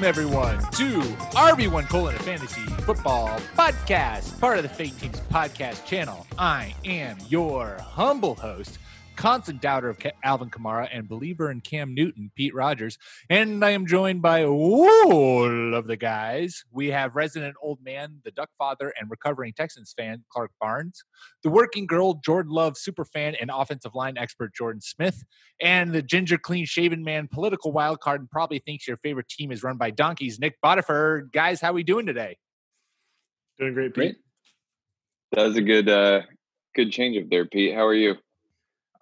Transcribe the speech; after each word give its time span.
Welcome 0.00 0.24
everyone 0.24 0.58
to 0.72 1.00
RB1 1.36 1.90
colon 1.90 2.14
a 2.14 2.18
fantasy 2.20 2.62
football 2.84 3.28
podcast, 3.54 4.40
part 4.40 4.56
of 4.56 4.62
the 4.62 4.68
Fake 4.70 4.98
Teams 4.98 5.20
podcast 5.30 5.84
channel. 5.84 6.26
I 6.38 6.74
am 6.86 7.18
your 7.28 7.76
humble 7.82 8.34
host, 8.34 8.78
constant 9.20 9.60
doubter 9.60 9.90
of 9.90 9.98
Alvin 10.24 10.48
Kamara 10.48 10.88
and 10.90 11.06
believer 11.06 11.50
in 11.50 11.60
Cam 11.60 11.92
Newton, 11.94 12.30
Pete 12.34 12.54
Rogers, 12.54 12.96
and 13.28 13.62
I 13.62 13.72
am 13.72 13.86
joined 13.86 14.22
by 14.22 14.44
all 14.44 15.74
of 15.74 15.86
the 15.86 15.98
guys. 15.98 16.64
We 16.72 16.86
have 16.86 17.14
resident 17.14 17.54
old 17.60 17.80
man, 17.84 18.20
the 18.24 18.30
Duck 18.30 18.48
father, 18.56 18.94
and 18.98 19.10
recovering 19.10 19.52
Texans 19.52 19.92
fan 19.94 20.24
Clark 20.32 20.52
Barnes, 20.58 21.04
the 21.42 21.50
working 21.50 21.86
girl 21.86 22.14
Jordan 22.14 22.50
Love 22.50 22.78
super 22.78 23.04
fan 23.04 23.36
and 23.38 23.50
offensive 23.52 23.94
line 23.94 24.16
expert 24.16 24.54
Jordan 24.54 24.80
Smith, 24.80 25.22
and 25.60 25.92
the 25.92 26.00
ginger 26.00 26.38
clean 26.38 26.64
shaven 26.64 27.04
man 27.04 27.28
political 27.30 27.72
wild 27.72 28.00
card 28.00 28.22
and 28.22 28.30
probably 28.30 28.60
thinks 28.60 28.88
your 28.88 28.96
favorite 28.96 29.28
team 29.28 29.52
is 29.52 29.62
run 29.62 29.76
by 29.76 29.90
donkeys 29.90 30.40
Nick 30.40 30.56
Bodiford. 30.64 31.30
Guys, 31.30 31.60
how 31.60 31.72
are 31.72 31.74
we 31.74 31.82
doing 31.82 32.06
today? 32.06 32.38
Doing 33.58 33.74
great, 33.74 33.92
Pete. 33.92 33.94
Great. 33.94 34.16
That 35.32 35.44
was 35.44 35.58
a 35.58 35.62
good 35.62 35.90
uh 35.90 36.22
good 36.74 36.90
change 36.90 37.22
up 37.22 37.28
there, 37.28 37.44
Pete. 37.44 37.74
How 37.74 37.84
are 37.84 37.94
you? 37.94 38.16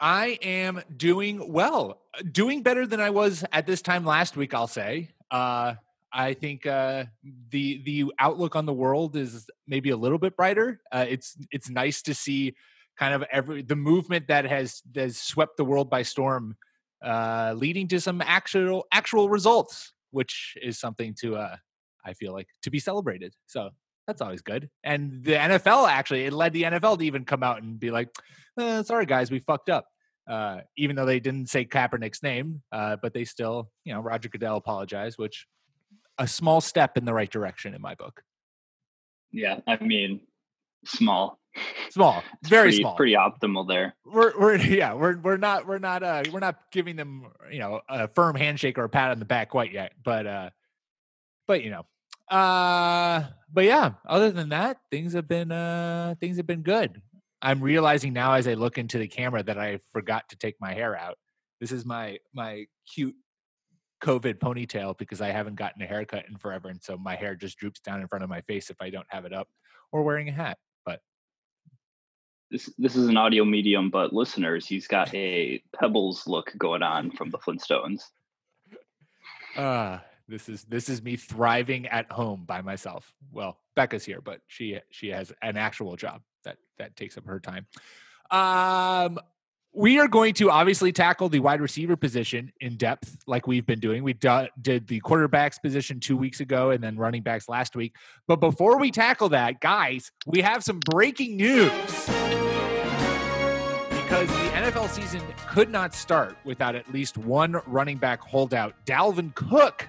I 0.00 0.38
am 0.42 0.82
doing 0.96 1.52
well, 1.52 2.00
doing 2.30 2.62
better 2.62 2.86
than 2.86 3.00
I 3.00 3.10
was 3.10 3.44
at 3.52 3.66
this 3.66 3.82
time 3.82 4.04
last 4.04 4.36
week. 4.36 4.54
I'll 4.54 4.66
say. 4.66 5.10
Uh, 5.30 5.74
I 6.12 6.34
think 6.34 6.66
uh, 6.66 7.04
the 7.50 7.82
the 7.84 8.12
outlook 8.18 8.56
on 8.56 8.66
the 8.66 8.72
world 8.72 9.16
is 9.16 9.48
maybe 9.66 9.90
a 9.90 9.96
little 9.96 10.18
bit 10.18 10.36
brighter. 10.36 10.80
Uh, 10.90 11.06
it's 11.08 11.36
it's 11.50 11.68
nice 11.68 12.02
to 12.02 12.14
see 12.14 12.54
kind 12.98 13.14
of 13.14 13.24
every 13.30 13.62
the 13.62 13.76
movement 13.76 14.28
that 14.28 14.44
has 14.44 14.82
that 14.92 15.02
has 15.02 15.18
swept 15.18 15.56
the 15.56 15.64
world 15.64 15.90
by 15.90 16.02
storm, 16.02 16.56
uh, 17.04 17.54
leading 17.56 17.88
to 17.88 18.00
some 18.00 18.22
actual 18.22 18.86
actual 18.92 19.28
results, 19.28 19.92
which 20.10 20.56
is 20.62 20.78
something 20.78 21.14
to 21.20 21.36
uh, 21.36 21.56
I 22.04 22.14
feel 22.14 22.32
like 22.32 22.48
to 22.62 22.70
be 22.70 22.78
celebrated. 22.78 23.34
So 23.46 23.70
that's 24.08 24.22
always 24.22 24.40
good. 24.40 24.70
And 24.82 25.22
the 25.22 25.34
NFL 25.34 25.86
actually 25.86 26.24
it 26.24 26.32
led 26.32 26.54
the 26.54 26.62
NFL 26.62 26.98
to 26.98 27.04
even 27.04 27.26
come 27.26 27.42
out 27.42 27.62
and 27.62 27.78
be 27.78 27.90
like, 27.90 28.08
eh, 28.58 28.82
sorry 28.82 29.04
guys, 29.04 29.30
we 29.30 29.38
fucked 29.38 29.68
up. 29.68 29.86
Uh, 30.26 30.60
even 30.76 30.96
though 30.96 31.06
they 31.06 31.20
didn't 31.20 31.48
say 31.48 31.64
Kaepernick's 31.64 32.22
name, 32.22 32.62
uh, 32.72 32.96
but 33.00 33.14
they 33.14 33.24
still, 33.24 33.70
you 33.84 33.94
know, 33.94 34.00
Roger 34.00 34.28
Goodell 34.28 34.56
apologized, 34.56 35.18
which 35.18 35.46
a 36.18 36.26
small 36.26 36.60
step 36.60 36.98
in 36.98 37.04
the 37.04 37.14
right 37.14 37.30
direction 37.30 37.74
in 37.74 37.80
my 37.80 37.94
book. 37.94 38.22
Yeah, 39.30 39.60
I 39.66 39.82
mean, 39.82 40.20
small, 40.84 41.38
small, 41.90 42.22
very 42.44 42.64
pretty, 42.64 42.82
small, 42.82 42.96
pretty 42.96 43.14
optimal 43.14 43.66
there. 43.68 43.94
We're, 44.04 44.38
we're, 44.38 44.56
yeah, 44.56 44.94
we're, 44.94 45.18
we're 45.18 45.38
not, 45.38 45.66
we're 45.66 45.78
not, 45.78 46.02
uh, 46.02 46.24
we're 46.30 46.40
not 46.40 46.56
giving 46.72 46.96
them, 46.96 47.26
you 47.50 47.60
know, 47.60 47.80
a 47.88 48.08
firm 48.08 48.36
handshake 48.36 48.76
or 48.78 48.84
a 48.84 48.88
pat 48.88 49.10
on 49.10 49.18
the 49.18 49.26
back 49.26 49.50
quite 49.50 49.72
yet, 49.72 49.92
but, 50.02 50.26
uh, 50.26 50.50
but 51.46 51.62
you 51.62 51.70
know, 51.70 51.86
uh, 52.30 53.24
but 53.52 53.64
yeah, 53.64 53.92
other 54.06 54.30
than 54.30 54.50
that, 54.50 54.78
things 54.90 55.14
have 55.14 55.28
been, 55.28 55.50
uh, 55.50 56.14
things 56.20 56.36
have 56.36 56.46
been 56.46 56.62
good. 56.62 57.00
I'm 57.40 57.60
realizing 57.60 58.12
now 58.12 58.32
as 58.32 58.48
I 58.48 58.54
look 58.54 58.78
into 58.78 58.98
the 58.98 59.06
camera 59.06 59.42
that 59.42 59.58
I 59.58 59.80
forgot 59.92 60.28
to 60.30 60.36
take 60.36 60.56
my 60.60 60.74
hair 60.74 60.96
out. 60.96 61.18
This 61.60 61.72
is 61.72 61.84
my 61.84 62.18
my 62.34 62.66
cute 62.92 63.14
COVID 64.02 64.38
ponytail 64.38 64.96
because 64.98 65.20
I 65.20 65.28
haven't 65.28 65.56
gotten 65.56 65.82
a 65.82 65.86
haircut 65.86 66.26
in 66.28 66.36
forever, 66.36 66.68
and 66.68 66.82
so 66.82 66.96
my 66.96 67.14
hair 67.14 67.34
just 67.34 67.58
droops 67.58 67.80
down 67.80 68.00
in 68.00 68.08
front 68.08 68.24
of 68.24 68.30
my 68.30 68.40
face 68.42 68.70
if 68.70 68.76
I 68.80 68.90
don't 68.90 69.06
have 69.08 69.24
it 69.24 69.32
up 69.32 69.48
or 69.92 70.02
wearing 70.02 70.28
a 70.28 70.32
hat. 70.32 70.58
But 70.84 71.00
this 72.50 72.70
this 72.78 72.96
is 72.96 73.08
an 73.08 73.16
audio 73.16 73.44
medium, 73.44 73.90
but 73.90 74.12
listeners, 74.12 74.66
he's 74.66 74.88
got 74.88 75.14
a 75.14 75.62
Pebbles 75.78 76.26
look 76.26 76.52
going 76.58 76.82
on 76.82 77.10
from 77.12 77.30
the 77.30 77.38
Flintstones. 77.38 78.02
Uh 79.56 79.98
this 80.28 80.48
is 80.48 80.64
this 80.64 80.88
is 80.88 81.02
me 81.02 81.16
thriving 81.16 81.86
at 81.88 82.10
home 82.10 82.44
by 82.46 82.60
myself. 82.60 83.12
Well, 83.32 83.58
Becca's 83.74 84.04
here, 84.04 84.20
but 84.20 84.40
she 84.46 84.78
she 84.90 85.08
has 85.08 85.32
an 85.42 85.56
actual 85.56 85.96
job 85.96 86.22
that 86.44 86.58
that 86.78 86.96
takes 86.96 87.16
up 87.16 87.26
her 87.26 87.40
time. 87.40 87.66
Um, 88.30 89.18
we 89.72 89.98
are 89.98 90.08
going 90.08 90.34
to 90.34 90.50
obviously 90.50 90.92
tackle 90.92 91.28
the 91.28 91.40
wide 91.40 91.60
receiver 91.60 91.96
position 91.96 92.52
in 92.60 92.76
depth, 92.76 93.18
like 93.26 93.46
we've 93.46 93.66
been 93.66 93.80
doing. 93.80 94.02
We 94.02 94.12
do, 94.12 94.48
did 94.60 94.88
the 94.88 95.00
quarterbacks 95.00 95.60
position 95.60 96.00
two 96.00 96.16
weeks 96.16 96.40
ago, 96.40 96.70
and 96.70 96.82
then 96.82 96.96
running 96.96 97.22
backs 97.22 97.48
last 97.48 97.76
week. 97.76 97.94
But 98.26 98.36
before 98.36 98.78
we 98.78 98.90
tackle 98.90 99.30
that, 99.30 99.60
guys, 99.60 100.10
we 100.26 100.40
have 100.40 100.64
some 100.64 100.80
breaking 100.80 101.36
news 101.36 101.70
because 103.90 104.28
the 104.28 104.50
NFL 104.54 104.88
season 104.88 105.22
could 105.48 105.70
not 105.70 105.94
start 105.94 106.36
without 106.44 106.74
at 106.74 106.92
least 106.92 107.16
one 107.16 107.60
running 107.66 107.98
back 107.98 108.20
holdout. 108.20 108.74
Dalvin 108.86 109.34
Cook 109.34 109.88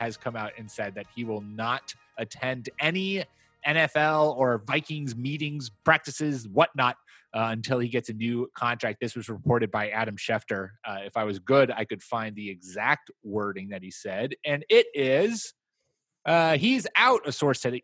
has 0.00 0.16
come 0.16 0.34
out 0.34 0.52
and 0.58 0.70
said 0.70 0.94
that 0.94 1.06
he 1.14 1.24
will 1.24 1.42
not 1.42 1.94
attend 2.18 2.70
any 2.80 3.22
NFL 3.66 4.36
or 4.36 4.62
Vikings 4.66 5.14
meetings, 5.14 5.70
practices, 5.84 6.48
whatnot, 6.48 6.96
uh, 7.34 7.48
until 7.50 7.78
he 7.78 7.88
gets 7.88 8.08
a 8.08 8.14
new 8.14 8.50
contract. 8.54 8.98
This 9.00 9.14
was 9.14 9.28
reported 9.28 9.70
by 9.70 9.90
Adam 9.90 10.16
Schefter. 10.16 10.70
Uh, 10.84 10.98
if 11.04 11.16
I 11.16 11.24
was 11.24 11.38
good, 11.38 11.70
I 11.70 11.84
could 11.84 12.02
find 12.02 12.34
the 12.34 12.48
exact 12.48 13.10
wording 13.22 13.68
that 13.68 13.82
he 13.82 13.90
said, 13.90 14.34
and 14.44 14.64
it 14.68 14.86
is 14.94 15.52
uh, 16.26 16.56
he's 16.56 16.86
out. 16.96 17.20
A 17.26 17.32
source 17.32 17.60
said. 17.60 17.80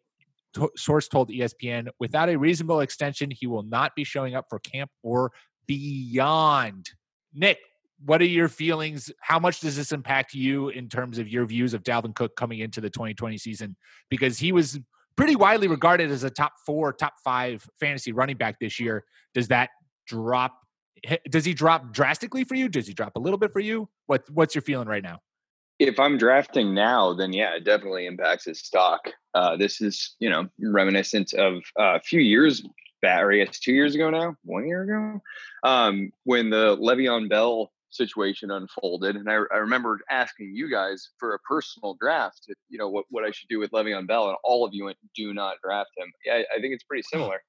source 0.77 1.09
told 1.09 1.31
ESPN, 1.31 1.89
without 2.01 2.29
a 2.29 2.37
reasonable 2.37 2.81
extension, 2.81 3.31
he 3.31 3.47
will 3.47 3.63
not 3.63 3.95
be 3.95 4.05
showing 4.05 4.35
up 4.35 4.47
for 4.49 4.59
camp 4.59 4.91
or 5.03 5.33
beyond. 5.67 6.91
Nick, 7.35 7.59
what 8.05 8.21
are 8.21 8.27
your 8.27 8.49
feelings? 8.49 9.11
How 9.21 9.39
much 9.39 9.61
does 9.61 9.77
this 9.77 9.93
impact 9.93 10.35
you 10.35 10.69
in 10.69 10.89
terms 10.89 11.19
of 11.19 11.29
your 11.29 11.47
views 11.47 11.75
of 11.75 11.83
Dalvin 11.83 12.15
Cook 12.15 12.37
coming 12.37 12.61
into 12.61 12.81
the 12.81 12.91
2020 12.91 13.39
season? 13.39 13.77
Because 14.11 14.39
he 14.39 14.53
was 14.53 14.79
pretty 15.17 15.35
widely 15.35 15.69
regarded 15.69 16.11
as 16.11 16.23
a 16.23 16.31
top 16.31 16.53
four, 16.65 16.93
top 16.93 17.15
five 17.25 17.67
fantasy 17.81 18.13
running 18.13 18.37
back 18.37 18.61
this 18.61 18.79
year. 18.79 19.05
Does 19.35 19.49
that 19.49 19.71
drop? 20.07 20.53
Does 21.31 21.45
he 21.45 21.55
drop 21.55 21.93
drastically 21.93 22.45
for 22.45 22.55
you? 22.55 22.69
Does 22.69 22.87
he 22.87 22.95
drop 22.95 23.17
a 23.17 23.21
little 23.21 23.39
bit 23.39 23.53
for 23.53 23.61
you? 23.61 23.89
What 24.07 24.29
What's 24.31 24.55
your 24.55 24.63
feeling 24.63 24.89
right 24.89 25.03
now? 25.03 25.21
If 25.79 26.01
I'm 26.01 26.17
drafting 26.17 26.75
now, 26.75 27.13
then 27.15 27.33
yeah, 27.33 27.55
it 27.55 27.65
definitely 27.65 28.07
impacts 28.07 28.47
his 28.47 28.61
stock. 28.61 29.01
Uh, 29.35 29.57
this 29.57 29.81
is 29.81 30.17
you 30.19 30.31
know 30.31 30.49
reminiscent 30.61 31.33
of 31.35 31.57
uh, 31.79 31.97
a 31.97 32.01
few 32.01 32.21
years 32.21 32.67
back, 33.03 33.23
or 33.23 33.33
guess 33.33 33.59
two 33.59 33.73
years 33.73 33.95
ago 33.95 34.11
now, 34.11 34.37
one 34.45 34.67
year 34.67 34.83
ago, 34.83 35.21
um, 35.65 36.11
when 36.25 36.51
the 36.51 36.77
Le'Veon 36.79 37.29
Bell 37.29 37.71
situation 37.97 38.51
unfolded. 38.51 39.17
And 39.17 39.29
I, 39.29 39.35
I 39.53 39.57
remember 39.57 40.01
asking 40.11 40.53
you 40.55 40.71
guys 40.71 41.11
for 41.19 41.35
a 41.35 41.39
personal 41.41 41.97
draft, 42.01 42.47
eh, 42.51 42.55
you 42.69 42.79
know, 42.79 42.89
what, 42.89 43.07
what 43.11 43.25
I 43.25 43.31
should 43.31 43.49
do 43.49 43.59
with 43.59 43.71
Le'Veon 43.71 44.07
Bell, 44.07 44.29
and 44.29 44.37
all 44.45 44.65
of 44.65 44.75
you 44.75 44.85
went, 44.85 44.99
do 45.15 45.33
not 45.35 45.57
draft 45.63 45.91
him. 45.97 46.13
Yeah, 46.25 46.43
I 46.55 46.61
think 46.61 46.75
it's 46.75 46.85
pretty 46.85 47.05
similar. 47.11 47.43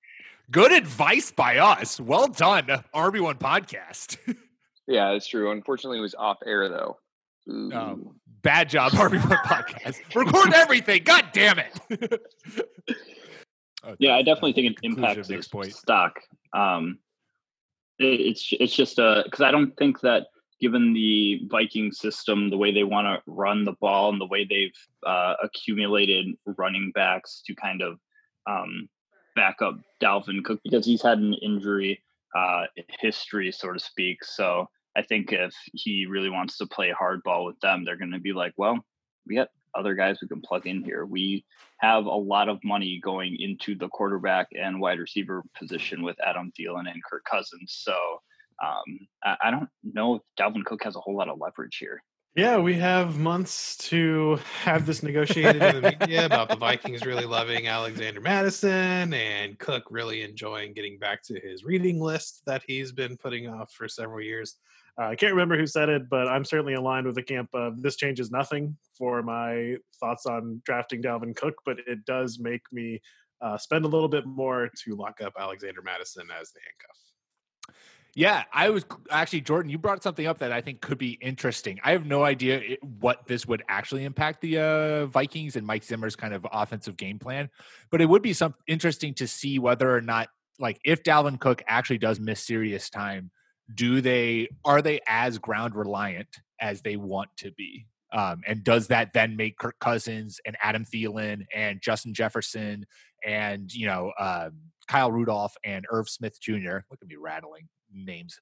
Good 0.50 0.72
advice 0.72 1.32
by 1.32 1.58
us. 1.58 2.00
Well 2.00 2.28
done, 2.28 2.70
uh, 2.70 2.82
RB1 2.96 3.38
podcast. 3.38 4.18
yeah, 4.88 5.12
that's 5.12 5.28
true. 5.28 5.52
Unfortunately, 5.52 5.98
it 5.98 6.02
was 6.02 6.16
off 6.16 6.38
air 6.46 6.70
though. 6.70 6.98
Oh, 7.50 8.16
bad 8.42 8.70
job, 8.70 8.92
RB1 8.94 9.44
podcast. 9.44 10.16
Record 10.16 10.54
everything. 10.54 11.04
God 11.04 11.26
damn 11.34 11.60
it. 11.60 11.80
okay. 11.92 12.18
Yeah, 14.00 14.16
I 14.16 14.22
definitely 14.22 14.52
think 14.52 14.72
it 14.72 14.78
impacts 14.84 15.30
his 15.30 15.50
stock. 15.70 16.20
Um, 16.52 17.00
it's 18.00 18.50
it's 18.60 18.76
just 18.76 19.00
uh, 19.00 19.22
a 19.22 19.24
because 19.24 19.42
I 19.42 19.52
don't 19.52 19.76
think 19.78 20.02
that 20.02 20.28
given 20.60 20.94
the 20.94 21.42
Viking 21.46 21.92
system, 21.92 22.50
the 22.50 22.58
way 22.58 22.72
they 22.72 22.84
want 22.84 23.06
to 23.06 23.22
run 23.32 23.64
the 23.64 23.76
ball 23.80 24.10
and 24.10 24.20
the 24.20 24.26
way 24.26 24.46
they've 24.46 24.72
uh, 25.06 25.36
accumulated 25.44 26.28
running 26.46 26.92
backs 26.94 27.42
to 27.46 27.56
kind 27.56 27.82
of 27.82 28.00
um, 28.50 28.90
back 29.36 29.62
up 29.62 29.76
Dalvin 30.02 30.44
Cook 30.44 30.60
because 30.64 30.86
he's 30.86 31.02
had 31.02 31.20
an 31.20 31.34
injury 31.36 32.02
uh, 32.36 32.64
history, 33.00 33.52
so 33.52 33.72
to 33.72 33.80
speak. 33.80 34.24
So 34.24 34.68
I 34.96 35.04
think 35.04 35.32
if 35.32 35.54
he 35.74 36.08
really 36.08 36.30
wants 36.30 36.58
to 36.58 36.66
play 36.66 36.92
hardball 36.92 37.46
with 37.46 37.60
them, 37.60 37.86
they're 37.86 37.98
going 37.98 38.12
to 38.12 38.20
be 38.20 38.34
like, 38.34 38.54
well, 38.58 38.84
we 39.28 39.36
got 39.36 39.50
other 39.76 39.94
guys 39.94 40.18
we 40.22 40.28
can 40.28 40.42
plug 40.42 40.66
in 40.66 40.84
here. 40.84 41.06
We 41.06 41.46
have 41.80 42.06
a 42.06 42.10
lot 42.10 42.50
of 42.50 42.60
money 42.64 43.00
going 43.04 43.38
into 43.40 43.76
the 43.76 43.90
quarterback 43.90 44.48
and 44.60 44.82
wide 44.82 45.00
receiver 45.00 45.44
position 45.58 46.02
with 46.02 46.18
Adam 46.26 46.52
Thielen 46.58 46.92
and 46.92 47.04
Kirk 47.04 47.24
Cousins. 47.30 47.78
So 47.80 47.96
um, 48.64 49.08
I, 49.24 49.38
I, 49.44 49.52
don't 49.52 49.70
know 49.84 50.16
if 50.16 50.22
Dalvin 50.40 50.66
Cook 50.66 50.84
has 50.84 50.96
a 50.96 51.00
whole 51.00 51.16
lot 51.16 51.30
of 51.30 51.40
leverage 51.40 51.78
here. 51.78 52.02
Yeah, 52.36 52.60
we 52.60 52.76
have 52.76 53.18
months 53.18 53.78
to 53.90 54.40
have 54.62 54.86
this 54.86 55.02
negotiated 55.02 55.62
in 55.62 55.82
the 55.82 55.98
media 56.00 56.26
about 56.26 56.50
the 56.50 56.56
Vikings 56.56 57.04
really 57.04 57.26
loving 57.26 57.68
Alexander 57.68 58.22
Mattison 58.22 59.12
and 59.12 59.58
Cook 59.58 59.86
really 59.90 60.22
enjoying 60.22 60.74
getting 60.74 61.00
back 61.00 61.24
to 61.24 61.40
his 61.40 61.64
reading 61.64 62.00
list 62.00 62.44
that 62.46 62.62
he's 62.68 62.92
been 62.92 63.18
putting 63.18 63.50
off 63.50 63.72
for 63.72 63.88
several 63.88 64.22
years. 64.22 64.58
Uh, 65.00 65.06
I 65.06 65.16
can't 65.16 65.34
remember 65.34 65.58
who 65.58 65.66
said 65.66 65.90
it, 65.90 66.10
but 66.10 66.28
I'm 66.28 66.46
certainly 66.46 66.76
aligned 66.76 67.08
with 67.08 67.16
the 67.16 67.24
camp 67.24 67.50
of 67.54 67.82
this 67.82 67.96
changes 67.96 68.30
nothing 68.30 68.78
for 68.96 69.24
my 69.24 69.78
thoughts 70.00 70.28
on 70.28 70.62
drafting 70.64 71.02
Dalvin 71.02 71.36
Cook, 71.36 71.56
but 71.66 71.78
it 71.88 72.06
does 72.06 72.38
make 72.40 72.62
me 72.72 73.02
uh, 73.42 73.58
spend 73.58 73.86
a 73.86 73.88
little 73.88 74.10
bit 74.10 74.26
more 74.28 74.70
to 74.84 74.96
lock 74.96 75.22
up 75.22 75.34
Alexander 75.40 75.82
Mattison 75.82 76.28
as 76.40 76.52
the 76.52 76.60
handcuff. 76.60 77.07
Yeah, 78.18 78.46
I 78.52 78.72
was 78.72 78.84
actually 79.12 79.42
Jordan. 79.42 79.70
You 79.70 79.78
brought 79.78 80.02
something 80.02 80.26
up 80.26 80.40
that 80.40 80.52
I 80.52 80.60
think 80.60 80.82
could 80.82 80.98
be 80.98 81.20
interesting. 81.22 81.80
I 81.84 81.92
have 81.92 82.08
no 82.08 82.24
idea 82.24 82.78
what 83.00 83.28
this 83.28 83.46
would 83.46 83.62
actually 83.70 84.06
impact 84.06 84.42
the 84.42 84.58
uh, 84.58 85.06
Vikings 85.06 85.56
and 85.56 85.68
Mike 85.68 85.84
Zimmer's 85.84 86.16
kind 86.16 86.34
of 86.34 86.44
offensive 86.52 86.98
game 86.98 87.20
plan, 87.20 87.48
but 87.92 88.02
it 88.02 88.08
would 88.08 88.24
be 88.24 88.34
some 88.34 88.56
interesting 88.66 89.14
to 89.14 89.28
see 89.28 89.60
whether 89.60 89.96
or 89.96 90.02
not, 90.02 90.30
like, 90.58 90.80
if 90.84 91.04
Dalvin 91.04 91.40
Cook 91.40 91.62
actually 91.68 92.00
does 92.00 92.20
miss 92.20 92.44
serious 92.44 92.90
time, 92.90 93.30
do 93.76 94.02
they 94.02 94.48
are 94.66 94.82
they 94.82 95.00
as 95.08 95.38
ground 95.38 95.76
reliant 95.76 96.40
as 96.60 96.82
they 96.82 96.96
want 96.98 97.30
to 97.38 97.52
be? 97.52 97.86
Um, 98.12 98.42
and 98.48 98.64
does 98.64 98.88
that 98.88 99.14
then 99.14 99.36
make 99.36 99.60
Kirk 99.60 99.78
Cousins 99.80 100.40
and 100.44 100.58
Adam 100.64 100.86
Thielen 100.86 101.46
and 101.54 101.80
Justin 101.84 102.16
Jefferson 102.16 102.88
and 103.24 103.72
you 103.72 103.86
know 103.86 104.12
uh, 104.18 104.50
Kyle 104.88 105.12
Rudolph 105.12 105.56
and 105.64 105.86
Irv 105.92 106.10
Smith 106.10 106.42
Jr. 106.42 106.80
Look 106.90 107.00
at 107.00 107.08
me 107.08 107.16
rattling 107.16 107.68
names 107.94 108.40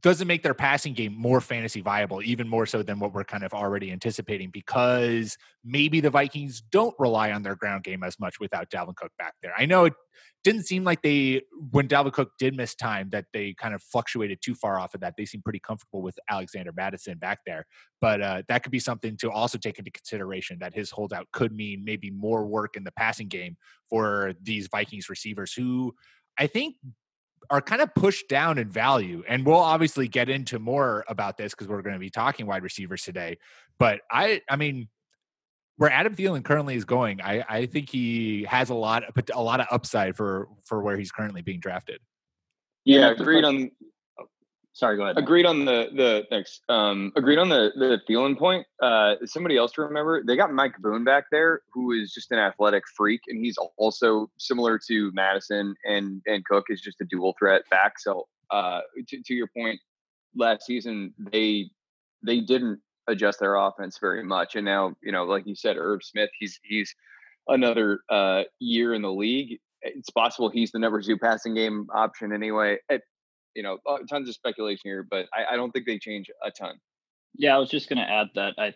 doesn't 0.00 0.26
make 0.26 0.42
their 0.42 0.54
passing 0.54 0.92
game 0.92 1.14
more 1.14 1.40
fantasy 1.40 1.80
viable, 1.80 2.20
even 2.22 2.48
more 2.48 2.66
so 2.66 2.82
than 2.82 2.98
what 2.98 3.12
we're 3.12 3.24
kind 3.24 3.44
of 3.44 3.54
already 3.54 3.92
anticipating, 3.92 4.50
because 4.50 5.36
maybe 5.64 6.00
the 6.00 6.10
Vikings 6.10 6.60
don't 6.60 6.94
rely 6.98 7.30
on 7.30 7.42
their 7.42 7.54
ground 7.54 7.84
game 7.84 8.02
as 8.02 8.18
much 8.18 8.40
without 8.40 8.70
Dalvin 8.70 8.96
Cook 8.96 9.12
back 9.18 9.34
there. 9.40 9.52
I 9.56 9.66
know 9.66 9.84
it 9.84 9.92
didn't 10.42 10.64
seem 10.64 10.82
like 10.82 11.02
they, 11.02 11.42
when 11.70 11.86
Dalvin 11.86 12.12
Cook 12.12 12.32
did 12.38 12.56
miss 12.56 12.74
time, 12.74 13.08
that 13.10 13.26
they 13.32 13.54
kind 13.54 13.72
of 13.72 13.82
fluctuated 13.82 14.40
too 14.42 14.54
far 14.56 14.80
off 14.80 14.94
of 14.94 15.00
that. 15.00 15.14
They 15.16 15.24
seem 15.26 15.42
pretty 15.42 15.60
comfortable 15.60 16.02
with 16.02 16.18
Alexander 16.28 16.72
Mattison 16.74 17.18
back 17.18 17.38
there, 17.46 17.64
but 18.00 18.20
uh, 18.20 18.42
that 18.48 18.64
could 18.64 18.72
be 18.72 18.80
something 18.80 19.16
to 19.18 19.30
also 19.30 19.58
take 19.58 19.78
into 19.78 19.92
consideration 19.92 20.58
that 20.58 20.74
his 20.74 20.90
holdout 20.90 21.28
could 21.32 21.52
mean 21.52 21.84
maybe 21.84 22.10
more 22.10 22.46
work 22.46 22.76
in 22.76 22.82
the 22.82 22.92
passing 22.92 23.28
game 23.28 23.56
for 23.88 24.34
these 24.42 24.66
Vikings 24.66 25.08
receivers 25.08 25.52
who 25.52 25.94
I 26.36 26.48
think 26.48 26.74
are 27.50 27.60
kind 27.60 27.82
of 27.82 27.94
pushed 27.94 28.28
down 28.28 28.58
in 28.58 28.68
value. 28.68 29.22
And 29.28 29.44
we'll 29.44 29.56
obviously 29.56 30.08
get 30.08 30.28
into 30.28 30.58
more 30.58 31.04
about 31.08 31.36
this 31.36 31.52
because 31.52 31.68
we're 31.68 31.82
going 31.82 31.94
to 31.94 32.00
be 32.00 32.10
talking 32.10 32.46
wide 32.46 32.62
receivers 32.62 33.02
today. 33.02 33.38
But 33.78 34.00
I, 34.10 34.42
I 34.48 34.56
mean, 34.56 34.88
where 35.76 35.90
Adam 35.90 36.14
Thielen 36.14 36.44
currently 36.44 36.76
is 36.76 36.84
going, 36.84 37.20
I, 37.20 37.44
I 37.48 37.66
think 37.66 37.90
he 37.90 38.44
has 38.48 38.70
a 38.70 38.74
lot, 38.74 39.02
a 39.32 39.42
lot 39.42 39.60
of 39.60 39.66
upside 39.70 40.16
for 40.16 40.48
for 40.64 40.82
where 40.82 40.96
he's 40.96 41.10
currently 41.10 41.42
being 41.42 41.60
drafted. 41.60 42.00
Yeah, 42.84 43.10
agreed 43.10 43.44
on 43.44 43.70
Sorry, 44.74 44.96
go 44.96 45.04
ahead. 45.04 45.16
Agreed 45.16 45.46
on 45.46 45.64
the 45.64 45.88
the 45.94 46.26
thanks. 46.30 46.60
Um, 46.68 47.12
agreed 47.14 47.38
on 47.38 47.48
the 47.48 47.70
the 47.76 48.00
Thielen 48.08 48.36
point. 48.36 48.66
Uh, 48.82 49.14
somebody 49.24 49.56
else 49.56 49.70
to 49.72 49.82
remember. 49.82 50.24
They 50.24 50.36
got 50.36 50.52
Mike 50.52 50.74
Boone 50.80 51.04
back 51.04 51.26
there, 51.30 51.60
who 51.72 51.92
is 51.92 52.12
just 52.12 52.32
an 52.32 52.40
athletic 52.40 52.82
freak, 52.96 53.20
and 53.28 53.38
he's 53.38 53.56
also 53.78 54.28
similar 54.36 54.80
to 54.88 55.12
Mattison 55.12 55.76
and 55.84 56.20
and 56.26 56.44
Cook 56.44 56.64
is 56.70 56.80
just 56.80 57.00
a 57.00 57.04
dual 57.04 57.36
threat 57.38 57.62
back. 57.70 58.00
So, 58.00 58.26
uh, 58.50 58.80
to, 59.08 59.22
to 59.22 59.34
your 59.34 59.46
point, 59.56 59.78
last 60.34 60.66
season 60.66 61.14
they 61.20 61.70
they 62.26 62.40
didn't 62.40 62.80
adjust 63.06 63.38
their 63.38 63.54
offense 63.54 63.98
very 64.00 64.24
much, 64.24 64.56
and 64.56 64.64
now 64.64 64.96
you 65.04 65.12
know, 65.12 65.22
like 65.22 65.46
you 65.46 65.54
said, 65.54 65.76
Irv 65.76 66.02
Smith, 66.02 66.30
he's 66.36 66.58
he's 66.64 66.92
another 67.46 68.00
uh, 68.10 68.42
year 68.58 68.92
in 68.92 69.02
the 69.02 69.12
league. 69.12 69.60
It's 69.82 70.10
possible 70.10 70.48
he's 70.48 70.72
the 70.72 70.80
number 70.80 71.00
two 71.00 71.16
passing 71.16 71.54
game 71.54 71.86
option 71.94 72.32
anyway 72.32 72.78
you 73.54 73.62
know, 73.62 73.78
uh, 73.86 73.98
tons 74.08 74.28
of 74.28 74.34
speculation 74.34 74.82
here, 74.84 75.06
but 75.08 75.26
I, 75.32 75.54
I 75.54 75.56
don't 75.56 75.70
think 75.70 75.86
they 75.86 75.98
change 75.98 76.30
a 76.44 76.50
ton. 76.50 76.78
Yeah, 77.36 77.56
I 77.56 77.58
was 77.58 77.70
just 77.70 77.88
going 77.88 77.98
to 77.98 78.10
add 78.10 78.28
that 78.34 78.54
I 78.58 78.74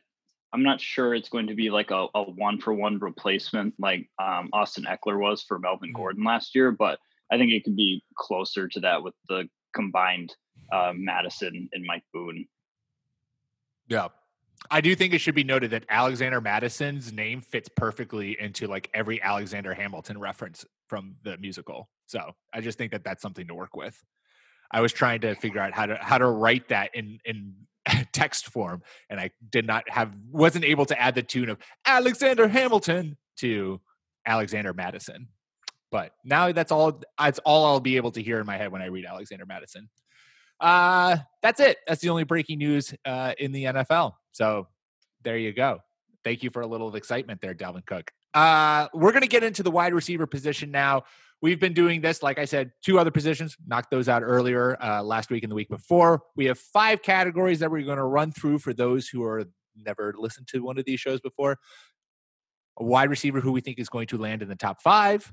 I'm 0.52 0.62
not 0.62 0.80
sure 0.80 1.14
it's 1.14 1.28
going 1.28 1.48
to 1.48 1.54
be 1.54 1.70
like 1.70 1.90
a, 1.90 2.06
a 2.14 2.22
one 2.22 2.58
for 2.60 2.72
one 2.72 2.98
replacement 2.98 3.74
like 3.78 4.08
um, 4.18 4.48
Austin 4.52 4.84
Ekeler 4.84 5.18
was 5.20 5.42
for 5.42 5.58
Melvin 5.58 5.90
mm-hmm. 5.90 5.96
Gordon 5.96 6.24
last 6.24 6.54
year, 6.54 6.72
but 6.72 6.98
I 7.30 7.36
think 7.36 7.52
it 7.52 7.64
could 7.64 7.76
be 7.76 8.02
closer 8.16 8.68
to 8.68 8.80
that 8.80 9.02
with 9.02 9.14
the 9.28 9.48
combined 9.74 10.34
uh, 10.72 10.92
Mattison 10.94 11.68
and 11.72 11.84
Mike 11.84 12.04
Boone. 12.14 12.46
Yeah. 13.88 14.08
I 14.70 14.80
do 14.80 14.94
think 14.94 15.14
it 15.14 15.20
should 15.20 15.34
be 15.34 15.44
noted 15.44 15.70
that 15.70 15.84
Alexander 15.88 16.40
Mattison's 16.40 17.12
name 17.12 17.40
fits 17.40 17.68
perfectly 17.68 18.36
into 18.40 18.66
like 18.66 18.90
every 18.92 19.22
Alexander 19.22 19.72
Hamilton 19.72 20.18
reference 20.18 20.64
from 20.88 21.14
the 21.22 21.36
musical. 21.38 21.88
So 22.06 22.32
I 22.52 22.60
just 22.60 22.76
think 22.76 22.90
that 22.92 23.04
that's 23.04 23.22
something 23.22 23.46
to 23.46 23.54
work 23.54 23.76
with. 23.76 24.02
I 24.70 24.80
was 24.80 24.92
trying 24.92 25.20
to 25.20 25.34
figure 25.34 25.60
out 25.60 25.72
how 25.72 25.86
to 25.86 25.96
how 25.96 26.18
to 26.18 26.26
write 26.26 26.68
that 26.68 26.94
in 26.94 27.18
in 27.24 27.54
text 28.12 28.46
form, 28.46 28.82
and 29.08 29.20
I 29.20 29.30
did 29.50 29.66
not 29.66 29.88
have 29.88 30.12
wasn't 30.30 30.64
able 30.64 30.86
to 30.86 31.00
add 31.00 31.14
the 31.14 31.22
tune 31.22 31.48
of 31.48 31.58
Alexander 31.86 32.48
Hamilton 32.48 33.16
to 33.38 33.80
Alexander 34.26 34.72
Mattison. 34.74 35.28
But 35.90 36.12
now 36.24 36.52
that's 36.52 36.70
all 36.70 37.00
that's 37.18 37.38
all 37.40 37.64
I'll 37.64 37.80
be 37.80 37.96
able 37.96 38.12
to 38.12 38.22
hear 38.22 38.40
in 38.40 38.46
my 38.46 38.56
head 38.56 38.70
when 38.70 38.82
I 38.82 38.86
read 38.86 39.06
Alexander 39.06 39.46
Mattison. 39.46 39.88
Uh, 40.60 41.18
that's 41.42 41.60
it. 41.60 41.78
That's 41.86 42.00
the 42.00 42.10
only 42.10 42.24
breaking 42.24 42.58
news 42.58 42.92
uh, 43.04 43.32
in 43.38 43.52
the 43.52 43.64
NFL. 43.64 44.14
So 44.32 44.66
there 45.22 45.38
you 45.38 45.52
go. 45.52 45.78
Thank 46.24 46.42
you 46.42 46.50
for 46.50 46.62
a 46.62 46.66
little 46.66 46.88
of 46.88 46.94
excitement 46.94 47.40
there, 47.40 47.54
Dalvin 47.54 47.86
Cook. 47.86 48.10
Uh, 48.34 48.88
we're 48.92 49.12
going 49.12 49.22
to 49.22 49.28
get 49.28 49.42
into 49.42 49.62
the 49.62 49.70
wide 49.70 49.94
receiver 49.94 50.26
position 50.26 50.70
now. 50.70 51.04
We've 51.40 51.60
been 51.60 51.72
doing 51.72 52.00
this, 52.00 52.22
like 52.22 52.38
I 52.38 52.44
said, 52.44 52.72
two 52.82 52.98
other 52.98 53.12
positions, 53.12 53.56
knocked 53.64 53.90
those 53.90 54.08
out 54.08 54.22
earlier 54.22 54.76
uh, 54.82 55.02
last 55.02 55.30
week 55.30 55.44
and 55.44 55.50
the 55.50 55.54
week 55.54 55.68
before. 55.68 56.22
We 56.34 56.46
have 56.46 56.58
five 56.58 57.02
categories 57.02 57.60
that 57.60 57.70
we're 57.70 57.84
going 57.84 57.98
to 57.98 58.04
run 58.04 58.32
through 58.32 58.58
for 58.58 58.72
those 58.72 59.08
who 59.08 59.22
are 59.22 59.44
never 59.76 60.14
listened 60.18 60.48
to 60.48 60.60
one 60.60 60.78
of 60.78 60.84
these 60.84 60.98
shows 60.98 61.20
before. 61.20 61.58
A 62.78 62.84
wide 62.84 63.10
receiver 63.10 63.40
who 63.40 63.52
we 63.52 63.60
think 63.60 63.78
is 63.78 63.88
going 63.88 64.08
to 64.08 64.18
land 64.18 64.42
in 64.42 64.48
the 64.48 64.56
top 64.56 64.82
five, 64.82 65.32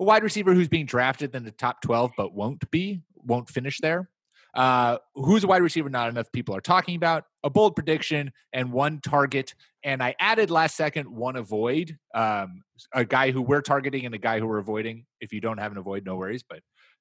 a 0.00 0.04
wide 0.04 0.22
receiver 0.24 0.54
who's 0.54 0.68
being 0.68 0.86
drafted 0.86 1.34
in 1.34 1.44
the 1.44 1.52
top 1.52 1.82
12 1.82 2.12
but 2.16 2.34
won't 2.34 2.68
be, 2.70 3.02
won't 3.14 3.48
finish 3.48 3.78
there. 3.78 4.10
Uh, 4.58 4.98
who's 5.14 5.44
a 5.44 5.46
wide 5.46 5.62
receiver 5.62 5.88
not 5.88 6.08
enough 6.08 6.32
people 6.32 6.52
are 6.52 6.60
talking 6.60 6.96
about, 6.96 7.22
a 7.44 7.50
bold 7.50 7.76
prediction, 7.76 8.32
and 8.52 8.72
one 8.72 9.00
target. 9.00 9.54
And 9.84 10.02
I 10.02 10.16
added 10.18 10.50
last 10.50 10.76
second 10.76 11.08
one 11.08 11.36
avoid, 11.36 11.96
um, 12.12 12.64
a 12.92 13.04
guy 13.04 13.30
who 13.30 13.40
we're 13.40 13.62
targeting 13.62 14.04
and 14.04 14.16
a 14.16 14.18
guy 14.18 14.40
who 14.40 14.48
we're 14.48 14.58
avoiding. 14.58 15.06
If 15.20 15.32
you 15.32 15.40
don't 15.40 15.58
have 15.58 15.70
an 15.70 15.78
avoid, 15.78 16.04
no 16.04 16.16
worries. 16.16 16.42
But 16.42 16.58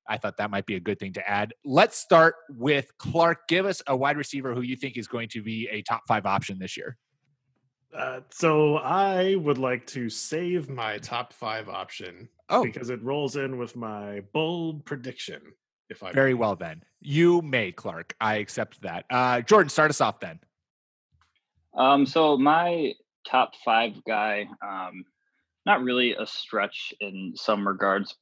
I 0.07 0.17
thought 0.17 0.37
that 0.37 0.51
might 0.51 0.67
be 0.67 0.75
a 0.75 0.79
good 0.79 0.99
thing 0.99 1.13
to 1.13 1.27
add. 1.27 1.55
Let's 1.65 1.97
start 1.97 2.35
with 2.47 2.91
Clark. 2.99 3.47
Give 3.47 3.65
us 3.65 3.81
a 3.87 3.97
wide 3.97 4.17
receiver 4.17 4.53
who 4.53 4.61
you 4.61 4.75
think 4.75 4.95
is 4.95 5.07
going 5.07 5.29
to 5.29 5.41
be 5.41 5.67
a 5.71 5.81
top 5.81 6.03
five 6.07 6.27
option 6.27 6.59
this 6.59 6.77
year. 6.77 6.95
Uh, 7.91 8.19
so 8.29 8.77
I 8.77 9.33
would 9.33 9.57
like 9.57 9.87
to 9.87 10.11
save 10.11 10.69
my 10.69 10.99
top 10.99 11.33
five 11.33 11.69
option 11.69 12.29
oh. 12.49 12.63
because 12.63 12.91
it 12.91 13.01
rolls 13.01 13.35
in 13.35 13.57
with 13.57 13.75
my 13.75 14.21
bold 14.31 14.85
prediction. 14.85 15.41
If 15.89 16.03
I 16.03 16.11
very 16.11 16.33
may. 16.33 16.39
well, 16.39 16.55
then 16.55 16.83
you 16.99 17.41
may, 17.41 17.71
Clark. 17.71 18.15
I 18.19 18.35
accept 18.35 18.81
that. 18.81 19.05
Uh, 19.09 19.41
Jordan, 19.41 19.69
start 19.69 19.89
us 19.89 20.01
off 20.01 20.19
then. 20.19 20.39
Um, 21.77 22.05
so 22.05 22.37
my 22.37 22.93
top 23.29 23.51
five 23.63 23.93
guy, 24.05 24.47
um, 24.65 25.05
not 25.65 25.83
really 25.83 26.15
a 26.15 26.25
stretch 26.25 26.93
in 26.99 27.33
some 27.35 27.67
regards, 27.67 28.15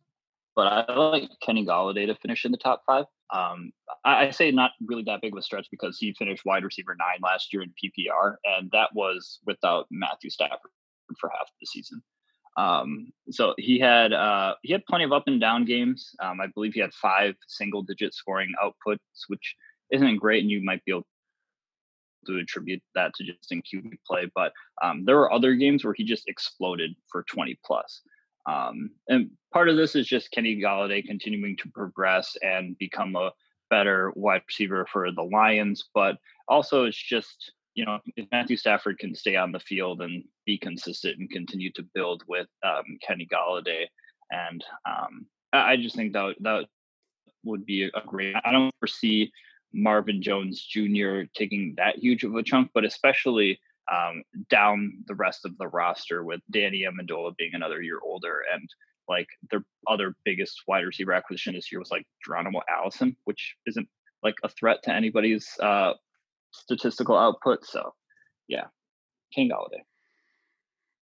but 0.56 0.68
I 0.68 0.94
like 0.94 1.30
Kenny 1.42 1.66
Golladay 1.66 2.08
to 2.08 2.16
finish 2.16 2.46
in 2.46 2.52
the 2.52 2.58
top 2.58 2.84
five. 2.86 3.06
Um, 3.34 3.72
I, 4.04 4.28
I, 4.28 4.30
say 4.30 4.52
not 4.52 4.72
really 4.86 5.04
that 5.04 5.22
big 5.22 5.34
of 5.34 5.38
a 5.40 5.42
stretch 5.42 5.68
because 5.72 5.98
he 5.98 6.14
finished 6.14 6.46
wide 6.46 6.64
receiver 6.64 6.96
nine 6.98 7.20
last 7.24 7.52
year 7.52 7.64
in 7.64 7.70
PPR, 7.72 8.36
and 8.46 8.70
that 8.72 8.90
was 8.94 9.40
without 9.46 9.88
Matthew 9.90 10.30
Stafford 10.30 10.72
for 11.20 11.32
half 11.32 11.50
the 11.60 11.66
season. 11.66 12.04
Um, 12.58 13.12
so 13.30 13.54
he 13.58 13.80
had 13.80 14.14
uh, 14.14 14.56
he 14.64 14.72
had 14.72 14.86
plenty 14.86 15.04
of 15.04 15.12
up 15.12 15.28
and 15.28 15.42
down 15.42 15.66
games. 15.66 16.16
Um, 16.20 16.40
I 16.40 16.48
believe 16.48 16.74
he 16.74 16.80
had 16.80 16.94
five 16.94 17.36
single 17.48 17.82
digit 17.82 18.14
scoring 18.14 18.54
outputs, 18.64 19.00
which 19.28 19.56
isn't 19.92 20.18
great, 20.18 20.42
and 20.42 20.52
you 20.52 20.64
might 20.64 20.84
be 20.86 20.92
able 20.92 21.06
to 22.28 22.38
attribute 22.38 22.82
that 22.96 23.14
to 23.16 23.24
just 23.24 23.52
in 23.52 23.62
QB 23.62 23.98
play. 24.08 24.30
But 24.34 24.54
um, 24.82 25.06
there 25.06 25.18
were 25.18 25.32
other 25.32 25.56
games 25.56 25.84
where 25.84 25.94
he 25.94 26.04
just 26.04 26.28
exploded 26.28 26.96
for 27.12 27.24
20 27.24 27.60
plus. 27.66 28.02
Um, 28.48 28.92
and 29.08 29.32
part 29.54 29.70
of 29.70 29.78
this 29.78 29.96
is 29.96 30.08
just 30.08 30.32
Kenny 30.32 30.56
Golladay 30.60 31.06
continuing 31.06 31.58
to 31.58 31.70
progress 31.70 32.38
and 32.42 32.78
become 32.78 33.16
a 33.16 33.32
better 33.70 34.12
wide 34.16 34.44
receiver 34.48 34.86
for 34.92 35.12
the 35.12 35.24
Lions, 35.24 35.90
but 35.94 36.18
also 36.48 36.86
it's 36.86 36.98
just 36.98 37.52
you 37.75 37.86
know, 37.86 38.00
if 38.15 38.25
Matthew 38.32 38.58
Stafford 38.58 39.00
can 39.00 39.13
stay 39.13 39.36
on 39.36 39.51
the 39.51 39.60
field 39.60 40.01
and 40.01 40.24
be 40.46 40.58
consistent 40.58 41.20
and 41.20 41.29
continue 41.29 41.72
to 41.74 41.84
build 41.94 42.24
with 42.27 42.48
um, 42.63 42.98
Kenny 43.05 43.27
Golladay, 43.32 43.86
and 44.32 44.63
um, 44.89 45.25
I 45.53 45.75
just 45.75 45.96
think 45.96 46.13
that 46.13 46.36
that 46.39 46.65
would 47.44 47.65
be 47.65 47.84
a 47.84 48.01
great. 48.08 48.36
I 48.44 48.51
don't 48.51 48.74
foresee 48.79 49.32
Marvin 49.74 50.22
Jones 50.22 50.63
Jr. 50.63 51.24
taking 51.36 51.75
that 51.77 51.98
huge 51.98 52.24
of 52.24 52.34
a 52.36 52.44
chunk, 52.44 52.72
but 52.74 52.86
especially 52.86 53.60
um, 53.91 54.24
down 54.50 55.03
the 55.08 55.15
rest 55.15 55.46
of 55.46 55.58
the 55.58 55.67
roster 55.67 56.24
with 56.24 56.41
Danny 56.50 56.86
Amendola 56.89 57.36
being 57.38 57.53
another 57.53 57.82
year 57.82 58.00
older 58.03 58.41
and 58.53 58.67
like 59.08 59.27
their 59.51 59.63
other 59.88 60.15
biggest 60.24 60.62
wide 60.67 60.86
receiver 60.86 61.13
acquisition 61.13 61.53
this 61.53 61.72
year 61.72 61.79
was 61.79 61.91
like 61.91 62.08
Geronimo 62.25 62.62
Allison, 62.70 63.15
which 63.25 63.55
isn't 63.67 63.88
like 64.24 64.36
a 64.44 64.50
threat 64.50 64.82
to 64.84 64.91
anybody's 64.91 65.48
uh, 65.62 65.94
statistical 66.62 67.18
output. 67.18 67.66
So, 67.66 67.94
yeah, 68.48 68.66
King 69.34 69.50
Golladay. 69.50 69.84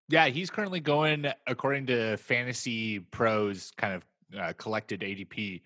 Yeah, 0.09 0.27
he's 0.27 0.49
currently 0.49 0.79
going 0.79 1.27
according 1.47 1.87
to 1.87 2.17
Fantasy 2.17 2.99
Pros 2.99 3.71
kind 3.77 3.95
of 3.95 4.03
uh, 4.37 4.53
collected 4.57 5.01
ADP 5.01 5.61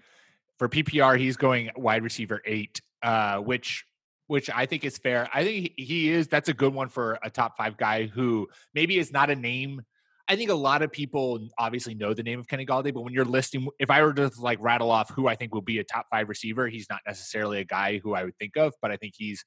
for 0.57 0.69
PPR. 0.69 1.17
He's 1.17 1.37
going 1.37 1.71
wide 1.75 2.03
receiver 2.03 2.41
eight, 2.45 2.81
uh, 3.01 3.39
which 3.39 3.85
which 4.27 4.49
I 4.49 4.65
think 4.65 4.83
is 4.83 4.97
fair. 4.97 5.29
I 5.33 5.43
think 5.43 5.71
he 5.77 6.11
is. 6.11 6.27
That's 6.27 6.49
a 6.49 6.53
good 6.53 6.73
one 6.73 6.89
for 6.89 7.17
a 7.23 7.29
top 7.29 7.57
five 7.57 7.77
guy 7.77 8.07
who 8.07 8.47
maybe 8.73 8.99
is 8.99 9.11
not 9.11 9.29
a 9.29 9.35
name. 9.35 9.81
I 10.27 10.35
think 10.35 10.49
a 10.49 10.55
lot 10.55 10.81
of 10.81 10.91
people 10.91 11.47
obviously 11.57 11.93
know 11.93 12.13
the 12.13 12.23
name 12.23 12.39
of 12.39 12.47
Kenny 12.47 12.65
Golladay, 12.65 12.93
but 12.93 13.01
when 13.01 13.13
you're 13.13 13.23
listing, 13.23 13.69
if 13.79 13.89
I 13.89 14.03
were 14.03 14.13
to 14.13 14.29
like 14.39 14.59
rattle 14.61 14.91
off 14.91 15.09
who 15.09 15.27
I 15.27 15.35
think 15.35 15.53
will 15.53 15.61
be 15.61 15.79
a 15.79 15.85
top 15.85 16.07
five 16.11 16.27
receiver, 16.27 16.67
he's 16.67 16.87
not 16.89 16.99
necessarily 17.07 17.59
a 17.59 17.63
guy 17.63 17.99
who 18.03 18.13
I 18.13 18.25
would 18.25 18.37
think 18.37 18.57
of, 18.57 18.73
but 18.81 18.91
I 18.91 18.97
think 18.97 19.13
he's 19.15 19.45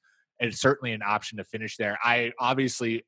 it's 0.49 0.59
certainly 0.59 0.91
an 0.93 1.01
option 1.05 1.37
to 1.37 1.43
finish 1.43 1.77
there. 1.77 1.97
I 2.03 2.31
obviously 2.39 3.03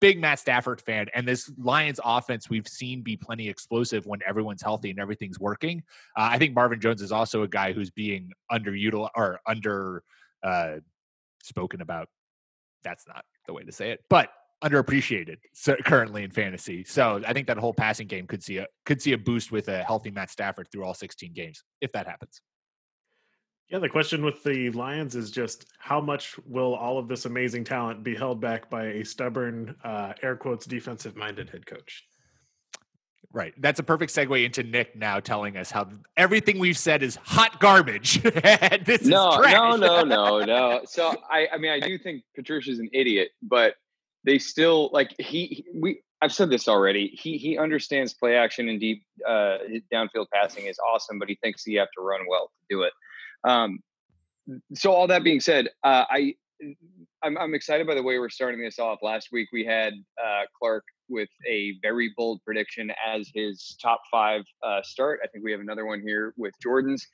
big 0.00 0.20
Matt 0.20 0.38
Stafford 0.38 0.80
fan, 0.80 1.06
and 1.14 1.26
this 1.26 1.50
Lions 1.56 1.98
offense 2.04 2.50
we've 2.50 2.68
seen 2.68 3.02
be 3.02 3.16
plenty 3.16 3.48
explosive 3.48 4.06
when 4.06 4.20
everyone's 4.26 4.62
healthy 4.62 4.90
and 4.90 4.98
everything's 4.98 5.40
working. 5.40 5.82
Uh, 6.16 6.28
I 6.30 6.38
think 6.38 6.54
Marvin 6.54 6.80
Jones 6.80 7.00
is 7.00 7.12
also 7.12 7.42
a 7.42 7.48
guy 7.48 7.72
who's 7.72 7.90
being 7.90 8.30
underutilized 8.52 9.10
or 9.16 9.40
under 9.46 10.02
uh, 10.42 10.76
spoken 11.42 11.80
about. 11.80 12.08
That's 12.82 13.06
not 13.08 13.24
the 13.46 13.54
way 13.54 13.62
to 13.64 13.72
say 13.72 13.92
it, 13.92 14.00
but 14.10 14.28
underappreciated 14.62 15.36
currently 15.84 16.22
in 16.22 16.30
fantasy. 16.30 16.84
So 16.84 17.22
I 17.26 17.32
think 17.32 17.46
that 17.46 17.58
whole 17.58 17.74
passing 17.74 18.06
game 18.06 18.26
could 18.26 18.42
see 18.42 18.58
a 18.58 18.66
could 18.84 19.00
see 19.00 19.12
a 19.12 19.18
boost 19.18 19.52
with 19.52 19.68
a 19.68 19.82
healthy 19.82 20.10
Matt 20.10 20.30
Stafford 20.30 20.68
through 20.70 20.84
all 20.84 20.94
16 20.94 21.32
games 21.32 21.62
if 21.80 21.92
that 21.92 22.06
happens. 22.06 22.40
Yeah, 23.74 23.80
the 23.80 23.88
question 23.88 24.24
with 24.24 24.44
the 24.44 24.70
Lions 24.70 25.16
is 25.16 25.32
just 25.32 25.66
how 25.78 26.00
much 26.00 26.38
will 26.46 26.76
all 26.76 26.96
of 26.96 27.08
this 27.08 27.24
amazing 27.24 27.64
talent 27.64 28.04
be 28.04 28.14
held 28.14 28.40
back 28.40 28.70
by 28.70 28.84
a 28.84 29.04
stubborn, 29.04 29.74
uh, 29.82 30.12
air 30.22 30.36
quotes, 30.36 30.64
defensive 30.64 31.16
minded 31.16 31.50
head 31.50 31.66
coach? 31.66 32.04
Right. 33.32 33.52
That's 33.60 33.80
a 33.80 33.82
perfect 33.82 34.12
segue 34.12 34.44
into 34.44 34.62
Nick 34.62 34.94
now 34.94 35.18
telling 35.18 35.56
us 35.56 35.72
how 35.72 35.88
everything 36.16 36.60
we've 36.60 36.78
said 36.78 37.02
is 37.02 37.16
hot 37.16 37.58
garbage. 37.58 38.22
this 38.22 39.02
no, 39.02 39.42
is 39.42 39.52
no, 39.52 39.74
no, 39.74 40.04
no, 40.04 40.38
no. 40.44 40.82
So 40.84 41.12
I, 41.28 41.48
I 41.52 41.58
mean, 41.58 41.72
I 41.72 41.80
do 41.80 41.98
think 41.98 42.22
Patricia's 42.36 42.78
an 42.78 42.90
idiot, 42.92 43.30
but 43.42 43.74
they 44.22 44.38
still 44.38 44.88
like 44.92 45.16
he, 45.18 45.64
we. 45.74 46.00
I've 46.22 46.32
said 46.32 46.48
this 46.48 46.68
already. 46.68 47.08
He 47.08 47.38
he 47.38 47.58
understands 47.58 48.14
play 48.14 48.36
action 48.36 48.68
and 48.68 48.78
deep 48.78 49.02
uh, 49.28 49.58
downfield 49.92 50.26
passing 50.32 50.66
is 50.66 50.78
awesome, 50.78 51.18
but 51.18 51.28
he 51.28 51.34
thinks 51.42 51.66
you 51.66 51.80
have 51.80 51.90
to 51.98 52.02
run 52.02 52.20
well 52.28 52.44
to 52.46 52.76
do 52.76 52.82
it. 52.82 52.92
Um, 53.44 53.80
so 54.74 54.92
all 54.92 55.06
that 55.06 55.24
being 55.24 55.40
said, 55.40 55.68
uh, 55.82 56.04
I 56.08 56.34
I'm, 57.22 57.36
I'm, 57.38 57.54
excited 57.54 57.86
by 57.86 57.94
the 57.94 58.02
way 58.02 58.18
we're 58.18 58.28
starting 58.28 58.60
this 58.60 58.78
off. 58.78 59.00
Last 59.02 59.28
week 59.32 59.48
we 59.52 59.64
had 59.64 59.92
uh, 60.22 60.42
Clark 60.58 60.84
with 61.08 61.28
a 61.48 61.74
very 61.82 62.12
bold 62.16 62.40
prediction 62.44 62.92
as 63.06 63.30
his 63.34 63.76
top 63.80 64.02
five 64.10 64.42
uh, 64.62 64.80
start. 64.82 65.20
I 65.22 65.28
think 65.28 65.44
we 65.44 65.52
have 65.52 65.60
another 65.60 65.86
one 65.86 66.00
here 66.00 66.32
with 66.36 66.54
Jordan's. 66.62 67.06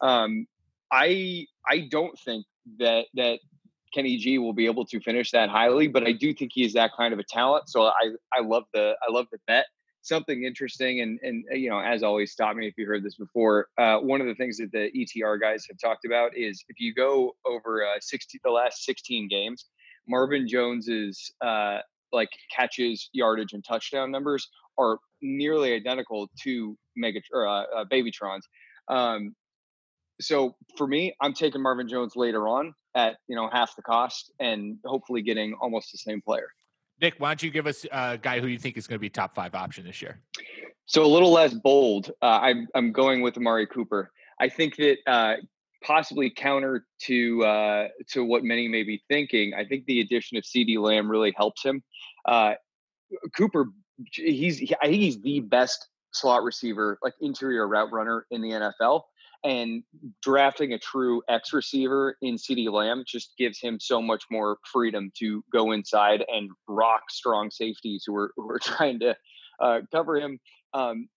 Um, 0.00 0.46
I 0.92 1.46
I 1.68 1.88
don't 1.90 2.18
think 2.20 2.46
that 2.78 3.06
that 3.14 3.40
Kenny 3.94 4.16
G 4.16 4.38
will 4.38 4.52
be 4.52 4.66
able 4.66 4.84
to 4.86 5.00
finish 5.00 5.30
that 5.30 5.48
highly, 5.48 5.88
but 5.88 6.04
I 6.04 6.12
do 6.12 6.34
think 6.34 6.52
he 6.54 6.64
is 6.64 6.72
that 6.74 6.90
kind 6.96 7.12
of 7.12 7.18
a 7.18 7.24
talent. 7.24 7.68
So 7.68 7.84
I 7.84 8.12
I 8.32 8.40
love 8.40 8.64
the 8.72 8.96
I 9.06 9.12
love 9.12 9.26
the 9.32 9.38
bet. 9.46 9.66
Something 10.04 10.44
interesting, 10.44 11.00
and 11.00 11.18
and 11.22 11.44
uh, 11.50 11.56
you 11.56 11.70
know, 11.70 11.80
as 11.80 12.02
always, 12.02 12.30
stop 12.30 12.56
me 12.56 12.68
if 12.68 12.74
you 12.76 12.86
heard 12.86 13.02
this 13.02 13.16
before. 13.16 13.68
Uh, 13.78 13.98
one 13.98 14.20
of 14.20 14.26
the 14.26 14.34
things 14.34 14.58
that 14.58 14.70
the 14.70 14.90
ETR 14.94 15.40
guys 15.40 15.64
have 15.68 15.78
talked 15.78 16.04
about 16.04 16.36
is 16.36 16.62
if 16.68 16.78
you 16.78 16.94
go 16.94 17.34
over 17.46 17.84
uh, 17.86 17.98
60 18.00 18.38
the 18.44 18.50
last 18.50 18.84
16 18.84 19.28
games, 19.28 19.64
Marvin 20.06 20.46
Jones's 20.46 21.32
uh, 21.40 21.78
like 22.12 22.28
catches, 22.54 23.08
yardage, 23.14 23.54
and 23.54 23.64
touchdown 23.64 24.10
numbers 24.10 24.46
are 24.76 24.98
nearly 25.22 25.72
identical 25.72 26.28
to 26.42 26.76
Mega 26.96 27.20
or 27.32 27.48
uh, 27.48 27.62
uh, 27.74 27.84
Babytrons. 27.90 28.42
Um, 28.88 29.34
so 30.20 30.54
for 30.76 30.86
me, 30.86 31.14
I'm 31.20 31.32
taking 31.32 31.62
Marvin 31.62 31.88
Jones 31.88 32.14
later 32.14 32.46
on 32.46 32.74
at 32.94 33.16
you 33.26 33.36
know 33.36 33.48
half 33.50 33.74
the 33.74 33.82
cost 33.82 34.32
and 34.38 34.76
hopefully 34.84 35.22
getting 35.22 35.54
almost 35.60 35.92
the 35.92 35.98
same 35.98 36.20
player. 36.20 36.48
Nick, 37.00 37.14
why 37.18 37.30
don't 37.30 37.42
you 37.42 37.50
give 37.50 37.66
us 37.66 37.84
a 37.90 38.18
guy 38.20 38.40
who 38.40 38.46
you 38.46 38.58
think 38.58 38.76
is 38.76 38.86
going 38.86 38.96
to 38.96 39.00
be 39.00 39.10
top 39.10 39.34
five 39.34 39.54
option 39.54 39.84
this 39.84 40.00
year? 40.00 40.20
So 40.86 41.04
a 41.04 41.06
little 41.06 41.32
less 41.32 41.54
bold. 41.54 42.10
Uh, 42.22 42.26
I'm 42.42 42.68
I'm 42.74 42.92
going 42.92 43.22
with 43.22 43.36
Amari 43.36 43.66
Cooper. 43.66 44.10
I 44.40 44.48
think 44.48 44.76
that 44.76 44.98
uh, 45.06 45.34
possibly 45.82 46.30
counter 46.30 46.86
to 47.02 47.44
uh, 47.44 47.88
to 48.10 48.24
what 48.24 48.44
many 48.44 48.68
may 48.68 48.82
be 48.82 49.02
thinking. 49.08 49.54
I 49.54 49.64
think 49.64 49.86
the 49.86 50.00
addition 50.00 50.36
of 50.36 50.44
CeeDee 50.44 50.78
Lamb 50.78 51.10
really 51.10 51.32
helps 51.36 51.64
him. 51.64 51.82
Uh, 52.26 52.54
Cooper, 53.36 53.66
he's 54.12 54.58
he, 54.58 54.74
I 54.82 54.86
think 54.86 55.00
he's 55.00 55.20
the 55.20 55.40
best 55.40 55.88
slot 56.12 56.42
receiver, 56.42 56.98
like 57.02 57.14
interior 57.20 57.66
route 57.66 57.92
runner 57.92 58.26
in 58.30 58.40
the 58.40 58.50
NFL. 58.50 59.02
And 59.44 59.82
drafting 60.22 60.72
a 60.72 60.78
true 60.78 61.22
X 61.28 61.52
receiver 61.52 62.16
in 62.22 62.36
CeeDee 62.36 62.72
Lamb 62.72 63.04
just 63.06 63.36
gives 63.36 63.60
him 63.60 63.78
so 63.78 64.00
much 64.00 64.24
more 64.30 64.56
freedom 64.72 65.12
to 65.18 65.44
go 65.52 65.72
inside 65.72 66.24
and 66.28 66.50
rock 66.66 67.10
strong 67.10 67.50
safeties 67.50 68.04
who 68.06 68.16
are 68.16 68.32
who 68.36 68.50
are 68.50 68.58
trying 68.58 69.00
to 69.00 69.14
uh, 69.60 69.80
cover 69.92 70.16
him. 70.16 70.38
Um, 70.72 71.08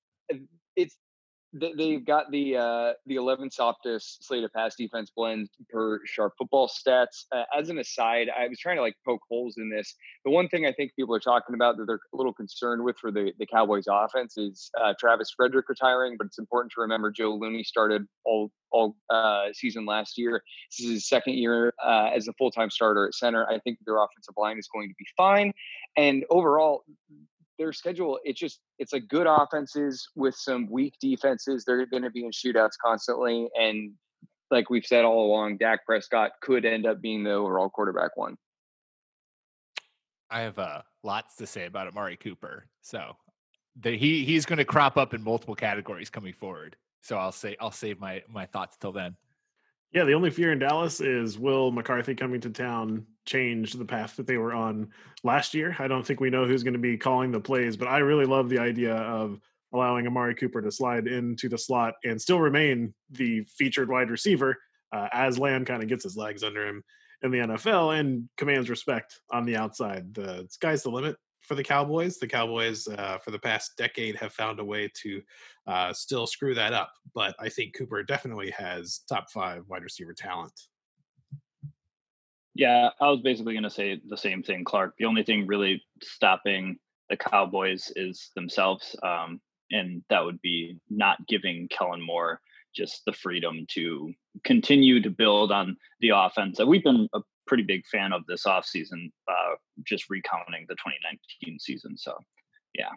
it's 0.75 0.97
they've 1.59 2.05
got 2.05 2.31
the 2.31 2.57
uh, 2.57 2.93
the 3.05 3.15
11 3.15 3.51
softest 3.51 4.25
slate 4.25 4.43
of 4.43 4.51
pass 4.53 4.75
defense 4.75 5.11
blend 5.15 5.49
per 5.69 5.99
sharp 6.05 6.33
football 6.37 6.67
stats. 6.69 7.25
Uh, 7.31 7.43
as 7.57 7.69
an 7.69 7.77
aside, 7.79 8.29
I 8.29 8.47
was 8.47 8.59
trying 8.59 8.77
to 8.77 8.81
like 8.81 8.95
poke 9.05 9.21
holes 9.29 9.55
in 9.57 9.69
this. 9.69 9.95
The 10.25 10.31
one 10.31 10.47
thing 10.49 10.65
I 10.65 10.71
think 10.71 10.91
people 10.95 11.15
are 11.15 11.19
talking 11.19 11.55
about 11.55 11.77
that 11.77 11.85
they're 11.85 11.99
a 12.13 12.17
little 12.17 12.33
concerned 12.33 12.83
with 12.83 12.97
for 12.97 13.11
the, 13.11 13.31
the 13.39 13.45
Cowboys 13.45 13.85
offense 13.89 14.37
is 14.37 14.69
uh, 14.81 14.93
Travis 14.99 15.31
Frederick 15.35 15.69
retiring, 15.69 16.15
but 16.17 16.27
it's 16.27 16.39
important 16.39 16.71
to 16.73 16.81
remember 16.81 17.11
Joe 17.11 17.35
Looney 17.35 17.63
started 17.63 18.05
all 18.25 18.51
all 18.71 18.97
uh, 19.09 19.45
season 19.53 19.85
last 19.85 20.17
year. 20.17 20.41
This 20.71 20.85
is 20.85 20.91
his 20.91 21.09
second 21.09 21.35
year 21.35 21.73
uh, 21.83 22.09
as 22.13 22.27
a 22.27 22.33
full 22.33 22.51
time 22.51 22.69
starter 22.69 23.07
at 23.07 23.15
center. 23.15 23.47
I 23.47 23.59
think 23.59 23.79
their 23.85 23.97
offensive 23.97 24.35
line 24.37 24.57
is 24.57 24.67
going 24.73 24.89
to 24.89 24.95
be 24.97 25.05
fine, 25.15 25.53
and 25.95 26.25
overall, 26.29 26.83
their 27.57 27.73
schedule 27.73 28.19
it's 28.23 28.39
just 28.39 28.59
it's 28.79 28.93
like 28.93 29.07
good 29.07 29.27
offenses 29.27 30.07
with 30.15 30.35
some 30.35 30.69
weak 30.69 30.93
defenses 31.01 31.63
they're 31.65 31.85
going 31.85 32.03
to 32.03 32.11
be 32.11 32.23
in 32.25 32.31
shootouts 32.31 32.73
constantly 32.83 33.47
and 33.59 33.91
like 34.51 34.69
we've 34.69 34.85
said 34.85 35.03
all 35.03 35.25
along 35.25 35.57
Dak 35.57 35.85
Prescott 35.85 36.31
could 36.41 36.65
end 36.65 36.85
up 36.85 37.01
being 37.01 37.23
the 37.23 37.33
overall 37.33 37.69
quarterback 37.69 38.15
one. 38.15 38.37
I 40.29 40.41
have 40.41 40.59
uh, 40.59 40.81
lots 41.03 41.35
to 41.37 41.47
say 41.47 41.65
about 41.65 41.87
Amari 41.87 42.17
Cooper 42.17 42.67
so 42.81 43.15
the, 43.79 43.97
he 43.97 44.25
he's 44.25 44.45
going 44.45 44.57
to 44.57 44.65
crop 44.65 44.97
up 44.97 45.13
in 45.13 45.23
multiple 45.23 45.55
categories 45.55 46.09
coming 46.09 46.33
forward 46.33 46.75
so 47.01 47.17
I'll 47.17 47.31
say 47.31 47.55
I'll 47.59 47.71
save 47.71 47.99
my 47.99 48.23
my 48.27 48.45
thoughts 48.45 48.77
till 48.77 48.91
then 48.91 49.15
yeah, 49.93 50.03
the 50.03 50.13
only 50.13 50.29
fear 50.29 50.51
in 50.51 50.59
Dallas 50.59 50.99
is 50.99 51.39
will 51.39 51.71
McCarthy 51.71 52.13
coming 52.13 52.41
to 52.41 52.49
town 52.49 53.05
change 53.25 53.73
the 53.73 53.85
path 53.85 54.15
that 54.17 54.27
they 54.27 54.37
were 54.37 54.53
on 54.53 54.89
last 55.23 55.53
year? 55.53 55.75
I 55.79 55.87
don't 55.87 56.05
think 56.05 56.19
we 56.19 56.29
know 56.29 56.45
who's 56.45 56.63
going 56.63 56.73
to 56.73 56.79
be 56.79 56.97
calling 56.97 57.31
the 57.31 57.39
plays, 57.39 57.77
but 57.77 57.87
I 57.87 57.99
really 57.99 58.25
love 58.25 58.49
the 58.49 58.59
idea 58.59 58.95
of 58.95 59.39
allowing 59.73 60.05
Amari 60.05 60.35
Cooper 60.35 60.61
to 60.61 60.71
slide 60.71 61.07
into 61.07 61.49
the 61.49 61.57
slot 61.57 61.95
and 62.03 62.21
still 62.21 62.39
remain 62.39 62.93
the 63.11 63.43
featured 63.57 63.89
wide 63.89 64.09
receiver 64.09 64.57
uh, 64.93 65.07
as 65.11 65.39
Lamb 65.39 65.65
kind 65.65 65.81
of 65.81 65.89
gets 65.89 66.03
his 66.03 66.17
legs 66.17 66.43
under 66.43 66.67
him 66.67 66.83
in 67.21 67.31
the 67.31 67.39
NFL 67.39 67.99
and 67.99 68.29
commands 68.37 68.69
respect 68.69 69.19
on 69.31 69.45
the 69.45 69.57
outside. 69.57 70.13
The 70.13 70.47
sky's 70.49 70.83
the 70.83 70.89
limit 70.89 71.15
for 71.47 71.55
the 71.55 71.63
Cowboys. 71.63 72.17
The 72.17 72.27
Cowboys, 72.27 72.87
uh, 72.87 73.17
for 73.19 73.31
the 73.31 73.39
past 73.39 73.77
decade, 73.77 74.15
have 74.17 74.33
found 74.33 74.59
a 74.59 74.63
way 74.63 74.91
to 75.01 75.21
uh, 75.65 75.93
still 75.93 76.27
screw 76.27 76.53
that 76.53 76.73
up. 76.73 76.91
But 77.15 77.35
I 77.39 77.49
think 77.49 77.73
Cooper 77.73 78.03
definitely 78.03 78.51
has 78.51 79.01
top 79.09 79.31
five 79.31 79.63
wide 79.67 79.83
receiver 79.83 80.13
talent. 80.13 80.53
Yeah, 82.53 82.89
I 82.99 83.09
was 83.09 83.21
basically 83.21 83.53
going 83.53 83.63
to 83.63 83.69
say 83.69 84.01
the 84.09 84.17
same 84.17 84.43
thing, 84.43 84.65
Clark. 84.65 84.95
The 84.97 85.05
only 85.05 85.23
thing 85.23 85.47
really 85.47 85.83
stopping 86.01 86.77
the 87.09 87.17
Cowboys 87.17 87.91
is 87.95 88.31
themselves. 88.35 88.95
Um, 89.03 89.39
and 89.71 90.01
that 90.09 90.23
would 90.23 90.41
be 90.41 90.79
not 90.89 91.25
giving 91.27 91.67
Kellen 91.69 92.01
Moore 92.01 92.41
just 92.75 93.03
the 93.05 93.13
freedom 93.13 93.65
to 93.69 94.13
continue 94.43 95.01
to 95.01 95.09
build 95.09 95.51
on 95.51 95.77
the 96.01 96.11
offense 96.13 96.57
that 96.57 96.67
we've 96.67 96.83
been 96.83 97.07
pretty 97.47 97.63
big 97.63 97.85
fan 97.85 98.13
of 98.13 98.25
this 98.27 98.45
offseason, 98.45 99.11
uh, 99.27 99.55
just 99.83 100.09
recounting 100.09 100.65
the 100.67 100.75
2019 100.75 101.59
season. 101.59 101.97
So, 101.97 102.17
yeah. 102.73 102.89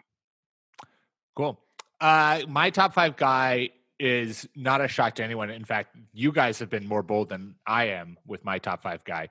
Cool. 1.35 1.59
Uh, 1.99 2.41
my 2.47 2.69
top 2.69 2.93
five 2.93 3.15
guy 3.15 3.69
is 3.99 4.47
not 4.55 4.81
a 4.81 4.87
shock 4.87 5.15
to 5.15 5.23
anyone. 5.23 5.49
In 5.49 5.63
fact, 5.63 5.95
you 6.13 6.31
guys 6.31 6.59
have 6.59 6.69
been 6.69 6.87
more 6.87 7.03
bold 7.03 7.29
than 7.29 7.55
I 7.65 7.85
am 7.85 8.17
with 8.25 8.43
my 8.43 8.57
top 8.57 8.83
five 8.83 9.03
guy. 9.03 9.29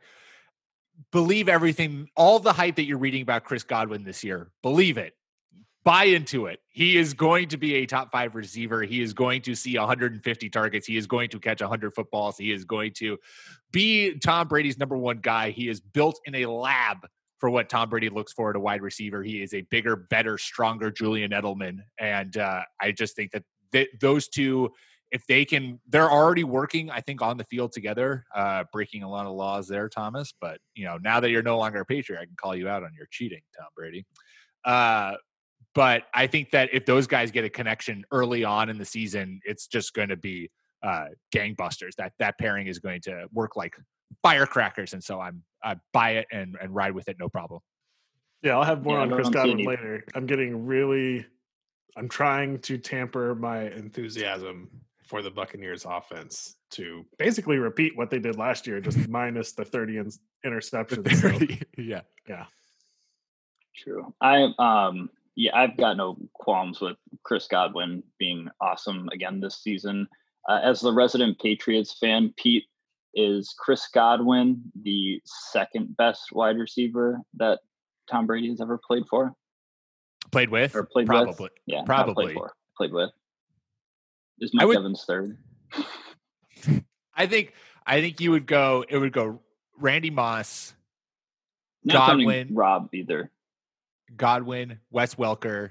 Believe 1.10 1.48
everything, 1.48 2.08
all 2.14 2.38
the 2.38 2.52
hype 2.52 2.76
that 2.76 2.84
you're 2.84 2.98
reading 2.98 3.22
about 3.22 3.44
Chris 3.44 3.64
Godwin 3.64 4.04
this 4.04 4.22
year. 4.22 4.50
Believe 4.62 4.96
it. 4.96 5.14
Buy 5.82 6.04
into 6.04 6.46
it. 6.46 6.60
He 6.68 6.98
is 6.98 7.14
going 7.14 7.48
to 7.48 7.56
be 7.56 7.76
a 7.76 7.86
top 7.86 8.12
five 8.12 8.34
receiver. 8.34 8.82
He 8.82 9.00
is 9.00 9.14
going 9.14 9.42
to 9.42 9.54
see 9.54 9.78
150 9.78 10.50
targets. 10.50 10.86
He 10.86 10.96
is 10.96 11.06
going 11.06 11.30
to 11.30 11.40
catch 11.40 11.62
100 11.62 11.94
footballs. 11.94 12.36
He 12.36 12.52
is 12.52 12.64
going 12.64 12.92
to 12.98 13.18
be 13.72 14.18
Tom 14.18 14.46
Brady's 14.48 14.78
number 14.78 14.96
one 14.96 15.18
guy. 15.18 15.50
He 15.50 15.68
is 15.68 15.80
built 15.80 16.20
in 16.26 16.34
a 16.34 16.46
lab 16.46 17.06
for 17.38 17.48
what 17.48 17.70
Tom 17.70 17.88
Brady 17.88 18.10
looks 18.10 18.32
for 18.32 18.50
at 18.50 18.56
a 18.56 18.60
wide 18.60 18.82
receiver. 18.82 19.22
He 19.22 19.42
is 19.42 19.54
a 19.54 19.62
bigger, 19.62 19.96
better, 19.96 20.36
stronger 20.36 20.90
Julian 20.90 21.30
Edelman. 21.30 21.78
And 21.98 22.36
uh, 22.36 22.62
I 22.80 22.92
just 22.92 23.16
think 23.16 23.32
that 23.32 23.44
th- 23.72 23.88
those 23.98 24.28
two, 24.28 24.70
if 25.10 25.26
they 25.26 25.46
can, 25.46 25.80
they're 25.88 26.10
already 26.10 26.44
working, 26.44 26.90
I 26.90 27.00
think, 27.00 27.22
on 27.22 27.38
the 27.38 27.44
field 27.44 27.72
together, 27.72 28.26
uh, 28.34 28.64
breaking 28.70 29.02
a 29.02 29.08
lot 29.10 29.26
of 29.26 29.32
laws 29.32 29.66
there, 29.66 29.88
Thomas. 29.88 30.34
But, 30.38 30.58
you 30.74 30.84
know, 30.84 30.98
now 31.02 31.20
that 31.20 31.30
you're 31.30 31.42
no 31.42 31.56
longer 31.56 31.80
a 31.80 31.86
Patriot, 31.86 32.20
I 32.20 32.26
can 32.26 32.36
call 32.36 32.54
you 32.54 32.68
out 32.68 32.84
on 32.84 32.90
your 32.94 33.08
cheating, 33.10 33.40
Tom 33.58 33.68
Brady. 33.74 34.04
Uh, 34.64 35.14
but 35.74 36.04
I 36.14 36.26
think 36.26 36.50
that 36.50 36.70
if 36.72 36.84
those 36.86 37.06
guys 37.06 37.30
get 37.30 37.44
a 37.44 37.50
connection 37.50 38.04
early 38.10 38.44
on 38.44 38.68
in 38.68 38.78
the 38.78 38.84
season, 38.84 39.40
it's 39.44 39.66
just 39.66 39.94
going 39.94 40.08
to 40.08 40.16
be 40.16 40.50
uh, 40.82 41.06
gangbusters. 41.34 41.94
That 41.96 42.12
that 42.18 42.38
pairing 42.38 42.66
is 42.66 42.78
going 42.78 43.02
to 43.02 43.26
work 43.32 43.56
like 43.56 43.76
firecrackers, 44.22 44.92
and 44.92 45.02
so 45.02 45.20
I'm 45.20 45.42
I 45.62 45.76
buy 45.92 46.12
it 46.12 46.26
and 46.32 46.56
and 46.60 46.74
ride 46.74 46.92
with 46.92 47.08
it, 47.08 47.16
no 47.18 47.28
problem. 47.28 47.60
Yeah, 48.42 48.56
I'll 48.56 48.64
have 48.64 48.82
more 48.82 48.96
yeah, 48.96 49.02
on 49.02 49.10
Chris 49.10 49.28
Godwin 49.28 49.64
later. 49.64 50.04
I'm 50.14 50.26
getting 50.26 50.64
really, 50.64 51.26
I'm 51.96 52.08
trying 52.08 52.58
to 52.60 52.78
tamper 52.78 53.34
my 53.34 53.70
enthusiasm 53.70 54.70
for 55.04 55.20
the 55.22 55.30
Buccaneers 55.30 55.84
offense 55.84 56.56
to 56.70 57.04
basically 57.18 57.58
repeat 57.58 57.96
what 57.96 58.10
they 58.10 58.18
did 58.18 58.36
last 58.36 58.66
year, 58.66 58.80
just 58.80 59.08
minus 59.08 59.52
the 59.52 59.64
30 59.64 59.98
in- 59.98 60.12
interceptions. 60.46 61.16
So, 61.16 61.66
yeah, 61.82 62.00
yeah, 62.26 62.46
true. 63.76 64.14
I 64.20 64.52
um 64.58 65.10
yeah, 65.40 65.56
I've 65.56 65.74
got 65.78 65.96
no 65.96 66.18
qualms 66.34 66.82
with 66.82 66.98
Chris 67.24 67.46
Godwin 67.46 68.02
being 68.18 68.48
awesome 68.60 69.08
again 69.10 69.40
this 69.40 69.62
season. 69.62 70.06
Uh, 70.46 70.60
as 70.62 70.80
the 70.80 70.92
resident 70.92 71.38
Patriots 71.38 71.96
fan, 71.98 72.34
Pete, 72.36 72.64
is 73.14 73.54
Chris 73.58 73.88
Godwin 73.92 74.60
the 74.82 75.18
second 75.24 75.96
best 75.96 76.32
wide 76.32 76.58
receiver 76.58 77.20
that 77.38 77.60
Tom 78.10 78.26
Brady 78.26 78.50
has 78.50 78.60
ever 78.60 78.78
played 78.86 79.04
for? 79.08 79.32
Played 80.30 80.50
with? 80.50 80.76
Or 80.76 80.82
played 80.84 81.06
probably. 81.06 81.44
with? 81.44 81.52
Yeah, 81.64 81.84
probably. 81.86 82.26
Played, 82.26 82.34
for. 82.34 82.52
played 82.76 82.92
with. 82.92 83.10
Is 84.40 84.50
Mike 84.52 84.66
would, 84.66 84.76
Evans 84.76 85.04
third? 85.06 85.38
I 87.16 87.26
think 87.26 87.54
I 87.86 88.02
think 88.02 88.20
you 88.20 88.30
would 88.32 88.46
go. 88.46 88.84
It 88.86 88.98
would 88.98 89.12
go 89.12 89.40
Randy 89.78 90.10
Moss, 90.10 90.74
Not 91.82 92.08
Godwin, 92.08 92.54
Rob 92.54 92.90
either. 92.92 93.30
Godwin, 94.16 94.78
Wes 94.90 95.14
Welker, 95.14 95.70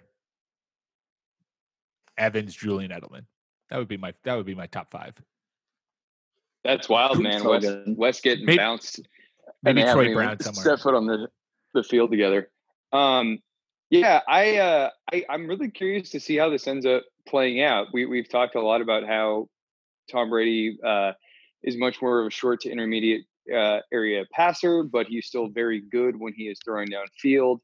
Evans, 2.17 2.55
Julian 2.55 2.91
Edelman. 2.91 3.25
That 3.69 3.77
would 3.77 3.88
be 3.88 3.98
my 3.98 4.13
that 4.24 4.36
would 4.36 4.46
be 4.46 4.55
my 4.55 4.67
top 4.67 4.91
five. 4.91 5.13
That's 6.63 6.89
wild, 6.89 7.22
man. 7.22 7.43
Wes, 7.43 7.65
Wes 7.88 8.22
getting 8.22 8.46
maybe, 8.46 8.58
bounced. 8.58 9.01
Maybe 9.63 9.84
Troy 9.84 10.13
Brown 10.13 10.39
somewhere. 10.41 10.63
Set 10.63 10.79
foot 10.79 10.96
on 10.96 11.05
the, 11.05 11.29
the 11.74 11.84
field 11.84 12.12
together. 12.12 12.50
Um, 12.91 13.39
yeah, 13.89 14.22
I, 14.27 14.58
uh, 14.58 14.89
I 15.12 15.25
I'm 15.29 15.48
really 15.48 15.69
curious 15.69 16.10
to 16.12 16.19
see 16.19 16.38
how 16.38 16.50
this 16.50 16.68
ends 16.68 16.85
up 16.85 17.03
playing 17.27 17.61
out. 17.61 17.87
We 17.94 18.05
we've 18.05 18.29
talked 18.29 18.55
a 18.55 18.61
lot 18.61 18.81
about 18.81 19.05
how 19.05 19.48
Tom 20.11 20.29
Brady 20.29 20.77
uh, 20.85 21.14
is 21.64 21.77
much 21.77 22.01
more 22.01 22.22
of 22.22 22.27
a 22.27 22.31
short 22.31 22.61
to 22.61 22.72
intermediate 22.72 23.25
uh, 23.55 23.79
area 23.92 24.25
passer, 24.31 24.83
but 24.83 25.07
he's 25.07 25.27
still 25.27 25.48
very 25.48 25.81
good 25.81 26.20
when 26.20 26.33
he 26.33 26.44
is 26.44 26.59
throwing 26.64 26.90
downfield 26.90 27.59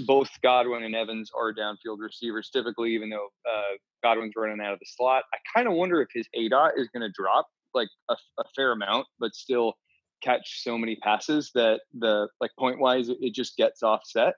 both 0.00 0.30
Godwin 0.42 0.84
and 0.84 0.94
Evans 0.94 1.30
are 1.36 1.52
downfield 1.54 1.98
receivers 1.98 2.50
typically, 2.50 2.94
even 2.94 3.10
though 3.10 3.28
uh, 3.48 3.76
Godwin's 4.02 4.34
running 4.36 4.60
out 4.64 4.72
of 4.72 4.78
the 4.78 4.86
slot. 4.86 5.24
I 5.32 5.38
kind 5.54 5.68
of 5.68 5.74
wonder 5.74 6.00
if 6.02 6.08
his 6.12 6.26
A 6.34 6.48
dot 6.48 6.72
is 6.76 6.88
going 6.88 7.02
to 7.02 7.12
drop 7.14 7.46
like 7.74 7.88
a, 8.08 8.14
a, 8.38 8.44
fair 8.54 8.72
amount, 8.72 9.06
but 9.18 9.34
still 9.34 9.74
catch 10.22 10.62
so 10.62 10.78
many 10.78 10.96
passes 10.96 11.50
that 11.54 11.80
the 11.98 12.28
like 12.40 12.50
point 12.58 12.78
wise 12.78 13.08
it 13.08 13.34
just 13.34 13.56
gets 13.56 13.82
offset. 13.82 14.34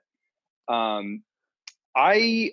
Um, 0.68 1.22
I 1.96 2.52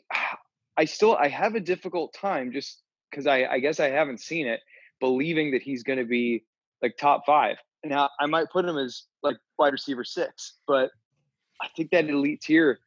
I 0.78 0.86
still 0.86 1.16
I 1.16 1.28
have 1.30 1.56
a 1.56 1.60
difficult 1.60 2.14
time 2.14 2.52
just 2.52 2.82
because 3.10 3.28
I 3.28 3.46
I 3.46 3.60
guess 3.60 3.80
I 3.80 3.90
haven't 3.90 4.20
seen 4.20 4.48
it 4.48 4.60
believing 5.00 5.52
that 5.52 5.62
he's 5.62 5.84
going 5.84 6.00
to 6.00 6.06
be 6.06 6.44
like 6.82 6.96
top 6.98 7.24
five. 7.26 7.58
Now 7.86 8.10
I 8.20 8.26
might 8.26 8.50
put 8.52 8.66
him 8.66 8.78
as 8.78 9.04
like 9.22 9.38
wide 9.58 9.74
receiver 9.74 10.04
six, 10.04 10.58
but 10.68 10.92
I 11.64 11.68
think 11.76 11.92
that 11.92 12.10
elite 12.10 12.42
tier 12.42 12.80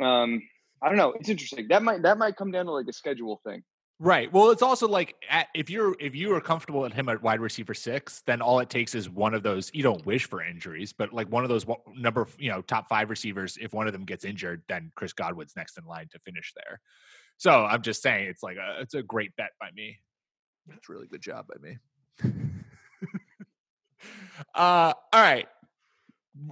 um, 0.00 0.42
I 0.80 0.88
don't 0.88 0.96
know. 0.98 1.12
It's 1.12 1.28
interesting. 1.28 1.68
That 1.68 1.82
might 1.82 2.02
that 2.02 2.18
might 2.18 2.36
come 2.36 2.50
down 2.50 2.66
to 2.66 2.72
like 2.72 2.88
a 2.88 2.92
schedule 2.92 3.40
thing. 3.44 3.62
Right. 3.98 4.32
Well, 4.32 4.50
it's 4.50 4.62
also 4.62 4.88
like 4.88 5.14
at, 5.30 5.46
if 5.54 5.70
you're 5.70 5.94
if 6.00 6.16
you 6.16 6.34
are 6.34 6.40
comfortable 6.40 6.84
at 6.84 6.92
him 6.92 7.08
at 7.08 7.22
wide 7.22 7.40
receiver 7.40 7.74
six, 7.74 8.22
then 8.26 8.42
all 8.42 8.58
it 8.58 8.68
takes 8.68 8.94
is 8.96 9.08
one 9.08 9.32
of 9.32 9.44
those. 9.44 9.70
You 9.72 9.84
don't 9.84 10.04
wish 10.04 10.26
for 10.26 10.42
injuries, 10.42 10.92
but 10.92 11.12
like 11.12 11.28
one 11.28 11.44
of 11.44 11.50
those 11.50 11.64
number 11.94 12.26
you 12.38 12.50
know 12.50 12.62
top 12.62 12.88
five 12.88 13.10
receivers. 13.10 13.56
If 13.60 13.72
one 13.72 13.86
of 13.86 13.92
them 13.92 14.04
gets 14.04 14.24
injured, 14.24 14.62
then 14.68 14.90
Chris 14.96 15.12
Godwin's 15.12 15.54
next 15.56 15.78
in 15.78 15.84
line 15.84 16.08
to 16.12 16.18
finish 16.20 16.52
there. 16.56 16.80
So 17.36 17.64
I'm 17.64 17.82
just 17.82 18.02
saying 18.02 18.26
it's 18.26 18.42
like 18.42 18.56
a 18.56 18.80
it's 18.80 18.94
a 18.94 19.02
great 19.04 19.36
bet 19.36 19.50
by 19.60 19.70
me. 19.74 19.98
That's 20.66 20.88
really 20.88 21.06
good 21.06 21.22
job 21.22 21.46
by 21.46 21.68
me. 21.68 21.78
uh, 24.54 24.92
all 25.12 25.20
right 25.20 25.46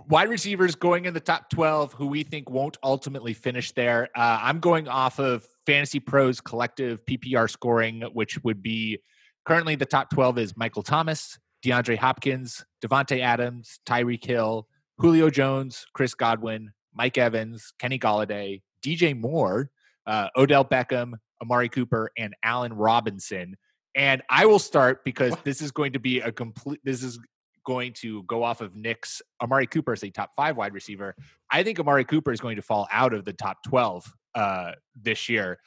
wide 0.08 0.28
receivers 0.28 0.74
going 0.74 1.04
in 1.04 1.14
the 1.14 1.20
top 1.20 1.50
12 1.50 1.94
who 1.94 2.06
we 2.06 2.22
think 2.22 2.50
won't 2.50 2.76
ultimately 2.82 3.34
finish 3.34 3.72
there. 3.72 4.08
Uh, 4.16 4.38
I'm 4.42 4.60
going 4.60 4.88
off 4.88 5.18
of 5.18 5.46
Fantasy 5.66 6.00
Pros 6.00 6.40
collective 6.40 7.04
PPR 7.06 7.50
scoring, 7.50 8.02
which 8.12 8.42
would 8.44 8.62
be 8.62 8.98
currently 9.44 9.74
the 9.74 9.86
top 9.86 10.10
12 10.10 10.38
is 10.38 10.56
Michael 10.56 10.82
Thomas, 10.82 11.38
DeAndre 11.64 11.96
Hopkins, 11.96 12.64
Davante 12.84 13.20
Adams, 13.20 13.80
Tyreek 13.86 14.24
Hill, 14.24 14.66
Julio 14.98 15.30
Jones, 15.30 15.86
Chris 15.94 16.14
Godwin, 16.14 16.72
Mike 16.94 17.18
Evans, 17.18 17.72
Kenny 17.78 17.98
Golladay, 17.98 18.62
DJ 18.84 19.18
Moore, 19.18 19.70
uh, 20.06 20.28
Odell 20.36 20.64
Beckham, 20.64 21.14
Amari 21.42 21.68
Cooper, 21.68 22.10
and 22.18 22.34
Allen 22.42 22.72
Robinson. 22.72 23.56
And 23.94 24.22
I 24.28 24.46
will 24.46 24.58
start 24.58 25.04
because 25.04 25.34
this 25.44 25.60
is 25.62 25.72
going 25.72 25.94
to 25.94 25.98
be 25.98 26.20
a 26.20 26.30
complete. 26.30 26.80
This 26.84 27.02
is 27.02 27.18
going 27.64 27.92
to 27.94 28.22
go 28.24 28.42
off 28.42 28.60
of 28.60 28.74
Nick's 28.74 29.22
Amari 29.42 29.66
Cooper 29.66 29.92
as 29.92 30.02
a 30.02 30.10
top 30.10 30.30
five 30.36 30.56
wide 30.56 30.72
receiver. 30.72 31.14
I 31.50 31.62
think 31.62 31.78
Amari 31.78 32.04
Cooper 32.04 32.32
is 32.32 32.40
going 32.40 32.56
to 32.56 32.62
fall 32.62 32.88
out 32.90 33.14
of 33.14 33.24
the 33.24 33.32
top 33.32 33.58
12 33.66 34.12
uh, 34.34 34.72
this 35.00 35.28
year. 35.28 35.58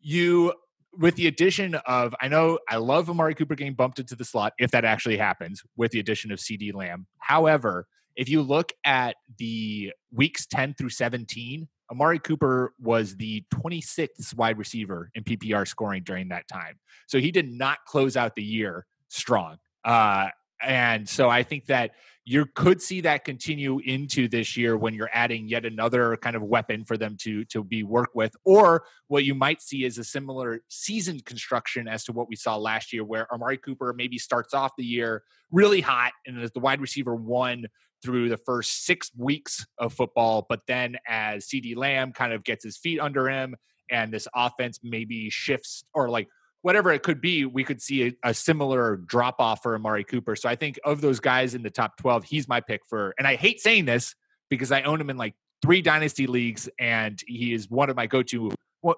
You, 0.00 0.52
with 0.92 1.16
the 1.16 1.26
addition 1.26 1.74
of, 1.74 2.14
I 2.20 2.28
know 2.28 2.58
I 2.68 2.76
love 2.76 3.10
Amari 3.10 3.34
Cooper 3.34 3.54
getting 3.54 3.74
bumped 3.74 3.98
into 3.98 4.16
the 4.16 4.24
slot 4.24 4.52
if 4.58 4.70
that 4.72 4.84
actually 4.84 5.16
happens 5.16 5.62
with 5.76 5.90
the 5.92 6.00
addition 6.00 6.32
of 6.32 6.38
CeeDee 6.38 6.74
Lamb. 6.74 7.06
However, 7.18 7.86
if 8.16 8.28
you 8.28 8.42
look 8.42 8.72
at 8.84 9.16
the 9.38 9.92
weeks 10.12 10.46
10 10.46 10.74
through 10.74 10.90
17, 10.90 11.68
Amari 11.90 12.18
Cooper 12.18 12.74
was 12.80 13.16
the 13.16 13.44
26th 13.54 14.34
wide 14.34 14.58
receiver 14.58 15.10
in 15.14 15.24
PPR 15.24 15.66
scoring 15.66 16.02
during 16.02 16.28
that 16.28 16.46
time. 16.48 16.78
So 17.06 17.18
he 17.18 17.30
did 17.30 17.48
not 17.48 17.78
close 17.86 18.16
out 18.16 18.34
the 18.34 18.42
year 18.42 18.86
strong. 19.08 19.56
Uh, 19.84 20.28
and 20.62 21.08
so 21.08 21.28
I 21.28 21.42
think 21.42 21.66
that 21.66 21.92
you 22.24 22.44
could 22.54 22.82
see 22.82 23.00
that 23.00 23.24
continue 23.24 23.78
into 23.78 24.28
this 24.28 24.54
year 24.54 24.76
when 24.76 24.92
you're 24.92 25.08
adding 25.14 25.48
yet 25.48 25.64
another 25.64 26.14
kind 26.18 26.36
of 26.36 26.42
weapon 26.42 26.84
for 26.84 26.98
them 26.98 27.16
to 27.22 27.42
to 27.46 27.64
be 27.64 27.82
work 27.82 28.10
with. 28.12 28.36
Or 28.44 28.84
what 29.06 29.24
you 29.24 29.34
might 29.34 29.62
see 29.62 29.84
is 29.84 29.96
a 29.96 30.04
similar 30.04 30.60
season 30.68 31.20
construction 31.20 31.88
as 31.88 32.04
to 32.04 32.12
what 32.12 32.28
we 32.28 32.36
saw 32.36 32.56
last 32.56 32.92
year 32.92 33.02
where 33.02 33.32
Amari 33.32 33.56
Cooper 33.56 33.94
maybe 33.96 34.18
starts 34.18 34.52
off 34.52 34.72
the 34.76 34.84
year 34.84 35.22
really 35.50 35.80
hot 35.80 36.12
and 36.26 36.38
as 36.38 36.52
the 36.52 36.60
wide 36.60 36.82
receiver 36.82 37.14
one 37.14 37.66
through 38.02 38.28
the 38.28 38.36
first 38.36 38.84
6 38.84 39.10
weeks 39.16 39.66
of 39.78 39.94
football. 39.94 40.44
But 40.46 40.60
then 40.66 40.98
as 41.08 41.46
CeeDee 41.46 41.76
Lamb 41.76 42.12
kind 42.12 42.34
of 42.34 42.44
gets 42.44 42.62
his 42.62 42.76
feet 42.76 43.00
under 43.00 43.28
him 43.30 43.56
and 43.90 44.12
this 44.12 44.28
offense 44.34 44.80
maybe 44.82 45.30
shifts 45.30 45.82
or 45.94 46.10
like 46.10 46.28
whatever 46.62 46.90
it 46.92 47.02
could 47.02 47.20
be, 47.20 47.44
we 47.44 47.64
could 47.64 47.80
see 47.80 48.08
a, 48.08 48.30
a 48.30 48.34
similar 48.34 48.96
drop 48.96 49.36
off 49.38 49.62
for 49.62 49.74
Amari 49.74 50.04
Cooper. 50.04 50.36
So 50.36 50.48
I 50.48 50.56
think 50.56 50.78
of 50.84 51.00
those 51.00 51.20
guys 51.20 51.54
in 51.54 51.62
the 51.62 51.70
top 51.70 51.96
12, 51.98 52.24
he's 52.24 52.48
my 52.48 52.60
pick 52.60 52.82
for, 52.88 53.14
and 53.18 53.26
I 53.26 53.36
hate 53.36 53.60
saying 53.60 53.84
this 53.84 54.14
because 54.50 54.72
I 54.72 54.82
own 54.82 55.00
him 55.00 55.10
in 55.10 55.16
like 55.16 55.34
three 55.62 55.82
dynasty 55.82 56.26
leagues 56.26 56.68
and 56.78 57.20
he 57.26 57.52
is 57.52 57.70
one 57.70 57.90
of 57.90 57.96
my 57.96 58.06
go 58.06 58.22
to 58.22 58.50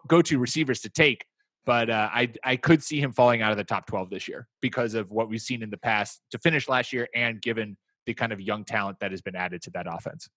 go 0.09 0.23
to 0.23 0.39
receivers 0.39 0.81
to 0.81 0.89
take. 0.89 1.25
But 1.67 1.91
uh, 1.91 2.09
I 2.13 2.33
I 2.43 2.57
could 2.57 2.83
see 2.83 3.01
him 3.01 3.13
falling 3.13 3.43
out 3.43 3.53
of 3.53 3.59
the 3.59 3.65
top 3.65 3.87
12 3.87 4.11
this 4.11 4.29
year 4.29 4.49
because 4.61 4.95
of 4.95 5.11
what 5.11 5.29
we've 5.29 5.43
seen 5.43 5.63
in 5.63 5.71
the 5.71 5.77
past 5.77 6.21
to 6.31 6.39
finish 6.39 6.69
last 6.69 6.93
year 6.93 7.09
and 7.15 7.41
given 7.41 7.77
the 8.07 8.15
kind 8.15 8.33
of 8.33 8.41
young 8.41 8.65
talent 8.65 8.99
that 9.01 9.11
has 9.11 9.21
been 9.21 9.37
added 9.37 9.63
to 9.63 9.71
that 9.73 9.87
offense. 9.89 10.29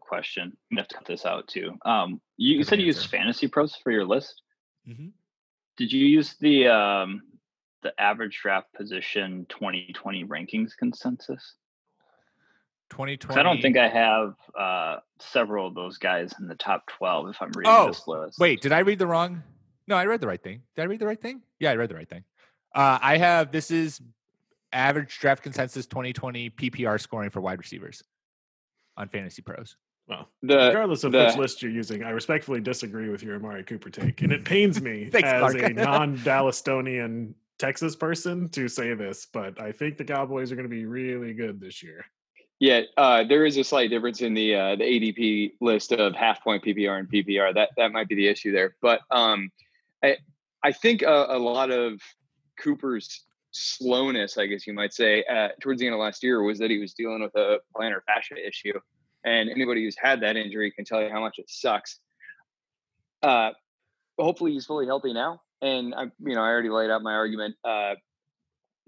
Question. 0.00 0.56
You 0.70 0.76
have 0.76 0.88
to 0.88 0.96
cut 0.96 1.06
this 1.06 1.24
out 1.24 1.48
too. 1.48 1.78
Um, 1.84 2.20
you, 2.36 2.58
you 2.58 2.64
said 2.64 2.78
you 2.78 2.86
use 2.86 3.04
Fantasy 3.04 3.48
Pros 3.48 3.74
for 3.82 3.90
your 3.90 4.04
list. 4.04 4.42
Mm-hmm. 4.88 5.08
Did 5.80 5.94
you 5.94 6.04
use 6.04 6.34
the 6.40 6.68
um, 6.68 7.22
the 7.82 7.98
average 7.98 8.38
draft 8.42 8.70
position 8.74 9.46
2020 9.48 10.26
rankings 10.26 10.76
consensus? 10.76 11.54
2020. 12.90 13.40
I 13.40 13.42
don't 13.42 13.62
think 13.62 13.78
I 13.78 13.88
have 13.88 14.34
uh, 14.54 14.96
several 15.18 15.66
of 15.66 15.74
those 15.74 15.96
guys 15.96 16.34
in 16.38 16.48
the 16.48 16.54
top 16.54 16.86
12 16.98 17.30
if 17.30 17.40
I'm 17.40 17.50
reading 17.56 17.72
oh, 17.74 17.86
this 17.86 18.06
list. 18.06 18.38
Wait, 18.38 18.60
did 18.60 18.72
I 18.72 18.80
read 18.80 18.98
the 18.98 19.06
wrong? 19.06 19.42
No, 19.86 19.96
I 19.96 20.04
read 20.04 20.20
the 20.20 20.26
right 20.26 20.42
thing. 20.42 20.60
Did 20.76 20.82
I 20.82 20.84
read 20.84 21.00
the 21.00 21.06
right 21.06 21.18
thing? 21.18 21.40
Yeah, 21.60 21.70
I 21.70 21.76
read 21.76 21.88
the 21.88 21.94
right 21.94 22.10
thing. 22.10 22.24
Uh, 22.74 22.98
I 23.00 23.16
have 23.16 23.50
this 23.50 23.70
is 23.70 24.02
average 24.74 25.18
draft 25.18 25.42
consensus 25.42 25.86
2020 25.86 26.50
PPR 26.50 27.00
scoring 27.00 27.30
for 27.30 27.40
wide 27.40 27.58
receivers 27.58 28.04
on 28.98 29.08
Fantasy 29.08 29.40
Pros. 29.40 29.76
Well, 30.10 30.28
the, 30.42 30.56
regardless 30.56 31.04
of 31.04 31.12
the, 31.12 31.26
which 31.26 31.36
list 31.36 31.62
you're 31.62 31.70
using, 31.70 32.02
I 32.02 32.10
respectfully 32.10 32.60
disagree 32.60 33.08
with 33.08 33.22
your 33.22 33.36
Amari 33.36 33.62
Cooper 33.62 33.90
take, 33.90 34.22
and 34.22 34.32
it 34.32 34.44
pains 34.44 34.82
me 34.82 35.08
Thanks, 35.12 35.28
as 35.28 35.54
a 35.54 35.68
non-Dallastonian 35.68 37.32
Texas 37.60 37.94
person 37.94 38.48
to 38.48 38.66
say 38.66 38.94
this, 38.94 39.28
but 39.32 39.60
I 39.60 39.70
think 39.70 39.98
the 39.98 40.04
Cowboys 40.04 40.50
are 40.50 40.56
going 40.56 40.68
to 40.68 40.74
be 40.74 40.84
really 40.84 41.32
good 41.32 41.60
this 41.60 41.80
year. 41.80 42.04
Yeah, 42.58 42.82
uh, 42.96 43.22
there 43.22 43.46
is 43.46 43.56
a 43.56 43.62
slight 43.62 43.88
difference 43.90 44.20
in 44.20 44.34
the 44.34 44.54
uh, 44.54 44.76
the 44.76 44.84
ADP 44.84 45.52
list 45.60 45.92
of 45.92 46.14
half 46.14 46.42
point 46.42 46.64
PPR 46.64 46.98
and 46.98 47.08
PPR. 47.08 47.54
That 47.54 47.70
that 47.76 47.92
might 47.92 48.08
be 48.08 48.16
the 48.16 48.26
issue 48.26 48.52
there, 48.52 48.74
but 48.82 49.00
um, 49.10 49.50
I 50.02 50.16
I 50.62 50.72
think 50.72 51.02
a, 51.02 51.26
a 51.28 51.38
lot 51.38 51.70
of 51.70 52.00
Cooper's 52.58 53.24
slowness, 53.52 54.36
I 54.36 54.46
guess 54.46 54.66
you 54.66 54.74
might 54.74 54.92
say, 54.92 55.24
uh, 55.24 55.48
towards 55.60 55.80
the 55.80 55.86
end 55.86 55.94
of 55.94 56.00
last 56.00 56.22
year 56.22 56.42
was 56.42 56.58
that 56.58 56.70
he 56.70 56.78
was 56.78 56.92
dealing 56.92 57.22
with 57.22 57.34
a 57.34 57.60
plantar 57.74 58.02
fascia 58.06 58.34
issue, 58.46 58.78
and 59.24 59.50
anybody 59.50 59.84
who's 59.84 59.96
had 60.00 60.22
that 60.22 60.36
injury 60.36 60.70
can 60.70 60.84
tell 60.84 61.02
you 61.02 61.10
how 61.10 61.20
much 61.20 61.38
it 61.38 61.48
sucks. 61.48 61.98
Uh, 63.22 63.50
hopefully 64.18 64.52
he's 64.52 64.66
fully 64.66 64.86
healthy 64.86 65.12
now, 65.12 65.40
and 65.62 65.94
I, 65.94 66.04
you 66.20 66.34
know, 66.34 66.42
I 66.42 66.48
already 66.48 66.70
laid 66.70 66.90
out 66.90 67.02
my 67.02 67.14
argument 67.14 67.54
uh, 67.64 67.94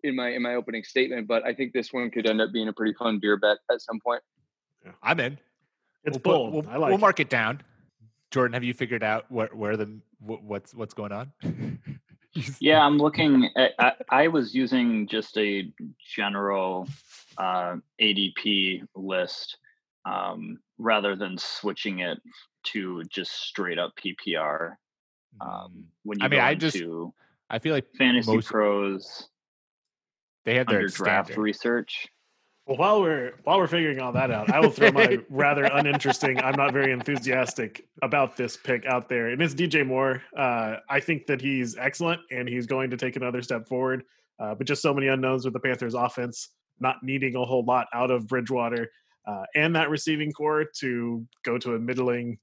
in 0.03 0.16
my 0.16 0.31
in 0.31 0.42
my 0.42 0.55
opening 0.55 0.85
statement, 0.85 1.29
but 1.29 1.45
I 1.45 1.55
think 1.55 1.73
this 1.73 1.92
one 1.92 2.11
could 2.11 2.27
end 2.27 2.40
up 2.40 2.53
being 2.53 2.68
a 2.68 2.73
pretty 2.73 2.95
fun 2.95 3.18
beer 3.21 3.37
bet 3.37 3.59
at 3.71 3.81
some 3.81 4.01
point. 4.01 4.23
Yeah, 4.85 4.92
I'm 5.03 5.21
in. 5.21 5.38
It's 6.05 6.18
we'll 6.25 6.51
bold. 6.51 6.53
Put, 6.53 6.64
we'll, 6.64 6.75
I 6.75 6.77
like. 6.79 6.88
We'll 6.90 6.99
mark 6.99 7.21
it 7.21 7.31
down. 7.31 7.62
Jordan, 8.31 8.55
have 8.55 8.64
you 8.64 8.75
figured 8.75 9.03
out 9.03 9.31
where 9.31 9.51
where 9.53 9.77
the 9.77 9.99
what's 10.21 10.75
what's 10.75 10.95
going 10.95 11.12
on? 11.12 11.33
yeah, 12.61 12.81
I'm 12.81 12.99
looking. 12.99 13.51
At, 13.57 13.73
I, 13.79 13.92
I, 14.09 14.29
was 14.29 14.55
using 14.55 15.07
just 15.07 15.37
a 15.37 15.71
general 16.14 16.88
uh, 17.37 17.77
ADP 18.01 18.87
list 18.97 19.59
um, 20.05 20.59
rather 20.79 21.17
than 21.17 21.37
switching 21.38 22.01
it 22.01 22.19
to 22.65 23.03
just 23.05 23.33
straight 23.33 23.79
up 23.79 23.93
PPR. 23.97 24.75
Um, 25.41 25.49
mm. 25.49 25.83
when 26.03 26.21
you 26.21 26.27
I 26.27 26.29
mean, 26.29 26.41
I 26.41 26.55
just 26.55 26.77
I 27.51 27.59
feel 27.59 27.75
like 27.75 27.87
fantasy 27.97 28.35
most, 28.35 28.49
pros 28.49 29.29
they 30.45 30.57
have 30.57 30.67
their 30.67 30.87
draft 30.88 31.29
standard. 31.29 31.43
research. 31.43 32.09
Well, 32.67 32.77
while 32.77 33.01
we're 33.01 33.33
while 33.45 33.59
we're 33.59 33.67
figuring 33.67 34.01
all 34.01 34.12
that 34.12 34.31
out, 34.31 34.51
I 34.51 34.61
will 34.61 34.71
throw 34.71 34.93
my 34.93 35.19
rather 35.31 35.65
uninteresting. 35.65 36.38
I'm 36.41 36.55
not 36.55 36.73
very 36.73 36.93
enthusiastic 36.93 37.87
about 38.03 38.37
this 38.37 38.57
pick 38.57 38.87
out 38.87 39.09
there, 39.09 39.29
and 39.29 39.43
it's 39.43 39.55
DJ 39.55 39.87
Moore. 39.87 40.23
Uh, 40.37 40.77
I 40.88 41.01
think 41.01 41.27
that 41.27 41.41
he's 41.41 41.77
excellent, 41.77 42.21
and 42.31 42.49
he's 42.49 42.67
going 42.67 42.91
to 42.91 42.97
take 42.97 43.17
another 43.17 43.43
step 43.43 43.67
forward. 43.67 44.05
Uh, 44.38 44.55
but 44.55 44.67
just 44.67 44.81
so 44.81 44.95
many 44.95 45.09
unknowns 45.09 45.45
with 45.45 45.55
the 45.55 45.61
Panthers' 45.61 45.95
offense, 45.95 46.51
not 46.81 46.97
needing 47.03 47.37
a 47.37 47.45
whole 47.45 47.65
lot 47.65 47.87
out 47.95 48.11
of 48.11 48.29
Bridgewater, 48.29 48.88
uh, 49.27 49.45
and 49.55 49.77
that 49.77 49.91
receiving 49.91 50.33
corps 50.33 50.67
to 50.81 51.27
go 51.45 51.59
to 51.59 51.75
a 51.75 51.79
middling 51.79 52.39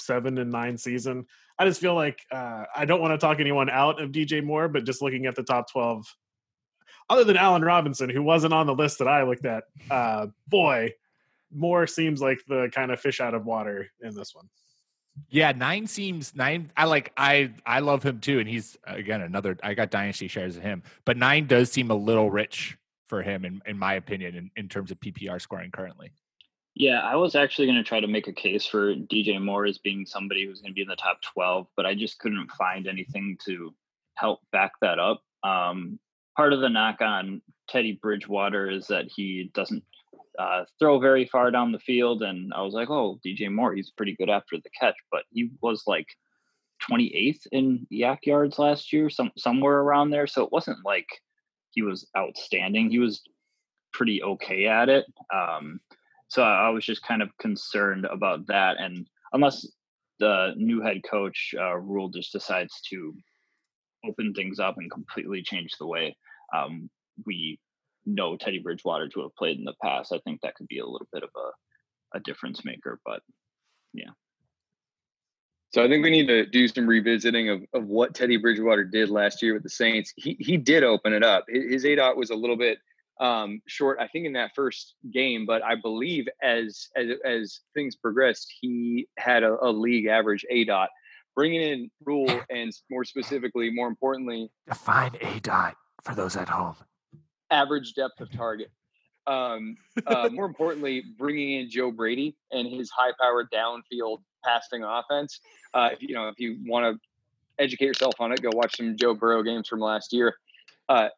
seven 0.00 0.38
and 0.38 0.50
nine 0.50 0.76
season. 0.76 1.26
I 1.58 1.66
just 1.66 1.80
feel 1.80 1.94
like 1.94 2.20
uh, 2.30 2.64
I 2.74 2.84
don't 2.84 3.00
want 3.00 3.12
to 3.12 3.18
talk 3.18 3.40
anyone 3.40 3.70
out 3.70 4.00
of 4.00 4.10
DJ 4.10 4.42
Moore, 4.42 4.68
but 4.68 4.84
just 4.84 5.02
looking 5.02 5.26
at 5.26 5.36
the 5.36 5.42
top 5.42 5.70
twelve 5.70 6.06
other 7.08 7.24
than 7.24 7.36
Allen 7.36 7.62
Robinson, 7.62 8.08
who 8.08 8.22
wasn't 8.22 8.54
on 8.54 8.66
the 8.66 8.74
list 8.74 8.98
that 8.98 9.08
I 9.08 9.22
looked 9.24 9.44
at, 9.44 9.64
uh, 9.90 10.28
boy, 10.48 10.92
Moore 11.52 11.86
seems 11.86 12.22
like 12.22 12.40
the 12.48 12.70
kind 12.72 12.90
of 12.90 13.00
fish 13.00 13.20
out 13.20 13.34
of 13.34 13.44
water 13.44 13.90
in 14.00 14.14
this 14.14 14.34
one. 14.34 14.48
Yeah, 15.28 15.52
nine 15.52 15.86
seems 15.86 16.34
nine. 16.34 16.72
I 16.74 16.86
like 16.86 17.12
I 17.18 17.52
I 17.66 17.80
love 17.80 18.02
him 18.02 18.20
too, 18.20 18.38
and 18.38 18.48
he's 18.48 18.78
again 18.84 19.20
another. 19.20 19.58
I 19.62 19.74
got 19.74 19.90
dynasty 19.90 20.26
shares 20.26 20.56
of 20.56 20.62
him, 20.62 20.82
but 21.04 21.18
nine 21.18 21.46
does 21.46 21.70
seem 21.70 21.90
a 21.90 21.94
little 21.94 22.30
rich 22.30 22.78
for 23.08 23.20
him, 23.20 23.44
in 23.44 23.60
in 23.66 23.78
my 23.78 23.94
opinion, 23.94 24.34
in, 24.34 24.50
in 24.56 24.68
terms 24.70 24.90
of 24.90 24.98
PPR 25.00 25.38
scoring 25.38 25.70
currently. 25.70 26.12
Yeah, 26.74 27.00
I 27.00 27.16
was 27.16 27.34
actually 27.34 27.66
going 27.66 27.76
to 27.76 27.84
try 27.84 28.00
to 28.00 28.06
make 28.08 28.28
a 28.28 28.32
case 28.32 28.66
for 28.66 28.94
DJ 28.94 29.40
Moore 29.42 29.66
as 29.66 29.78
being 29.78 30.06
somebody 30.06 30.46
who's 30.46 30.60
going 30.60 30.72
to 30.72 30.74
be 30.74 30.82
in 30.82 30.88
the 30.88 30.96
top 30.96 31.20
twelve, 31.20 31.66
but 31.76 31.84
I 31.84 31.94
just 31.94 32.18
couldn't 32.18 32.50
find 32.52 32.86
anything 32.86 33.36
to 33.46 33.74
help 34.14 34.40
back 34.52 34.72
that 34.80 34.98
up. 34.98 35.22
Um, 35.44 35.98
part 36.36 36.52
of 36.52 36.60
the 36.60 36.68
knock 36.68 37.00
on 37.00 37.42
Teddy 37.68 37.98
Bridgewater 38.00 38.70
is 38.70 38.86
that 38.86 39.06
he 39.14 39.50
doesn't 39.54 39.84
uh, 40.38 40.64
throw 40.78 40.98
very 40.98 41.26
far 41.26 41.50
down 41.50 41.72
the 41.72 41.78
field. 41.78 42.22
And 42.22 42.52
I 42.54 42.62
was 42.62 42.74
like, 42.74 42.90
oh, 42.90 43.18
DJ 43.24 43.52
Moore, 43.52 43.74
he's 43.74 43.90
pretty 43.90 44.14
good 44.16 44.30
after 44.30 44.56
the 44.56 44.70
catch, 44.78 44.96
but 45.10 45.24
he 45.32 45.50
was 45.60 45.84
like 45.86 46.06
28th 46.90 47.46
in 47.52 47.86
YAC 47.92 48.18
yards 48.24 48.58
last 48.58 48.92
year, 48.92 49.10
some 49.10 49.30
somewhere 49.36 49.78
around 49.78 50.10
there. 50.10 50.26
So 50.26 50.44
it 50.44 50.52
wasn't 50.52 50.78
like 50.84 51.08
he 51.70 51.82
was 51.82 52.06
outstanding. 52.16 52.90
He 52.90 52.98
was 52.98 53.22
pretty 53.92 54.22
okay 54.22 54.66
at 54.66 54.88
it. 54.88 55.06
Um, 55.32 55.80
so 56.32 56.42
I 56.42 56.70
was 56.70 56.86
just 56.86 57.02
kind 57.02 57.20
of 57.20 57.28
concerned 57.36 58.06
about 58.06 58.46
that. 58.46 58.78
And 58.80 59.06
unless 59.34 59.68
the 60.18 60.54
new 60.56 60.80
head 60.80 61.02
coach 61.04 61.54
uh, 61.58 61.76
Rhule 61.76 62.08
just 62.08 62.32
decides 62.32 62.80
to 62.88 63.14
open 64.08 64.32
things 64.32 64.58
up 64.58 64.76
and 64.78 64.90
completely 64.90 65.42
change 65.42 65.72
the 65.78 65.86
way 65.86 66.16
um, 66.56 66.88
we 67.26 67.60
know 68.06 68.38
Teddy 68.38 68.60
Bridgewater 68.60 69.10
to 69.10 69.20
have 69.20 69.36
played 69.36 69.58
in 69.58 69.64
the 69.64 69.74
past. 69.82 70.10
I 70.10 70.20
think 70.24 70.40
that 70.40 70.54
could 70.54 70.68
be 70.68 70.78
a 70.78 70.86
little 70.86 71.06
bit 71.12 71.22
of 71.22 71.28
a, 71.36 72.16
a 72.16 72.20
difference 72.20 72.64
maker, 72.64 72.98
but 73.04 73.20
yeah. 73.92 74.12
So 75.74 75.84
I 75.84 75.88
think 75.88 76.02
we 76.02 76.10
need 76.10 76.28
to 76.28 76.46
do 76.46 76.66
some 76.66 76.86
revisiting 76.86 77.50
of, 77.50 77.62
of 77.74 77.84
what 77.88 78.14
Teddy 78.14 78.38
Bridgewater 78.38 78.84
did 78.84 79.10
last 79.10 79.42
year 79.42 79.52
with 79.52 79.64
the 79.64 79.70
Saints. 79.70 80.14
He 80.16 80.38
he 80.40 80.56
did 80.56 80.82
open 80.82 81.12
it 81.12 81.22
up. 81.22 81.44
His, 81.46 81.72
his 81.72 81.84
ADOT 81.84 82.16
was 82.16 82.30
a 82.30 82.34
little 82.34 82.56
bit 82.56 82.78
um, 83.22 83.62
short, 83.68 83.98
I 84.00 84.08
think, 84.08 84.26
in 84.26 84.32
that 84.32 84.50
first 84.54 84.96
game, 85.12 85.46
but 85.46 85.62
I 85.62 85.76
believe 85.76 86.26
as 86.42 86.88
as 86.96 87.10
as 87.24 87.60
things 87.72 87.94
progressed, 87.94 88.52
he 88.60 89.06
had 89.16 89.44
a, 89.44 89.56
a 89.64 89.70
league 89.70 90.06
average 90.06 90.44
A 90.50 90.64
dot. 90.64 90.90
bringing 91.36 91.62
in 91.62 91.90
Rhule 92.04 92.40
and 92.50 92.72
more 92.90 93.04
specifically, 93.04 93.70
more 93.70 93.86
importantly, 93.86 94.50
define 94.68 95.12
a 95.20 95.38
dot 95.38 95.76
for 96.02 96.16
those 96.16 96.36
at 96.36 96.48
home. 96.48 96.74
Average 97.50 97.94
depth 97.94 98.20
of 98.20 98.30
target. 98.32 98.72
Um, 99.28 99.76
uh, 100.04 100.28
more 100.32 100.46
importantly, 100.52 101.04
bringing 101.16 101.60
in 101.60 101.70
Joe 101.70 101.92
Brady 101.92 102.36
and 102.50 102.66
his 102.66 102.90
high-powered 102.90 103.52
downfield 103.52 104.18
passing 104.44 104.82
offense. 104.82 105.38
Uh, 105.72 105.90
if, 105.92 106.02
you 106.02 106.12
know, 106.12 106.26
if 106.26 106.40
you 106.40 106.58
want 106.66 106.96
to 106.96 107.62
educate 107.62 107.86
yourself 107.86 108.14
on 108.18 108.32
it, 108.32 108.42
go 108.42 108.50
watch 108.52 108.78
some 108.78 108.96
Joe 108.96 109.14
Burrow 109.14 109.44
games 109.44 109.68
from 109.68 109.78
last 109.78 110.12
year. 110.12 110.34
Uh, 110.88 111.08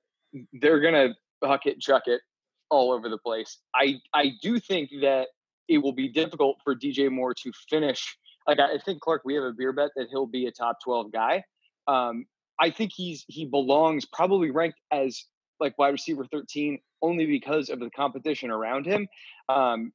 they're 0.53 0.81
gonna 0.81 1.15
huck 1.45 1.67
it, 1.67 1.81
chuck 1.81 2.05
it 2.07 2.21
all 2.71 2.93
over 2.93 3.09
the 3.09 3.19
place. 3.19 3.59
I 3.75 4.01
I 4.13 4.33
do 4.43 4.59
think 4.59 4.91
that 5.03 5.29
it 5.69 5.79
will 5.79 5.93
be 5.93 6.09
difficult 6.09 6.59
for 6.63 6.75
DJ 6.75 7.11
Moore 7.11 7.35
to 7.35 7.53
finish 7.71 8.17
like 8.47 8.59
I 8.61 8.79
think 8.79 9.01
Clark, 9.01 9.23
we 9.25 9.35
have 9.35 9.45
a 9.45 9.53
beer 9.53 9.73
bet 9.73 9.91
that 9.97 10.09
he'll 10.11 10.27
be 10.27 10.47
a 10.47 10.53
top 10.53 10.79
twelve 10.83 11.13
guy. 11.13 11.43
Um, 11.87 12.27
I 12.61 12.71
think 12.71 12.93
he's 12.95 13.25
he 13.29 13.47
belongs 13.47 14.05
probably 14.05 14.51
ranked 14.51 14.81
as 14.93 15.25
like 15.61 15.79
wide 15.79 15.91
receiver 15.91 16.27
thirteen 16.31 16.79
only 17.03 17.27
because 17.27 17.71
of 17.71 17.81
the 17.81 17.91
competition 17.91 18.51
around 18.51 18.87
him. 18.87 19.09
Um, 19.49 19.93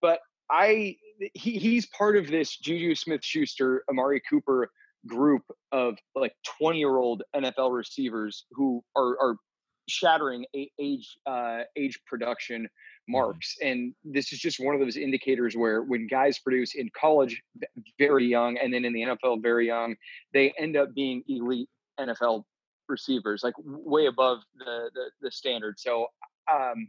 but 0.00 0.20
I 0.50 0.96
he 1.34 1.58
he's 1.58 1.86
part 1.86 2.16
of 2.16 2.26
this 2.28 2.56
Juju 2.56 2.94
Smith 2.94 3.24
Schuster, 3.24 3.84
Amari 3.88 4.20
Cooper 4.28 4.70
group 5.06 5.42
of 5.70 5.96
like 6.14 6.32
20 6.58 6.78
year 6.78 6.96
old 6.96 7.22
NFL 7.36 7.76
receivers 7.76 8.46
who 8.52 8.82
are 8.96 9.18
are 9.20 9.36
shattering 9.88 10.44
age 10.78 11.16
uh, 11.26 11.62
age 11.76 11.98
production 12.06 12.68
Mm-hmm. 13.04 13.20
marks. 13.20 13.56
And 13.62 13.94
this 14.02 14.32
is 14.32 14.38
just 14.38 14.58
one 14.58 14.74
of 14.74 14.80
those 14.80 14.96
indicators 14.96 15.54
where 15.56 15.82
when 15.82 16.06
guys 16.06 16.38
produce 16.38 16.74
in 16.74 16.88
college 16.98 17.42
very 17.98 18.26
young 18.26 18.56
and 18.56 18.72
then 18.72 18.84
in 18.86 18.94
the 18.94 19.02
NFL 19.02 19.42
very 19.42 19.66
young, 19.66 19.94
they 20.32 20.54
end 20.58 20.76
up 20.76 20.94
being 20.94 21.22
elite 21.28 21.68
NFL 22.00 22.44
receivers, 22.88 23.42
like 23.44 23.54
way 23.58 24.06
above 24.06 24.38
the 24.56 24.90
the, 24.94 25.10
the 25.20 25.30
standard. 25.30 25.78
So 25.78 26.06
um, 26.50 26.88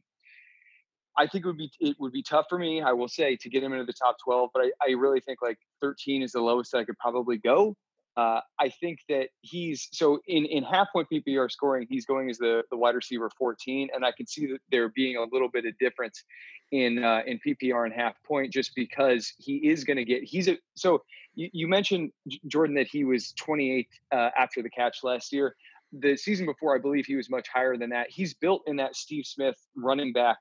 I 1.17 1.27
think 1.27 1.43
it 1.43 1.47
would 1.47 1.58
be 1.58 1.71
it 1.81 1.97
would 1.99 2.13
be 2.13 2.23
tough 2.23 2.45
for 2.47 2.58
me, 2.58 2.81
I 2.81 2.93
will 2.93 3.10
say, 3.10 3.36
to 3.36 3.49
get 3.49 3.62
him 3.62 3.73
into 3.73 3.86
the 3.86 3.93
top 3.93 4.15
12, 4.23 4.51
but 4.53 4.63
I, 4.63 4.71
I 4.88 4.91
really 4.93 5.19
think 5.19 5.41
like 5.41 5.58
13 5.81 6.21
is 6.21 6.31
the 6.31 6.39
lowest 6.39 6.71
that 6.71 6.77
I 6.77 6.86
could 6.86 6.97
probably 6.97 7.38
go. 7.38 7.75
Uh, 8.17 8.39
I 8.60 8.69
think 8.69 8.99
that 9.10 9.28
he's 9.41 9.89
so 9.91 10.19
in 10.28 10.45
in 10.45 10.63
half 10.63 10.88
point 10.93 11.08
PPR 11.12 11.51
scoring, 11.51 11.86
he's 11.89 12.06
going 12.06 12.30
as 12.30 12.38
the 12.38 12.63
the 12.71 12.78
wide 12.78 12.95
receiver 12.95 13.30
14, 13.38 13.89
and 13.93 14.06
I 14.06 14.12
can 14.12 14.25
see 14.25 14.45
that 14.47 14.60
there 14.71 14.89
being 14.89 15.17
a 15.17 15.25
little 15.32 15.49
bit 15.49 15.65
of 15.65 15.78
difference 15.80 16.23
in 16.71 17.04
uh, 17.04 17.21
in 17.25 17.39
PPR 17.45 17.86
and 17.86 17.93
half 17.93 18.15
point 18.25 18.54
just 18.54 18.71
because 18.75 19.34
he 19.38 19.58
is 19.58 19.84
going 19.84 19.97
to 19.97 20.06
get 20.06 20.23
he's 20.23 20.47
a 20.47 20.58
so 20.75 21.01
you, 21.36 21.49
you 21.51 21.67
mentioned 21.67 22.12
Jordan 22.47 22.75
that 22.75 22.88
he 22.88 23.04
was 23.04 23.34
28th 23.41 23.88
uh, 24.13 24.30
after 24.38 24.62
the 24.62 24.69
catch 24.69 25.04
last 25.04 25.34
year. 25.34 25.56
The 25.91 26.17
season 26.17 26.45
before, 26.45 26.75
I 26.75 26.80
believe 26.80 27.06
he 27.06 27.15
was 27.15 27.30
much 27.30 27.47
higher 27.54 27.78
than 27.78 27.89
that. 27.91 28.08
He's 28.10 28.34
built 28.34 28.63
in 28.67 28.78
that 28.78 28.95
Steve 28.95 29.25
Smith 29.25 29.56
running 29.75 30.13
back 30.13 30.38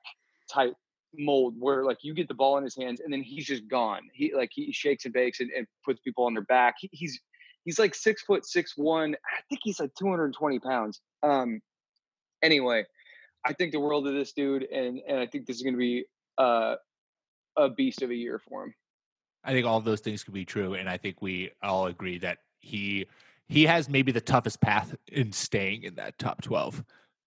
type 0.51 0.73
mold 1.17 1.55
where 1.57 1.85
like 1.85 1.97
you 2.01 2.13
get 2.13 2.27
the 2.27 2.33
ball 2.33 2.57
in 2.57 2.63
his 2.63 2.75
hands 2.75 2.99
and 2.99 3.11
then 3.11 3.21
he's 3.21 3.45
just 3.45 3.67
gone. 3.67 4.01
He 4.13 4.33
like 4.33 4.49
he 4.53 4.71
shakes 4.71 5.05
and 5.05 5.13
bakes 5.13 5.39
and, 5.39 5.49
and 5.51 5.67
puts 5.83 5.99
people 6.01 6.25
on 6.25 6.33
their 6.33 6.43
back. 6.43 6.75
He, 6.79 6.89
he's 6.91 7.19
he's 7.65 7.79
like 7.79 7.93
six 7.93 8.21
foot 8.23 8.45
six 8.45 8.73
one. 8.77 9.15
I 9.15 9.41
think 9.49 9.61
he's 9.63 9.79
like 9.79 9.91
220 9.99 10.59
pounds. 10.59 11.01
Um 11.23 11.61
anyway, 12.41 12.85
I 13.45 13.53
think 13.53 13.71
the 13.71 13.79
world 13.79 14.07
of 14.07 14.13
this 14.13 14.31
dude 14.31 14.63
and 14.63 15.01
and 15.07 15.19
I 15.19 15.27
think 15.27 15.45
this 15.45 15.57
is 15.57 15.63
gonna 15.63 15.77
be 15.77 16.05
uh 16.37 16.75
a 17.57 17.69
beast 17.69 18.01
of 18.01 18.09
a 18.09 18.15
year 18.15 18.39
for 18.39 18.63
him. 18.63 18.73
I 19.43 19.51
think 19.51 19.65
all 19.65 19.77
of 19.77 19.85
those 19.85 20.01
things 20.01 20.23
could 20.23 20.33
be 20.33 20.45
true, 20.45 20.73
and 20.73 20.89
I 20.89 20.97
think 20.97 21.21
we 21.21 21.51
all 21.61 21.85
agree 21.85 22.17
that 22.19 22.39
he 22.59 23.05
he 23.47 23.65
has 23.65 23.87
maybe 23.87 24.11
the 24.11 24.21
toughest 24.21 24.59
path 24.59 24.95
in 25.11 25.31
staying 25.31 25.83
in 25.83 25.95
that 25.95 26.17
top 26.17 26.41
twelve. 26.41 26.83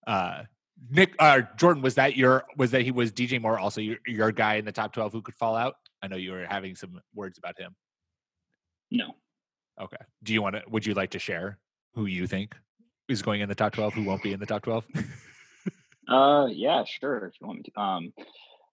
Uh, 0.07 0.43
Nick 0.91 1.15
uh, 1.19 1.43
Jordan, 1.57 1.83
was 1.83 1.95
that 1.95 2.17
your 2.17 2.45
was 2.57 2.73
that 2.73 2.83
he 2.83 2.91
was 2.91 3.13
DJ 3.13 3.41
Moore 3.41 3.59
also 3.59 3.81
your, 3.81 3.99
your 4.07 4.33
guy 4.33 4.57
in 4.57 4.65
the 4.65 4.73
top 4.73 4.93
twelve 4.93 5.13
who 5.13 5.23
could 5.23 5.37
fall 5.37 5.55
out? 5.55 5.77
I 6.03 6.09
know 6.09 6.17
you 6.17 6.33
were 6.33 6.45
having 6.45 6.75
some 6.75 7.01
words 7.15 7.39
about 7.39 7.59
him. 7.59 7.75
No. 8.91 9.15
Okay. 9.81 9.97
Do 10.23 10.33
you 10.33 10.43
want 10.43 10.57
to? 10.57 10.63
Would 10.69 10.87
you 10.87 10.95
like 10.95 11.11
to 11.11 11.19
share 11.19 11.59
who 11.95 12.07
you 12.07 12.27
think 12.27 12.57
is 13.09 13.23
going 13.23 13.41
in 13.41 13.49
the 13.49 13.55
top 13.55 13.73
twelve? 13.73 13.95
Who 13.95 14.05
won't 14.05 14.23
be 14.23 14.33
in 14.33 14.41
the 14.41 14.47
top 14.47 14.63
twelve? 14.63 14.85
uh, 16.09 16.47
yeah, 16.51 16.85
sure. 16.85 17.27
If 17.27 17.35
you 17.41 17.47
want 17.47 17.59
me 17.59 17.65
to. 17.75 17.81
Um, 17.81 18.13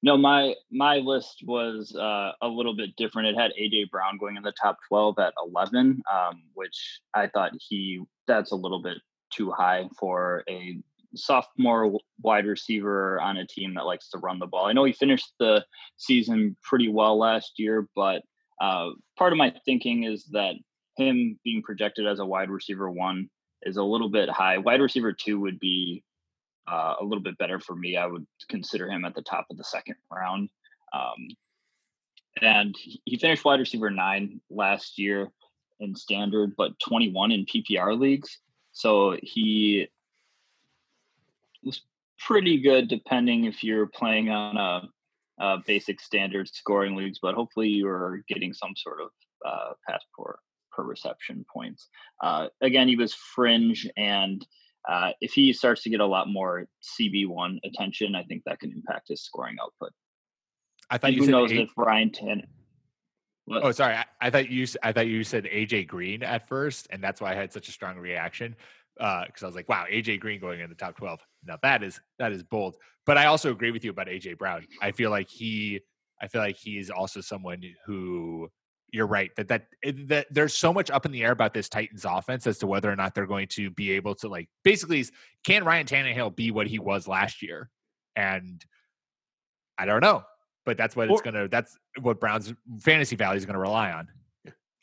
no, 0.03 0.17
my 0.17 0.53
my 0.71 0.97
list 0.97 1.43
was 1.45 1.95
uh, 1.95 2.31
a 2.41 2.47
little 2.47 2.75
bit 2.75 2.95
different. 2.95 3.29
It 3.29 3.39
had 3.39 3.51
AJ 3.59 3.89
Brown 3.89 4.17
going 4.17 4.37
in 4.37 4.43
the 4.43 4.53
top 4.61 4.77
twelve 4.87 5.17
at 5.19 5.33
eleven, 5.43 6.01
um, 6.11 6.43
which 6.53 6.99
I 7.13 7.27
thought 7.27 7.51
he 7.59 8.01
that's 8.27 8.51
a 8.51 8.55
little 8.55 8.81
bit 8.81 8.97
too 9.31 9.51
high 9.51 9.89
for 9.99 10.43
a 10.49 10.79
sophomore 11.15 11.97
wide 12.21 12.45
receiver 12.45 13.19
on 13.21 13.37
a 13.37 13.47
team 13.47 13.73
that 13.75 13.85
likes 13.85 14.09
to 14.09 14.17
run 14.17 14.39
the 14.39 14.47
ball. 14.47 14.65
I 14.65 14.73
know 14.73 14.83
he 14.83 14.93
finished 14.93 15.31
the 15.39 15.65
season 15.97 16.57
pretty 16.61 16.89
well 16.89 17.17
last 17.17 17.53
year, 17.57 17.87
but 17.95 18.21
uh, 18.61 18.89
part 19.17 19.31
of 19.31 19.37
my 19.37 19.53
thinking 19.65 20.03
is 20.03 20.25
that 20.31 20.55
him 20.97 21.39
being 21.43 21.61
projected 21.61 22.07
as 22.07 22.19
a 22.19 22.25
wide 22.25 22.49
receiver 22.49 22.89
one 22.89 23.29
is 23.63 23.77
a 23.77 23.83
little 23.83 24.09
bit 24.09 24.29
high. 24.29 24.57
Wide 24.57 24.81
receiver 24.81 25.13
two 25.13 25.39
would 25.39 25.59
be 25.59 26.03
uh, 26.67 26.95
a 26.99 27.03
little 27.03 27.23
bit 27.23 27.37
better 27.37 27.59
for 27.59 27.75
me. 27.75 27.97
I 27.97 28.05
would 28.05 28.25
consider 28.49 28.89
him 28.89 29.05
at 29.05 29.15
the 29.15 29.21
top 29.21 29.47
of 29.49 29.57
the 29.57 29.63
second 29.63 29.95
round. 30.11 30.49
Um, 30.93 31.27
and 32.41 32.75
he 33.05 33.17
finished 33.17 33.45
wide 33.45 33.59
receiver 33.59 33.89
nine 33.89 34.41
last 34.49 34.97
year 34.97 35.29
in 35.79 35.95
standard, 35.95 36.55
but 36.57 36.77
21 36.79 37.31
in 37.31 37.45
PPR 37.45 37.97
leagues. 37.99 38.39
So 38.71 39.17
he 39.21 39.87
was 41.63 41.81
pretty 42.19 42.59
good, 42.59 42.87
depending 42.87 43.45
if 43.45 43.63
you're 43.63 43.87
playing 43.87 44.29
on 44.29 44.57
a, 44.57 45.43
a 45.43 45.57
basic 45.65 46.01
standard 46.01 46.49
scoring 46.49 46.95
leagues. 46.95 47.19
But 47.21 47.35
hopefully, 47.35 47.69
you're 47.69 48.21
getting 48.27 48.53
some 48.53 48.73
sort 48.75 49.01
of 49.01 49.09
uh, 49.45 49.73
pass 49.87 50.03
per 50.75 50.83
reception 50.83 51.45
points. 51.51 51.87
Uh, 52.21 52.47
again, 52.61 52.87
he 52.87 52.95
was 52.95 53.13
fringe 53.13 53.87
and 53.95 54.45
uh, 54.87 55.11
if 55.21 55.33
he 55.33 55.51
starts 55.51 55.81
to 55.83 55.89
get 55.89 55.99
a 55.99 56.05
lot 56.05 56.27
more 56.29 56.65
CB1 56.99 57.57
attention, 57.63 58.15
I 58.15 58.23
think 58.23 58.43
that 58.45 58.59
can 58.59 58.71
impact 58.71 59.07
his 59.09 59.23
scoring 59.23 59.55
output. 59.61 59.91
I 60.89 60.97
thought 60.97 61.07
and 61.07 61.15
you 61.15 61.21
who 61.21 61.25
said 61.25 61.31
knows 61.31 61.51
eight... 61.51 61.59
if 61.61 61.69
Ryan 61.75 62.11
Tan. 62.11 62.43
Oh, 63.49 63.71
sorry. 63.71 63.95
I, 63.95 64.05
I, 64.21 64.29
thought 64.29 64.49
you. 64.49 64.65
I 64.83 64.91
thought 64.91 65.07
you 65.07 65.23
said 65.23 65.45
AJ 65.45 65.87
Green 65.87 66.23
at 66.23 66.47
first, 66.47 66.87
and 66.89 67.03
that's 67.03 67.21
why 67.21 67.31
I 67.31 67.35
had 67.35 67.51
such 67.53 67.67
a 67.67 67.71
strong 67.71 67.97
reaction 67.97 68.55
because 68.95 69.43
uh, 69.43 69.45
I 69.45 69.45
was 69.45 69.55
like, 69.55 69.69
"Wow, 69.69 69.85
AJ 69.91 70.19
Green 70.19 70.39
going 70.39 70.61
in 70.61 70.69
the 70.69 70.75
top 70.75 70.97
twelve. 70.97 71.19
Now 71.43 71.57
that 71.61 71.83
is 71.83 71.99
that 72.17 72.31
is 72.31 72.41
bold." 72.41 72.77
But 73.05 73.19
I 73.19 73.25
also 73.25 73.51
agree 73.51 73.69
with 73.69 73.83
you 73.83 73.91
about 73.91 74.07
AJ 74.07 74.39
Brown. 74.39 74.65
I 74.81 74.91
feel 74.91 75.11
like 75.11 75.29
he. 75.29 75.81
I 76.21 76.27
feel 76.27 76.41
like 76.41 76.55
he's 76.55 76.89
also 76.89 77.21
someone 77.21 77.61
who 77.85 78.49
you're 78.95 79.05
right 79.05 79.31
that 79.35 79.49
that 79.49 79.67
eh, 79.83 79.91
that 80.05 80.25
there's 80.31 80.53
so 80.53 80.71
much 80.71 80.89
up 80.89 81.05
in 81.05 81.11
the 81.11 81.23
air 81.23 81.31
about 81.31 81.53
this 81.53 81.67
Titans 81.67 82.05
offense 82.05 82.47
as 82.47 82.57
to 82.59 82.67
whether 82.67 82.91
or 82.91 82.95
not 82.95 83.13
they're 83.13 83.25
going 83.25 83.47
to 83.49 83.69
be 83.69 83.91
able 83.91 84.15
to 84.15 84.29
like 84.29 84.47
basically 84.63 85.05
can 85.43 85.63
Ryan 85.63 85.85
Tannehill 85.85 86.35
be 86.35 86.51
what 86.51 86.67
he 86.67 86.79
was 86.79 87.07
last 87.07 87.41
year, 87.41 87.69
and 88.15 88.63
I 89.77 89.85
don't 89.85 90.01
know, 90.01 90.23
but 90.65 90.77
that's 90.77 90.95
what 90.95 91.09
or, 91.09 91.13
it's 91.13 91.21
gonna 91.21 91.47
that's 91.49 91.77
what 92.01 92.19
Browns 92.19 92.53
fantasy 92.79 93.15
value 93.15 93.37
is 93.37 93.45
gonna 93.45 93.59
rely 93.59 93.91
on. 93.91 94.07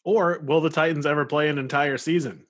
Or 0.05 0.41
will 0.45 0.61
the 0.61 0.71
Titans 0.71 1.07
ever 1.07 1.25
play 1.25 1.49
an 1.49 1.59
entire 1.59 1.97
season? 1.97 2.45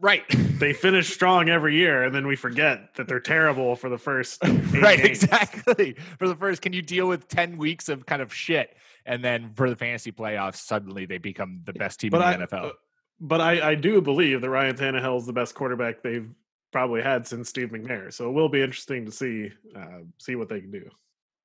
Right. 0.00 0.24
They 0.58 0.72
finish 0.72 1.12
strong 1.12 1.48
every 1.48 1.76
year, 1.76 2.04
and 2.04 2.14
then 2.14 2.26
we 2.26 2.36
forget 2.36 2.94
that 2.94 3.08
they're 3.08 3.20
terrible 3.20 3.76
for 3.76 3.88
the 3.88 3.98
first. 3.98 4.42
right. 4.44 5.02
Games. 5.02 5.22
Exactly. 5.22 5.96
For 6.18 6.28
the 6.28 6.34
first, 6.34 6.62
can 6.62 6.72
you 6.72 6.82
deal 6.82 7.06
with 7.06 7.28
ten 7.28 7.58
weeks 7.58 7.88
of 7.88 8.06
kind 8.06 8.22
of 8.22 8.32
shit? 8.32 8.76
and 9.06 9.24
then 9.24 9.52
for 9.54 9.70
the 9.70 9.76
fantasy 9.76 10.12
playoffs, 10.12 10.56
suddenly 10.56 11.06
they 11.06 11.18
become 11.18 11.60
the 11.64 11.72
best 11.72 12.00
team 12.00 12.10
but 12.10 12.34
in 12.34 12.40
the 12.40 12.44
I, 12.44 12.46
NFL. 12.46 12.70
Uh, 12.70 12.72
but 13.20 13.40
I, 13.40 13.70
I 13.70 13.74
do 13.74 14.02
believe 14.02 14.40
that 14.42 14.50
Ryan 14.50 14.76
Tannehill 14.76 15.18
is 15.18 15.26
the 15.26 15.32
best 15.32 15.54
quarterback 15.54 16.02
they've 16.02 16.28
probably 16.72 17.00
had 17.00 17.26
since 17.26 17.48
Steve 17.48 17.68
McNair. 17.68 18.12
So 18.12 18.28
it 18.28 18.32
will 18.32 18.48
be 18.48 18.60
interesting 18.60 19.06
to 19.06 19.12
see 19.12 19.50
uh, 19.74 20.00
see 20.18 20.34
what 20.34 20.48
they 20.48 20.60
can 20.60 20.70
do. 20.70 20.90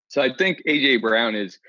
So 0.09 0.21
I 0.21 0.33
think 0.33 0.61
AJ 0.67 1.01
Brown 1.01 1.35
is 1.35 1.59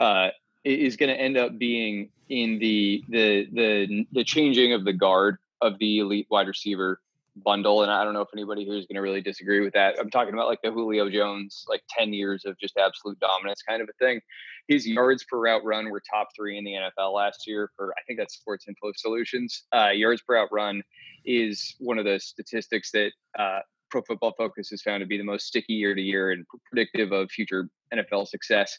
uh, 0.00 0.28
is 0.64 0.96
going 0.96 1.10
to 1.10 1.20
end 1.20 1.36
up 1.36 1.58
being 1.58 2.08
in 2.30 2.58
the 2.58 3.04
the 3.08 3.48
the 3.52 4.06
the 4.12 4.24
changing 4.24 4.72
of 4.72 4.84
the 4.84 4.92
guard 4.92 5.38
of 5.62 5.78
the 5.78 6.00
elite 6.00 6.26
wide 6.30 6.48
receiver 6.48 7.00
bundle. 7.36 7.82
And 7.82 7.90
I 7.90 8.04
don't 8.04 8.12
know 8.12 8.20
if 8.20 8.28
anybody 8.34 8.64
here 8.64 8.76
is 8.76 8.86
going 8.86 8.96
to 8.96 9.02
really 9.02 9.20
disagree 9.20 9.60
with 9.60 9.72
that. 9.74 9.98
I'm 9.98 10.10
talking 10.10 10.34
about 10.34 10.48
like 10.48 10.60
the 10.62 10.70
Julio 10.70 11.08
Jones, 11.08 11.64
like 11.68 11.82
10 11.88 12.12
years 12.12 12.44
of 12.44 12.58
just 12.58 12.76
absolute 12.76 13.18
dominance 13.20 13.62
kind 13.62 13.80
of 13.80 13.88
a 13.88 14.04
thing. 14.04 14.20
His 14.68 14.86
yards 14.86 15.24
per 15.24 15.38
route 15.38 15.64
run 15.64 15.90
were 15.90 16.02
top 16.10 16.28
three 16.36 16.58
in 16.58 16.64
the 16.64 16.72
NFL 16.72 17.14
last 17.14 17.46
year 17.46 17.70
for, 17.76 17.92
I 17.98 18.02
think 18.06 18.18
that's 18.18 18.34
Sports 18.34 18.66
Info 18.68 18.92
Solutions. 18.96 19.64
Uh, 19.74 19.88
yards 19.88 20.22
per 20.22 20.34
route 20.34 20.50
run 20.52 20.82
is 21.24 21.74
one 21.78 21.98
of 21.98 22.04
the 22.04 22.20
statistics 22.20 22.90
that 22.92 23.12
uh, 23.38 23.60
Pro 23.90 24.02
Football 24.02 24.34
Focus 24.36 24.70
has 24.70 24.82
found 24.82 25.00
to 25.00 25.06
be 25.06 25.18
the 25.18 25.24
most 25.24 25.46
sticky 25.46 25.74
year 25.74 25.94
to 25.94 26.00
year 26.00 26.30
and 26.32 26.46
predictive 26.66 27.12
of 27.12 27.30
future 27.30 27.68
NFL 27.94 28.28
success. 28.28 28.78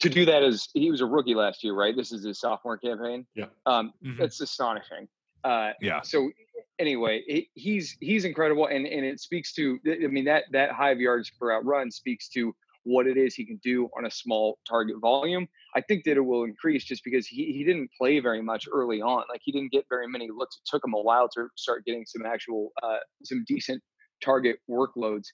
To 0.00 0.10
do 0.10 0.26
that 0.26 0.42
as 0.42 0.68
he 0.74 0.90
was 0.90 1.00
a 1.00 1.06
rookie 1.06 1.34
last 1.34 1.64
year, 1.64 1.72
right? 1.72 1.96
This 1.96 2.12
is 2.12 2.22
his 2.22 2.38
sophomore 2.38 2.76
campaign. 2.76 3.26
Yeah, 3.34 3.46
um, 3.64 3.94
mm-hmm. 4.04 4.20
that's 4.20 4.38
astonishing. 4.42 5.08
Uh, 5.44 5.70
yeah. 5.80 6.02
So 6.02 6.30
anyway, 6.78 7.22
it, 7.26 7.44
he's 7.54 7.96
he's 8.00 8.24
incredible, 8.24 8.66
and 8.66 8.86
and 8.86 9.04
it 9.04 9.20
speaks 9.20 9.52
to. 9.54 9.78
I 9.86 10.06
mean 10.06 10.24
that 10.24 10.44
that 10.52 10.72
high 10.72 10.90
of 10.90 11.00
yards 11.00 11.30
per 11.30 11.52
out 11.52 11.64
run 11.64 11.90
speaks 11.90 12.28
to 12.30 12.54
what 12.84 13.06
it 13.06 13.18
is 13.18 13.34
he 13.34 13.44
can 13.44 13.60
do 13.62 13.88
on 13.96 14.06
a 14.06 14.10
small 14.10 14.58
target 14.66 14.96
volume. 15.00 15.46
I 15.74 15.82
think 15.82 16.04
that 16.04 16.16
it 16.16 16.20
will 16.20 16.44
increase 16.44 16.84
just 16.84 17.04
because 17.04 17.26
he, 17.26 17.52
he 17.52 17.62
didn't 17.62 17.90
play 17.98 18.18
very 18.20 18.40
much 18.40 18.66
early 18.72 19.02
on. 19.02 19.24
Like 19.28 19.42
he 19.42 19.52
didn't 19.52 19.72
get 19.72 19.84
very 19.90 20.08
many 20.08 20.28
looks. 20.34 20.56
It 20.56 20.68
took 20.70 20.84
him 20.84 20.94
a 20.94 21.00
while 21.00 21.28
to 21.30 21.48
start 21.56 21.84
getting 21.84 22.06
some 22.06 22.24
actual 22.24 22.70
uh, 22.82 22.98
some 23.24 23.44
decent 23.46 23.82
target 24.24 24.58
workloads. 24.70 25.26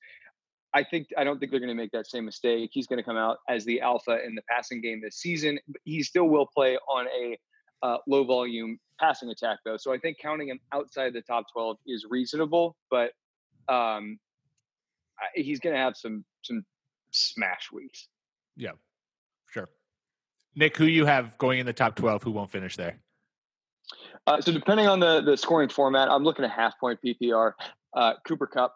I 0.74 0.82
think 0.82 1.06
I 1.16 1.22
don't 1.22 1.38
think 1.38 1.52
they're 1.52 1.60
going 1.60 1.68
to 1.68 1.80
make 1.80 1.92
that 1.92 2.08
same 2.08 2.24
mistake. 2.24 2.70
He's 2.72 2.88
going 2.88 2.96
to 2.96 3.04
come 3.04 3.16
out 3.16 3.38
as 3.48 3.64
the 3.64 3.80
alpha 3.80 4.18
in 4.26 4.34
the 4.34 4.42
passing 4.50 4.80
game 4.80 5.00
this 5.02 5.16
season. 5.16 5.58
He 5.84 6.02
still 6.02 6.28
will 6.28 6.48
play 6.52 6.76
on 6.88 7.06
a 7.06 7.38
uh, 7.84 7.98
low 8.08 8.24
volume 8.24 8.78
passing 8.98 9.28
attack 9.28 9.58
though. 9.64 9.76
So 9.76 9.92
I 9.92 9.98
think 9.98 10.18
counting 10.18 10.48
him 10.48 10.58
outside 10.72 11.12
the 11.12 11.20
top 11.20 11.44
12 11.52 11.76
is 11.86 12.06
reasonable, 12.08 12.76
but 12.90 13.12
um, 13.68 14.18
he's 15.34 15.60
going 15.60 15.74
to 15.74 15.80
have 15.80 15.96
some 15.96 16.24
some 16.42 16.64
smash 17.12 17.70
weeks. 17.72 18.08
Yeah, 18.56 18.72
sure. 19.50 19.68
Nick, 20.56 20.76
who 20.76 20.86
you 20.86 21.04
have 21.04 21.36
going 21.38 21.58
in 21.58 21.66
the 21.66 21.72
top 21.72 21.94
12? 21.96 22.22
Who 22.22 22.30
won't 22.30 22.50
finish 22.50 22.76
there? 22.76 22.98
Uh, 24.26 24.40
so 24.40 24.50
depending 24.50 24.88
on 24.88 24.98
the 24.98 25.20
the 25.20 25.36
scoring 25.36 25.68
format, 25.68 26.08
I'm 26.08 26.24
looking 26.24 26.44
at 26.44 26.50
half 26.50 26.78
point 26.80 26.98
PPR. 27.04 27.52
Uh, 27.94 28.14
Cooper 28.26 28.46
Kupp 28.46 28.74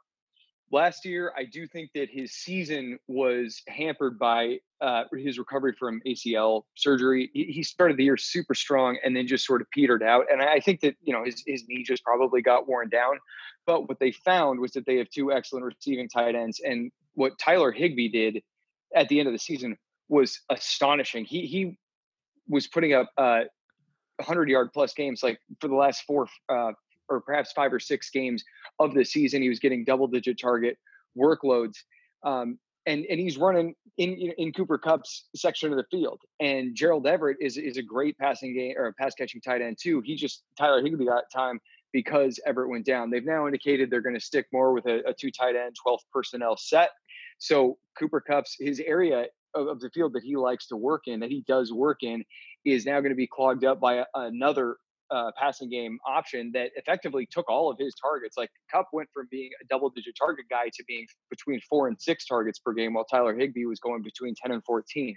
last 0.71 1.05
year, 1.05 1.33
I 1.37 1.45
do 1.45 1.67
think 1.67 1.91
that 1.95 2.09
his 2.11 2.33
season 2.33 2.99
was 3.09 3.63
hampered 3.69 4.19
by 4.19 4.59
uh, 4.81 5.05
his 5.13 5.39
recovery 5.39 5.75
from 5.79 6.01
ACL 6.07 6.63
surgery. 6.75 7.31
He, 7.33 7.63
started 7.63 7.97
the 7.97 8.05
year 8.05 8.17
super 8.17 8.55
strong 8.55 8.99
and 9.05 9.17
then 9.17 9.27
just 9.27 9.45
sort 9.45 9.61
of 9.61 9.71
petered 9.71 10.03
out. 10.03 10.27
And 10.31 10.43
I 10.43 10.61
think 10.61 10.81
that 10.81 10.97
you 11.03 11.13
know 11.13 11.25
his 11.25 11.43
his 11.47 11.65
knee 11.69 11.83
just 11.83 12.05
probably 12.05 12.43
got 12.43 12.69
worn 12.69 12.89
down. 12.89 13.19
But 13.67 13.89
what 13.89 13.99
they 13.99 14.13
found 14.13 14.61
was 14.61 14.73
that 14.73 14.87
they 14.87 14.97
have 14.97 15.11
two 15.11 15.33
excellent 15.33 15.65
receiving 15.65 16.09
tight 16.09 16.35
ends, 16.35 16.61
and 16.65 16.91
what 17.15 17.39
Tyler 17.39 17.73
Higbee 17.73 18.09
did 18.09 18.43
at 18.95 19.09
the 19.09 19.19
end 19.19 19.29
of 19.29 19.33
the 19.33 19.39
season 19.39 19.77
was 20.09 20.41
astonishing. 20.51 21.25
He 21.25 21.47
he 21.47 21.79
was 22.49 22.67
putting 22.67 22.95
up 22.95 23.11
uh, 23.19 23.43
100 24.17 24.49
yard 24.49 24.71
plus 24.73 24.95
games 24.95 25.23
like 25.23 25.39
for 25.61 25.69
the 25.69 25.75
last 25.75 26.03
four 26.07 26.29
uh, 26.49 26.73
or 27.09 27.21
perhaps 27.21 27.53
five 27.53 27.73
or 27.73 27.81
six 27.81 28.11
games 28.11 28.45
of 28.79 28.95
the 28.95 29.05
season. 29.05 29.43
He 29.43 29.49
was 29.49 29.59
getting 29.59 29.85
double 29.85 30.07
digit 30.07 30.39
target 30.41 30.77
workloads. 31.17 31.77
Um, 32.25 32.59
and, 32.87 33.05
and 33.11 33.21
he's 33.21 33.37
running 33.37 33.75
in, 33.99 34.15
in 34.39 34.53
Cooper 34.53 34.79
Kupp's 34.79 35.27
section 35.37 35.71
of 35.71 35.77
the 35.77 35.85
field. 35.91 36.21
And 36.41 36.75
Gerald 36.75 37.07
Everett 37.07 37.37
is 37.41 37.59
is 37.59 37.77
a 37.77 37.83
great 37.83 38.17
passing 38.19 38.55
game 38.55 38.75
or 38.79 38.95
pass 38.99 39.15
catching 39.15 39.41
tight 39.41 39.61
end 39.61 39.77
too. 39.81 40.01
He 40.05 40.17
just 40.17 40.43
Tyler 40.57 40.83
Higbee 40.83 41.05
got 41.05 41.25
time 41.33 41.61
because 41.93 42.41
Everett 42.47 42.71
went 42.71 42.87
down. 42.87 43.11
They've 43.11 43.25
now 43.25 43.47
indicated 43.47 43.91
they're 43.91 44.01
going 44.01 44.15
to 44.15 44.21
stick 44.21 44.47
more 44.53 44.73
with 44.73 44.87
a, 44.87 45.07
a 45.09 45.13
two 45.13 45.31
tight 45.31 45.57
end, 45.57 45.77
12 45.83 46.01
personnel 46.13 46.57
set. 46.57 46.91
So 47.39 47.79
Cooper 47.99 48.21
Kupp's 48.21 48.57
his 48.59 48.81
area 48.81 49.27
of, 49.55 49.69
of, 49.69 49.81
the 49.81 49.91
field 49.91 50.13
that 50.15 50.23
he 50.23 50.37
likes 50.37 50.67
to 50.69 50.77
work 50.77 51.03
in, 51.07 51.21
that 51.21 51.31
he 51.31 51.45
does 51.47 51.73
work 51.73 51.99
in, 52.03 52.25
is 52.65 52.85
now 52.85 53.01
going 53.01 53.13
to 53.13 53.17
be 53.17 53.27
clogged 53.27 53.65
up 53.65 53.81
by 53.81 53.95
a, 53.95 54.05
another 54.15 54.77
uh, 55.11 55.31
passing 55.37 55.71
game 55.71 55.99
option 56.07 56.51
that 56.53 56.71
effectively 56.77 57.27
took 57.31 57.49
all 57.51 57.71
of 57.71 57.79
his 57.79 57.95
targets. 57.95 58.37
Like 58.37 58.51
Kupp 58.71 58.89
went 58.93 59.09
from 59.13 59.29
being 59.31 59.51
a 59.63 59.67
double 59.67 59.91
digit 59.91 60.15
target 60.19 60.47
guy 60.51 60.69
to 60.75 60.85
being 60.87 61.07
between 61.31 61.61
four 61.69 61.89
and 61.89 62.01
six 62.01 62.27
targets 62.27 62.59
per 62.59 62.73
game, 62.73 62.95
while 62.95 63.05
Tyler 63.05 63.37
Higbee 63.37 63.67
was 63.67 63.81
going 63.81 64.03
between 64.03 64.35
10 64.35 64.53
and 64.53 64.65
14. 64.65 65.17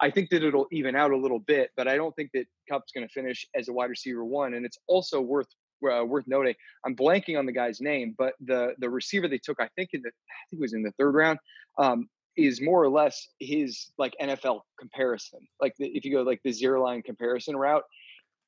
I 0.00 0.10
think 0.10 0.30
that 0.30 0.42
it'll 0.42 0.66
even 0.72 0.96
out 0.96 1.12
a 1.12 1.16
little 1.16 1.40
bit, 1.40 1.70
but 1.76 1.88
I 1.88 1.96
don't 1.96 2.14
think 2.16 2.30
that 2.34 2.46
Kupp's 2.70 2.92
going 2.92 3.06
to 3.06 3.12
finish 3.12 3.46
as 3.54 3.68
a 3.68 3.72
wide 3.72 3.90
receiver 3.90 4.24
one. 4.24 4.54
And 4.54 4.64
it's 4.64 4.78
also 4.86 5.20
worth 5.20 5.48
uh, 5.84 6.04
worth 6.04 6.24
noting. 6.26 6.54
I'm 6.84 6.96
blanking 6.96 7.38
on 7.38 7.46
the 7.46 7.52
guy's 7.52 7.80
name, 7.80 8.14
but 8.16 8.34
the 8.40 8.74
the 8.78 8.88
receiver 8.88 9.28
they 9.28 9.38
took, 9.38 9.60
I 9.60 9.68
think 9.76 9.90
in 9.92 10.02
the 10.02 10.08
I 10.08 10.40
think 10.50 10.60
it 10.60 10.60
was 10.60 10.72
in 10.72 10.82
the 10.82 10.92
third 10.98 11.14
round, 11.14 11.38
um, 11.78 12.08
is 12.36 12.60
more 12.60 12.82
or 12.82 12.88
less 12.88 13.28
his 13.40 13.90
like 13.98 14.14
NFL 14.20 14.60
comparison. 14.78 15.40
Like 15.60 15.74
the, 15.78 15.86
if 15.88 16.04
you 16.04 16.12
go 16.12 16.22
like 16.22 16.40
the 16.44 16.52
zero 16.52 16.82
line 16.82 17.02
comparison 17.02 17.56
route, 17.56 17.84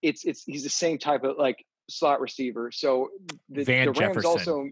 it's 0.03 0.25
it's 0.25 0.45
he's 0.45 0.65
the 0.65 0.71
same 0.71 0.99
type 0.99 1.25
of 1.25 1.37
like 1.39 1.65
slot 1.91 2.21
receiver. 2.21 2.71
So 2.73 3.09
the, 3.49 3.65
Van 3.65 3.87
the 3.87 3.93
Rams 3.93 3.99
Jefferson. 3.99 4.31
also 4.31 4.69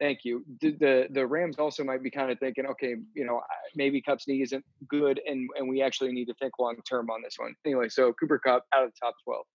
thank 0.00 0.20
you. 0.24 0.44
The, 0.60 0.72
the, 0.72 1.06
the 1.10 1.26
Rams 1.26 1.56
also 1.58 1.84
might 1.84 2.02
be 2.02 2.10
kind 2.10 2.30
of 2.30 2.38
thinking, 2.38 2.66
okay, 2.66 2.96
you 3.14 3.24
know, 3.24 3.40
maybe 3.76 4.00
Kupp's 4.00 4.26
knee 4.26 4.42
isn't 4.42 4.64
good, 4.88 5.20
and 5.26 5.48
and 5.56 5.68
we 5.68 5.82
actually 5.82 6.12
need 6.12 6.26
to 6.26 6.34
think 6.34 6.58
long 6.58 6.76
term 6.88 7.10
on 7.10 7.22
this 7.22 7.36
one. 7.38 7.54
Anyway, 7.64 7.88
so 7.88 8.12
Cooper 8.12 8.38
Kupp 8.38 8.64
out 8.74 8.84
of 8.84 8.90
the 8.90 8.96
top 9.00 9.14
twelve. 9.24 9.46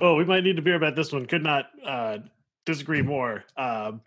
Oh, 0.00 0.14
we 0.16 0.24
might 0.24 0.42
need 0.42 0.56
to 0.56 0.62
beer 0.62 0.74
about 0.74 0.96
this 0.96 1.12
one. 1.12 1.26
Could 1.26 1.44
not 1.44 1.66
uh, 1.86 2.18
disagree 2.66 3.02
more. 3.02 3.44
Um, 3.56 4.00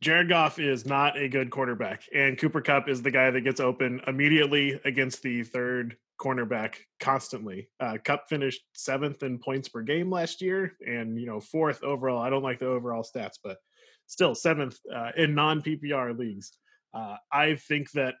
Jared 0.00 0.28
Goff 0.28 0.58
is 0.58 0.84
not 0.84 1.16
a 1.16 1.28
good 1.28 1.50
quarterback, 1.50 2.02
and 2.12 2.36
Cooper 2.36 2.60
Kupp 2.60 2.88
is 2.88 3.00
the 3.00 3.10
guy 3.10 3.30
that 3.30 3.42
gets 3.42 3.60
open 3.60 4.00
immediately 4.06 4.80
against 4.84 5.22
the 5.22 5.44
third 5.44 5.96
cornerback 6.20 6.76
constantly. 7.00 7.68
Uh, 7.80 7.98
Kupp 8.04 8.28
finished 8.28 8.62
seventh 8.74 9.22
in 9.22 9.38
points 9.38 9.68
per 9.68 9.82
game 9.82 10.10
last 10.10 10.40
year, 10.40 10.72
and 10.86 11.18
you 11.18 11.26
know 11.26 11.40
fourth 11.40 11.82
overall. 11.82 12.22
I 12.22 12.30
don't 12.30 12.42
like 12.42 12.60
the 12.60 12.68
overall 12.68 13.04
stats, 13.04 13.38
but 13.42 13.58
still 14.06 14.34
seventh 14.34 14.78
uh, 14.94 15.10
in 15.16 15.34
non 15.34 15.62
PPR 15.62 16.18
leagues. 16.18 16.52
Uh, 16.92 17.16
I 17.32 17.56
think 17.56 17.90
that 17.92 18.14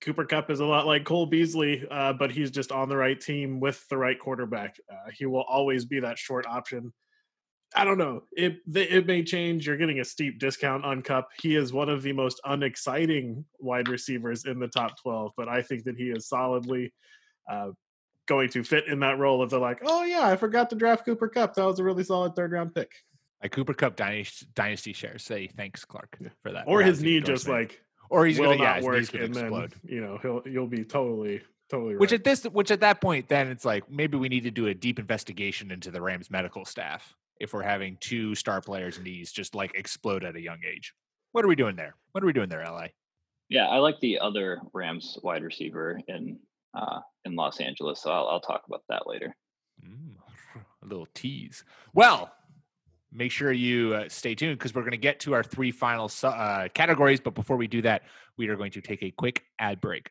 Cooper 0.00 0.24
Kupp 0.24 0.50
is 0.50 0.60
a 0.60 0.66
lot 0.66 0.86
like 0.86 1.04
Cole 1.04 1.26
Beasley, 1.26 1.86
uh, 1.90 2.12
but 2.12 2.32
he's 2.32 2.50
just 2.50 2.72
on 2.72 2.88
the 2.88 2.96
right 2.96 3.20
team 3.20 3.60
with 3.60 3.86
the 3.88 3.96
right 3.96 4.18
quarterback. 4.18 4.76
Uh, 4.90 5.10
he 5.16 5.26
will 5.26 5.42
always 5.42 5.84
be 5.84 6.00
that 6.00 6.18
short 6.18 6.44
option. 6.46 6.92
I 7.74 7.84
don't 7.84 7.98
know. 7.98 8.24
It 8.32 8.58
it 8.74 9.06
may 9.06 9.22
change. 9.22 9.66
You're 9.66 9.76
getting 9.76 10.00
a 10.00 10.04
steep 10.04 10.38
discount 10.38 10.84
on 10.84 11.02
Kupp. 11.02 11.28
He 11.40 11.56
is 11.56 11.72
one 11.72 11.88
of 11.88 12.02
the 12.02 12.12
most 12.12 12.40
unexciting 12.44 13.44
wide 13.58 13.88
receivers 13.88 14.44
in 14.44 14.58
the 14.58 14.68
top 14.68 15.00
12, 15.00 15.32
but 15.36 15.48
I 15.48 15.62
think 15.62 15.84
that 15.84 15.96
he 15.96 16.10
is 16.10 16.28
solidly 16.28 16.92
uh, 17.50 17.70
going 18.26 18.50
to 18.50 18.62
fit 18.62 18.86
in 18.88 19.00
that 19.00 19.18
role. 19.18 19.42
If 19.42 19.50
they're 19.50 19.58
like, 19.58 19.80
oh 19.84 20.04
yeah, 20.04 20.26
I 20.26 20.36
forgot 20.36 20.70
to 20.70 20.76
draft 20.76 21.04
Cooper 21.04 21.28
Kupp. 21.28 21.54
That 21.54 21.64
was 21.64 21.78
a 21.78 21.84
really 21.84 22.04
solid 22.04 22.36
third 22.36 22.52
round 22.52 22.74
pick. 22.74 22.92
A 23.40 23.48
Cooper 23.48 23.74
Kupp 23.74 23.96
dynasty, 23.96 24.46
dynasty 24.54 24.92
shares 24.92 25.22
say 25.22 25.48
thanks, 25.48 25.84
Clark, 25.84 26.18
for 26.42 26.52
that. 26.52 26.64
Or 26.66 26.82
his 26.82 27.02
knee 27.02 27.20
just 27.20 27.48
like, 27.48 27.82
or 28.10 28.26
he's 28.26 28.38
will 28.38 28.50
gonna 28.52 28.58
not 28.58 28.82
yeah, 28.82 28.86
work, 28.86 29.14
and 29.14 29.36
explode. 29.36 29.72
then 29.72 29.80
you 29.84 30.00
know 30.00 30.18
he'll 30.20 30.42
you'll 30.44 30.66
be 30.68 30.84
totally 30.84 31.40
totally 31.70 31.94
right. 31.94 32.00
Which 32.00 32.12
at 32.12 32.22
this, 32.22 32.44
which 32.44 32.70
at 32.70 32.80
that 32.80 33.00
point, 33.00 33.28
then 33.28 33.48
it's 33.48 33.64
like 33.64 33.90
maybe 33.90 34.18
we 34.18 34.28
need 34.28 34.44
to 34.44 34.50
do 34.50 34.66
a 34.66 34.74
deep 34.74 34.98
investigation 34.98 35.70
into 35.70 35.90
the 35.90 36.00
Rams 36.00 36.30
medical 36.30 36.64
staff 36.64 37.16
if 37.42 37.52
we're 37.52 37.62
having 37.62 37.98
two 38.00 38.34
star 38.36 38.60
players' 38.60 39.00
knees 39.00 39.32
just 39.32 39.54
like 39.54 39.74
explode 39.74 40.24
at 40.24 40.36
a 40.36 40.40
young 40.40 40.58
age. 40.66 40.94
What 41.32 41.44
are 41.44 41.48
we 41.48 41.56
doing 41.56 41.74
there? 41.74 41.96
What 42.12 42.22
are 42.22 42.26
we 42.26 42.32
doing 42.32 42.48
there, 42.48 42.64
LA? 42.64 42.86
Yeah, 43.48 43.66
I 43.66 43.78
like 43.78 43.98
the 44.00 44.20
other 44.20 44.60
Rams 44.72 45.18
wide 45.22 45.42
receiver 45.42 46.00
in 46.06 46.38
uh, 46.72 47.00
in 47.26 47.34
Los 47.34 47.60
Angeles, 47.60 48.00
so 48.00 48.10
I'll, 48.10 48.28
I'll 48.28 48.40
talk 48.40 48.62
about 48.66 48.82
that 48.88 49.06
later. 49.06 49.36
Mm, 49.84 50.14
a 50.82 50.86
little 50.86 51.08
tease. 51.12 51.64
Well, 51.92 52.32
make 53.12 53.30
sure 53.30 53.52
you 53.52 53.94
uh, 53.94 54.08
stay 54.08 54.34
tuned 54.34 54.58
because 54.58 54.74
we're 54.74 54.82
going 54.82 54.92
to 54.92 54.96
get 54.96 55.20
to 55.20 55.34
our 55.34 55.42
three 55.42 55.70
final 55.70 56.10
uh, 56.22 56.68
categories. 56.72 57.20
But 57.20 57.34
before 57.34 57.56
we 57.56 57.66
do 57.66 57.82
that, 57.82 58.02
we 58.38 58.48
are 58.48 58.56
going 58.56 58.72
to 58.72 58.80
take 58.80 59.02
a 59.02 59.10
quick 59.10 59.44
ad 59.58 59.80
break. 59.80 60.10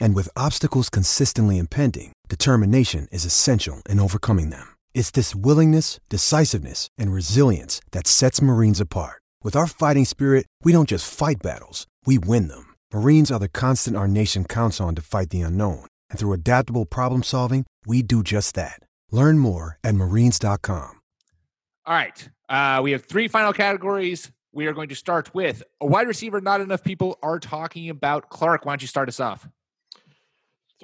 And 0.00 0.14
with 0.14 0.28
obstacles 0.36 0.88
consistently 0.88 1.58
impending, 1.58 2.12
determination 2.28 3.06
is 3.12 3.24
essential 3.24 3.82
in 3.88 4.00
overcoming 4.00 4.50
them. 4.50 4.74
It's 4.94 5.10
this 5.10 5.34
willingness, 5.34 6.00
decisiveness, 6.08 6.88
and 6.96 7.12
resilience 7.12 7.82
that 7.92 8.06
sets 8.06 8.40
Marines 8.40 8.80
apart. 8.80 9.20
With 9.42 9.54
our 9.56 9.66
fighting 9.66 10.06
spirit, 10.06 10.46
we 10.62 10.72
don't 10.72 10.88
just 10.88 11.12
fight 11.12 11.42
battles, 11.42 11.86
we 12.06 12.16
win 12.16 12.48
them. 12.48 12.74
Marines 12.94 13.30
are 13.30 13.40
the 13.40 13.48
constant 13.48 13.96
our 13.96 14.08
nation 14.08 14.44
counts 14.44 14.80
on 14.80 14.94
to 14.94 15.02
fight 15.02 15.28
the 15.30 15.42
unknown. 15.42 15.84
And 16.08 16.18
through 16.18 16.32
adaptable 16.32 16.86
problem 16.86 17.22
solving, 17.22 17.66
we 17.86 18.02
do 18.02 18.22
just 18.22 18.54
that. 18.54 18.78
Learn 19.10 19.38
more 19.38 19.78
at 19.84 19.94
marines.com. 19.94 21.00
All 21.86 21.94
right. 21.94 22.28
Uh, 22.48 22.80
we 22.82 22.92
have 22.92 23.04
three 23.04 23.28
final 23.28 23.52
categories. 23.52 24.30
We 24.52 24.66
are 24.66 24.72
going 24.72 24.88
to 24.88 24.94
start 24.94 25.34
with 25.34 25.62
a 25.80 25.86
wide 25.86 26.06
receiver 26.06 26.40
not 26.40 26.60
enough 26.60 26.82
people 26.82 27.18
are 27.22 27.38
talking 27.38 27.90
about. 27.90 28.30
Clark, 28.30 28.64
why 28.64 28.72
don't 28.72 28.82
you 28.82 28.88
start 28.88 29.08
us 29.08 29.20
off? 29.20 29.46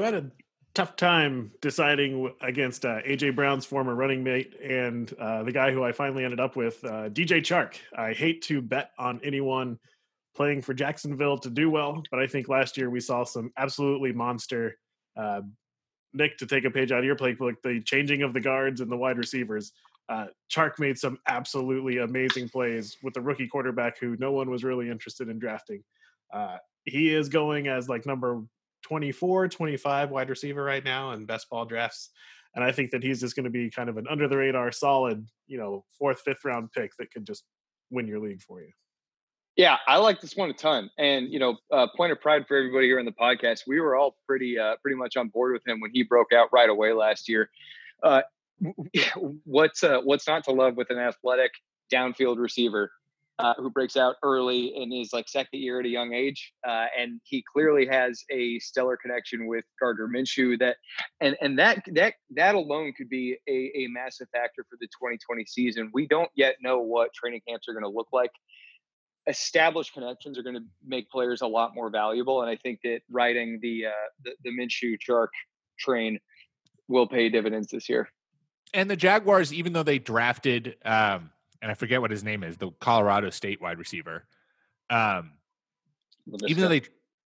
So 0.01 0.05
I 0.05 0.13
had 0.13 0.25
a 0.25 0.31
tough 0.73 0.97
time 0.97 1.53
deciding 1.61 2.33
against 2.41 2.87
uh, 2.87 3.03
AJ 3.03 3.37
Brown's 3.37 3.67
former 3.67 3.95
running 3.95 4.25
mate 4.25 4.55
and 4.59 5.13
uh, 5.21 5.43
the 5.43 5.53
guy 5.53 5.73
who 5.73 5.85
I 5.85 5.93
finally 5.93 6.25
ended 6.25 6.41
up 6.41 6.57
with, 6.57 6.83
uh, 6.87 7.11
DJ 7.11 7.43
Chark. 7.43 7.75
I 7.95 8.15
hate 8.15 8.41
to 8.45 8.63
bet 8.63 8.93
on 8.99 9.21
anyone 9.23 9.79
playing 10.35 10.63
for 10.63 10.73
Jacksonville 10.73 11.37
to 11.41 11.51
do 11.51 11.69
well, 11.69 12.03
but 12.11 12.19
I 12.19 12.27
think 12.27 12.49
last 12.49 12.79
year 12.79 12.89
we 12.89 12.99
saw 12.99 13.25
some 13.25 13.53
absolutely 13.59 14.11
monster. 14.11 14.79
Uh, 15.19 15.43
Nick, 16.15 16.39
to 16.39 16.47
take 16.47 16.65
a 16.65 16.71
page 16.71 16.93
out 16.93 17.01
of 17.01 17.05
your 17.05 17.15
playbook, 17.15 17.57
the 17.63 17.83
changing 17.83 18.23
of 18.23 18.33
the 18.33 18.41
guards 18.41 18.81
and 18.81 18.91
the 18.91 18.97
wide 18.97 19.19
receivers. 19.19 19.73
Uh, 20.09 20.29
Chark 20.51 20.79
made 20.79 20.97
some 20.97 21.19
absolutely 21.29 21.99
amazing 21.99 22.49
plays 22.49 22.97
with 23.03 23.13
the 23.13 23.21
rookie 23.21 23.49
quarterback 23.49 23.99
who 23.99 24.17
no 24.19 24.33
one 24.33 24.49
was 24.49 24.65
really 24.65 24.89
interested 24.89 25.29
in 25.29 25.39
drafting. 25.39 25.85
Uh, 26.33 26.57
he 26.87 27.15
is 27.15 27.29
going 27.29 27.69
as 27.69 27.91
like 27.91 28.07
number 28.07 28.43
24, 28.83 29.49
25 29.49 30.11
wide 30.11 30.31
receiver 30.31 30.63
right 30.63 30.85
now 30.85 31.13
in 31.13 31.25
best 31.25 31.49
ball 31.51 31.65
drafts. 31.65 32.11
And 32.55 32.65
I 32.65 32.73
think 32.73 32.91
that 32.91 33.03
he's 33.03 33.21
just 33.21 33.37
going 33.37 33.45
to 33.45 33.51
be 33.51 33.71
kind 33.71 33.89
of 33.89 33.97
an 33.97 34.07
under 34.09 34.27
the 34.27 34.37
radar, 34.37 34.73
solid, 34.73 35.27
you 35.47 35.59
know, 35.59 35.85
fourth, 35.99 36.21
fifth 36.21 36.45
round 36.45 36.73
pick 36.73 36.93
that 36.99 37.13
could 37.13 37.25
just 37.25 37.45
win 37.91 38.07
your 38.07 38.19
league 38.19 38.43
for 38.43 38.61
you. 38.61 38.71
Yeah, 39.57 39.77
I 39.87 39.99
like 39.99 40.21
this 40.21 40.37
one 40.37 40.51
a 40.51 40.53
ton. 40.53 40.91
And 40.99 41.29
you 41.29 41.39
know, 41.39 41.57
uh, 41.71 41.89
point 41.97 42.13
of 42.13 42.21
pride 42.21 42.47
for 42.47 42.57
everybody 42.57 42.87
here 42.87 42.99
in 42.99 43.05
the 43.05 43.13
podcast. 43.13 43.63
We 43.67 43.81
were 43.81 43.97
all 43.97 44.17
pretty 44.27 44.59
uh, 44.59 44.77
pretty 44.83 44.97
much 44.97 45.17
on 45.17 45.29
board 45.29 45.53
with 45.53 45.67
him 45.67 45.81
when 45.81 45.91
he 45.93 46.03
broke 46.03 46.33
out 46.33 46.49
right 46.53 46.69
away 46.69 46.93
last 46.93 47.29
year. 47.29 47.51
Uh, 48.03 48.23
what's 49.45 49.85
uh, 49.85 50.01
what's 50.03 50.27
not 50.27 50.45
to 50.45 50.53
love 50.53 50.77
with 50.77 50.91
an 50.91 50.99
athletic 50.99 51.51
downfield 51.93 52.39
receiver 52.39 52.91
uh, 53.41 53.55
who 53.57 53.71
breaks 53.71 53.97
out 53.97 54.17
early 54.23 54.75
in 54.77 54.91
his 54.91 55.13
like 55.13 55.29
second 55.29 55.61
year 55.61 55.81
at 55.81 55.87
a 55.87 55.89
young 55.89 56.13
age, 56.13 56.53
uh, 56.67 56.87
and 56.99 57.21
he 57.25 57.43
clearly 57.53 57.87
has 57.87 58.23
a 58.31 58.59
stellar 58.59 58.97
connection 58.97 59.47
with 59.47 59.65
Gardner 59.81 60.09
Minshew. 60.09 60.59
That 60.59 60.77
and 61.21 61.37
and 61.41 61.59
that 61.59 61.83
that 61.93 62.15
that 62.35 62.55
alone 62.55 62.93
could 62.97 63.09
be 63.09 63.37
a, 63.49 63.73
a 63.75 63.87
massive 63.89 64.29
factor 64.33 64.65
for 64.69 64.77
the 64.81 64.87
2020 64.87 65.45
season. 65.47 65.91
We 65.93 66.07
don't 66.07 66.31
yet 66.35 66.57
know 66.61 66.81
what 66.81 67.13
training 67.15 67.41
camps 67.49 67.69
are 67.69 67.73
going 67.73 67.85
to 67.85 67.89
look 67.89 68.09
like 68.13 68.31
established 69.27 69.93
connections 69.93 70.39
are 70.39 70.43
going 70.43 70.57
to 70.57 70.65
make 70.85 71.09
players 71.11 71.43
a 71.43 71.47
lot 71.47 71.75
more 71.75 71.91
valuable. 71.91 72.43
And 72.43 72.51
I 72.51 72.57
think 72.57 72.81
that 72.85 73.01
riding 73.11 73.59
the 73.63 73.87
uh, 73.87 74.09
the, 74.25 74.33
the 74.45 74.51
Minshew 74.51 74.97
Chark 74.99 75.29
train 75.79 76.19
will 76.89 77.07
pay 77.07 77.29
dividends 77.29 77.69
this 77.69 77.89
year. 77.89 78.09
And 78.73 78.91
the 78.91 78.97
Jaguars, 78.97 79.53
even 79.53 79.73
though 79.73 79.83
they 79.83 79.99
drafted, 79.99 80.77
um, 80.85 81.31
and 81.63 81.71
I 81.71 81.75
forget 81.75 82.01
what 82.01 82.11
his 82.11 82.25
name 82.25 82.43
is, 82.43 82.57
the 82.57 82.71
Colorado 82.81 83.31
State 83.31 83.61
wide 83.61 83.79
receiver, 83.79 84.27
um, 84.89 85.33
even 86.47 86.63
though 86.63 86.69
they, 86.69 86.83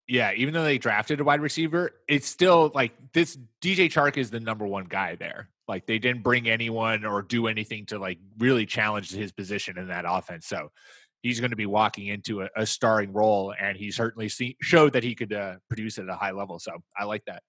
yeah, 0.07 0.31
even 0.33 0.53
though 0.53 0.63
they 0.63 0.77
drafted 0.77 1.19
a 1.19 1.23
wide 1.23 1.41
receiver, 1.41 1.91
it's 2.07 2.27
still 2.27 2.71
like 2.73 2.93
this. 3.13 3.37
DJ 3.61 3.91
Chark 3.91 4.17
is 4.17 4.29
the 4.29 4.39
number 4.39 4.65
one 4.65 4.85
guy 4.85 5.15
there. 5.15 5.49
Like 5.67 5.85
they 5.85 5.97
didn't 5.97 6.23
bring 6.23 6.49
anyone 6.49 7.05
or 7.05 7.21
do 7.21 7.47
anything 7.47 7.85
to 7.87 7.97
like 7.97 8.19
really 8.37 8.65
challenge 8.65 9.11
his 9.11 9.31
position 9.31 9.77
in 9.77 9.87
that 9.87 10.05
offense. 10.07 10.45
So 10.45 10.71
he's 11.21 11.39
going 11.39 11.51
to 11.51 11.57
be 11.57 11.65
walking 11.65 12.07
into 12.07 12.41
a, 12.41 12.49
a 12.55 12.65
starring 12.65 13.13
role, 13.13 13.53
and 13.57 13.77
he 13.77 13.91
certainly 13.91 14.29
see, 14.29 14.57
showed 14.61 14.93
that 14.93 15.03
he 15.03 15.15
could 15.15 15.33
uh, 15.33 15.55
produce 15.69 15.97
at 15.97 16.09
a 16.09 16.15
high 16.15 16.31
level. 16.31 16.59
So 16.59 16.83
I 16.97 17.05
like 17.05 17.23
that. 17.25 17.41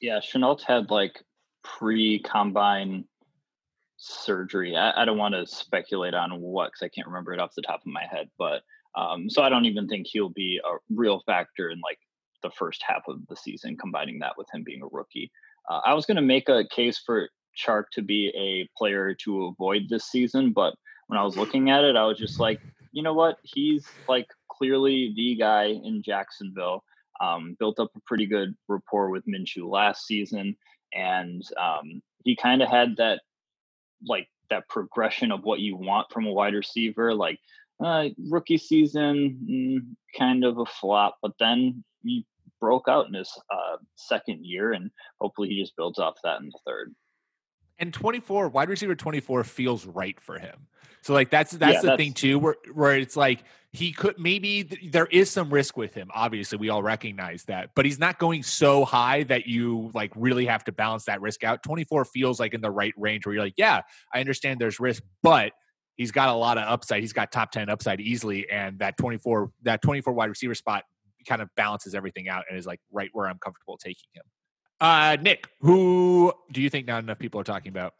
Yeah, 0.00 0.18
Shenault 0.18 0.62
had 0.62 0.90
like 0.90 1.22
pre 1.62 2.18
combine 2.18 3.04
surgery. 4.02 4.76
I, 4.76 5.02
I 5.02 5.04
don't 5.04 5.18
want 5.18 5.34
to 5.34 5.46
speculate 5.46 6.14
on 6.14 6.40
what 6.40 6.72
because 6.72 6.82
I 6.82 6.88
can't 6.88 7.06
remember 7.06 7.32
it 7.32 7.40
off 7.40 7.54
the 7.54 7.62
top 7.62 7.80
of 7.80 7.92
my 7.92 8.04
head, 8.10 8.28
but 8.36 8.62
um, 8.96 9.30
so 9.30 9.42
I 9.42 9.48
don't 9.48 9.64
even 9.64 9.88
think 9.88 10.06
he'll 10.06 10.28
be 10.28 10.60
a 10.64 10.76
real 10.94 11.22
factor 11.24 11.70
in 11.70 11.80
like 11.80 11.98
the 12.42 12.50
first 12.50 12.82
half 12.86 13.02
of 13.08 13.26
the 13.28 13.36
season, 13.36 13.76
combining 13.76 14.18
that 14.18 14.36
with 14.36 14.48
him 14.52 14.64
being 14.64 14.82
a 14.82 14.86
rookie. 14.90 15.30
Uh, 15.70 15.80
I 15.86 15.94
was 15.94 16.04
going 16.04 16.16
to 16.16 16.22
make 16.22 16.48
a 16.48 16.64
case 16.68 16.98
for 16.98 17.28
Chark 17.56 17.84
to 17.92 18.02
be 18.02 18.32
a 18.36 18.68
player 18.76 19.14
to 19.22 19.46
avoid 19.46 19.82
this 19.88 20.06
season, 20.06 20.52
but 20.52 20.74
when 21.06 21.18
I 21.18 21.22
was 21.24 21.36
looking 21.36 21.70
at 21.70 21.84
it, 21.84 21.94
I 21.96 22.04
was 22.04 22.18
just 22.18 22.40
like, 22.40 22.60
you 22.90 23.02
know 23.02 23.14
what? 23.14 23.38
He's 23.42 23.86
like 24.08 24.26
clearly 24.50 25.12
the 25.14 25.36
guy 25.36 25.66
in 25.66 26.02
Jacksonville. 26.04 26.84
Um, 27.20 27.56
built 27.60 27.78
up 27.78 27.90
a 27.94 28.00
pretty 28.04 28.26
good 28.26 28.56
rapport 28.66 29.10
with 29.10 29.26
Minshew 29.26 29.70
last 29.70 30.06
season, 30.06 30.56
and 30.92 31.42
um, 31.56 32.02
he 32.24 32.34
kind 32.34 32.62
of 32.62 32.68
had 32.68 32.96
that 32.96 33.20
like 34.06 34.28
that 34.50 34.68
progression 34.68 35.32
of 35.32 35.42
what 35.42 35.60
you 35.60 35.76
want 35.76 36.08
from 36.10 36.26
a 36.26 36.32
wide 36.32 36.54
receiver. 36.54 37.14
Like 37.14 37.38
uh, 37.84 38.08
rookie 38.28 38.58
season, 38.58 39.38
mm, 39.50 40.18
kind 40.18 40.44
of 40.44 40.58
a 40.58 40.66
flop, 40.66 41.18
but 41.22 41.32
then 41.38 41.84
he 42.02 42.26
broke 42.60 42.88
out 42.88 43.08
in 43.08 43.14
his 43.14 43.30
uh, 43.50 43.76
second 43.96 44.44
year, 44.44 44.72
and 44.72 44.90
hopefully 45.20 45.48
he 45.48 45.60
just 45.60 45.76
builds 45.76 45.98
off 45.98 46.14
that 46.22 46.40
in 46.40 46.46
the 46.46 46.58
third. 46.66 46.94
And 47.82 47.92
24, 47.92 48.48
wide 48.48 48.68
receiver 48.68 48.94
24 48.94 49.42
feels 49.42 49.84
right 49.84 50.18
for 50.20 50.38
him. 50.38 50.68
So 51.00 51.14
like 51.14 51.30
that's 51.30 51.50
that's 51.50 51.74
yeah, 51.74 51.80
the 51.80 51.86
that's, 51.88 51.96
thing 51.96 52.12
too, 52.12 52.38
where 52.38 52.54
where 52.72 52.96
it's 52.96 53.16
like 53.16 53.42
he 53.72 53.90
could 53.90 54.20
maybe 54.20 54.62
th- 54.62 54.92
there 54.92 55.06
is 55.06 55.28
some 55.30 55.50
risk 55.50 55.76
with 55.76 55.92
him. 55.92 56.08
Obviously, 56.14 56.58
we 56.58 56.68
all 56.68 56.80
recognize 56.80 57.42
that, 57.46 57.70
but 57.74 57.84
he's 57.84 57.98
not 57.98 58.20
going 58.20 58.44
so 58.44 58.84
high 58.84 59.24
that 59.24 59.48
you 59.48 59.90
like 59.94 60.12
really 60.14 60.46
have 60.46 60.62
to 60.66 60.72
balance 60.72 61.06
that 61.06 61.20
risk 61.20 61.42
out. 61.42 61.64
24 61.64 62.04
feels 62.04 62.38
like 62.38 62.54
in 62.54 62.60
the 62.60 62.70
right 62.70 62.94
range 62.96 63.26
where 63.26 63.34
you're 63.34 63.42
like, 63.42 63.54
yeah, 63.56 63.80
I 64.14 64.20
understand 64.20 64.60
there's 64.60 64.78
risk, 64.78 65.02
but 65.24 65.50
he's 65.96 66.12
got 66.12 66.28
a 66.28 66.34
lot 66.34 66.58
of 66.58 66.64
upside. 66.68 67.00
He's 67.00 67.12
got 67.12 67.32
top 67.32 67.50
10 67.50 67.68
upside 67.68 68.00
easily. 68.00 68.48
And 68.48 68.78
that 68.78 68.96
24, 68.96 69.50
that 69.62 69.82
24 69.82 70.12
wide 70.12 70.28
receiver 70.28 70.54
spot 70.54 70.84
kind 71.26 71.42
of 71.42 71.48
balances 71.56 71.96
everything 71.96 72.28
out 72.28 72.44
and 72.48 72.56
is 72.56 72.66
like 72.66 72.80
right 72.92 73.10
where 73.12 73.26
I'm 73.26 73.38
comfortable 73.38 73.76
taking 73.76 74.06
him. 74.14 74.22
Uh, 74.82 75.16
Nick, 75.22 75.46
who 75.60 76.32
do 76.50 76.60
you 76.60 76.68
think 76.68 76.88
not 76.88 77.04
enough 77.04 77.20
people 77.20 77.40
are 77.40 77.44
talking 77.44 77.70
about? 77.70 77.94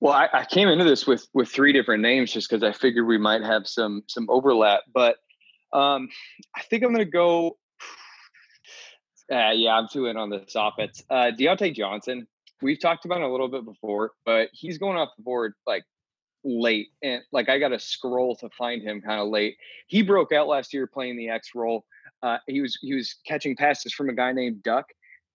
Well, 0.00 0.14
I, 0.14 0.28
I 0.32 0.44
came 0.46 0.66
into 0.66 0.84
this 0.84 1.06
with 1.06 1.28
with 1.34 1.50
three 1.50 1.74
different 1.74 2.02
names 2.02 2.32
just 2.32 2.48
because 2.48 2.62
I 2.62 2.72
figured 2.72 3.06
we 3.06 3.18
might 3.18 3.42
have 3.42 3.68
some 3.68 4.02
some 4.08 4.26
overlap. 4.30 4.80
But 4.94 5.16
um, 5.74 6.08
I 6.56 6.62
think 6.62 6.82
I'm 6.82 6.92
going 6.94 7.04
to 7.04 7.10
go. 7.10 7.58
Uh, 9.30 9.50
yeah, 9.54 9.74
I'm 9.74 9.88
too 9.88 10.06
in 10.06 10.16
on 10.16 10.30
this 10.30 10.54
offense. 10.56 11.02
Uh, 11.10 11.32
Diontae 11.38 11.74
Johnson, 11.74 12.26
we've 12.62 12.80
talked 12.80 13.04
about 13.04 13.20
a 13.20 13.28
little 13.28 13.48
bit 13.48 13.66
before, 13.66 14.12
but 14.24 14.48
he's 14.52 14.78
going 14.78 14.96
off 14.96 15.10
the 15.18 15.22
board 15.22 15.52
like 15.66 15.84
late, 16.44 16.88
and 17.02 17.20
like 17.30 17.50
I 17.50 17.58
got 17.58 17.68
to 17.68 17.78
scroll 17.78 18.36
to 18.36 18.48
find 18.56 18.82
him 18.82 19.02
kind 19.02 19.20
of 19.20 19.28
late. 19.28 19.56
He 19.86 20.00
broke 20.00 20.32
out 20.32 20.48
last 20.48 20.72
year 20.72 20.86
playing 20.86 21.18
the 21.18 21.28
X 21.28 21.50
role. 21.54 21.84
Uh, 22.24 22.38
he 22.46 22.60
was 22.60 22.78
he 22.80 22.94
was 22.94 23.16
catching 23.26 23.54
passes 23.54 23.92
from 23.92 24.08
a 24.08 24.14
guy 24.14 24.32
named 24.32 24.62
Duck, 24.62 24.86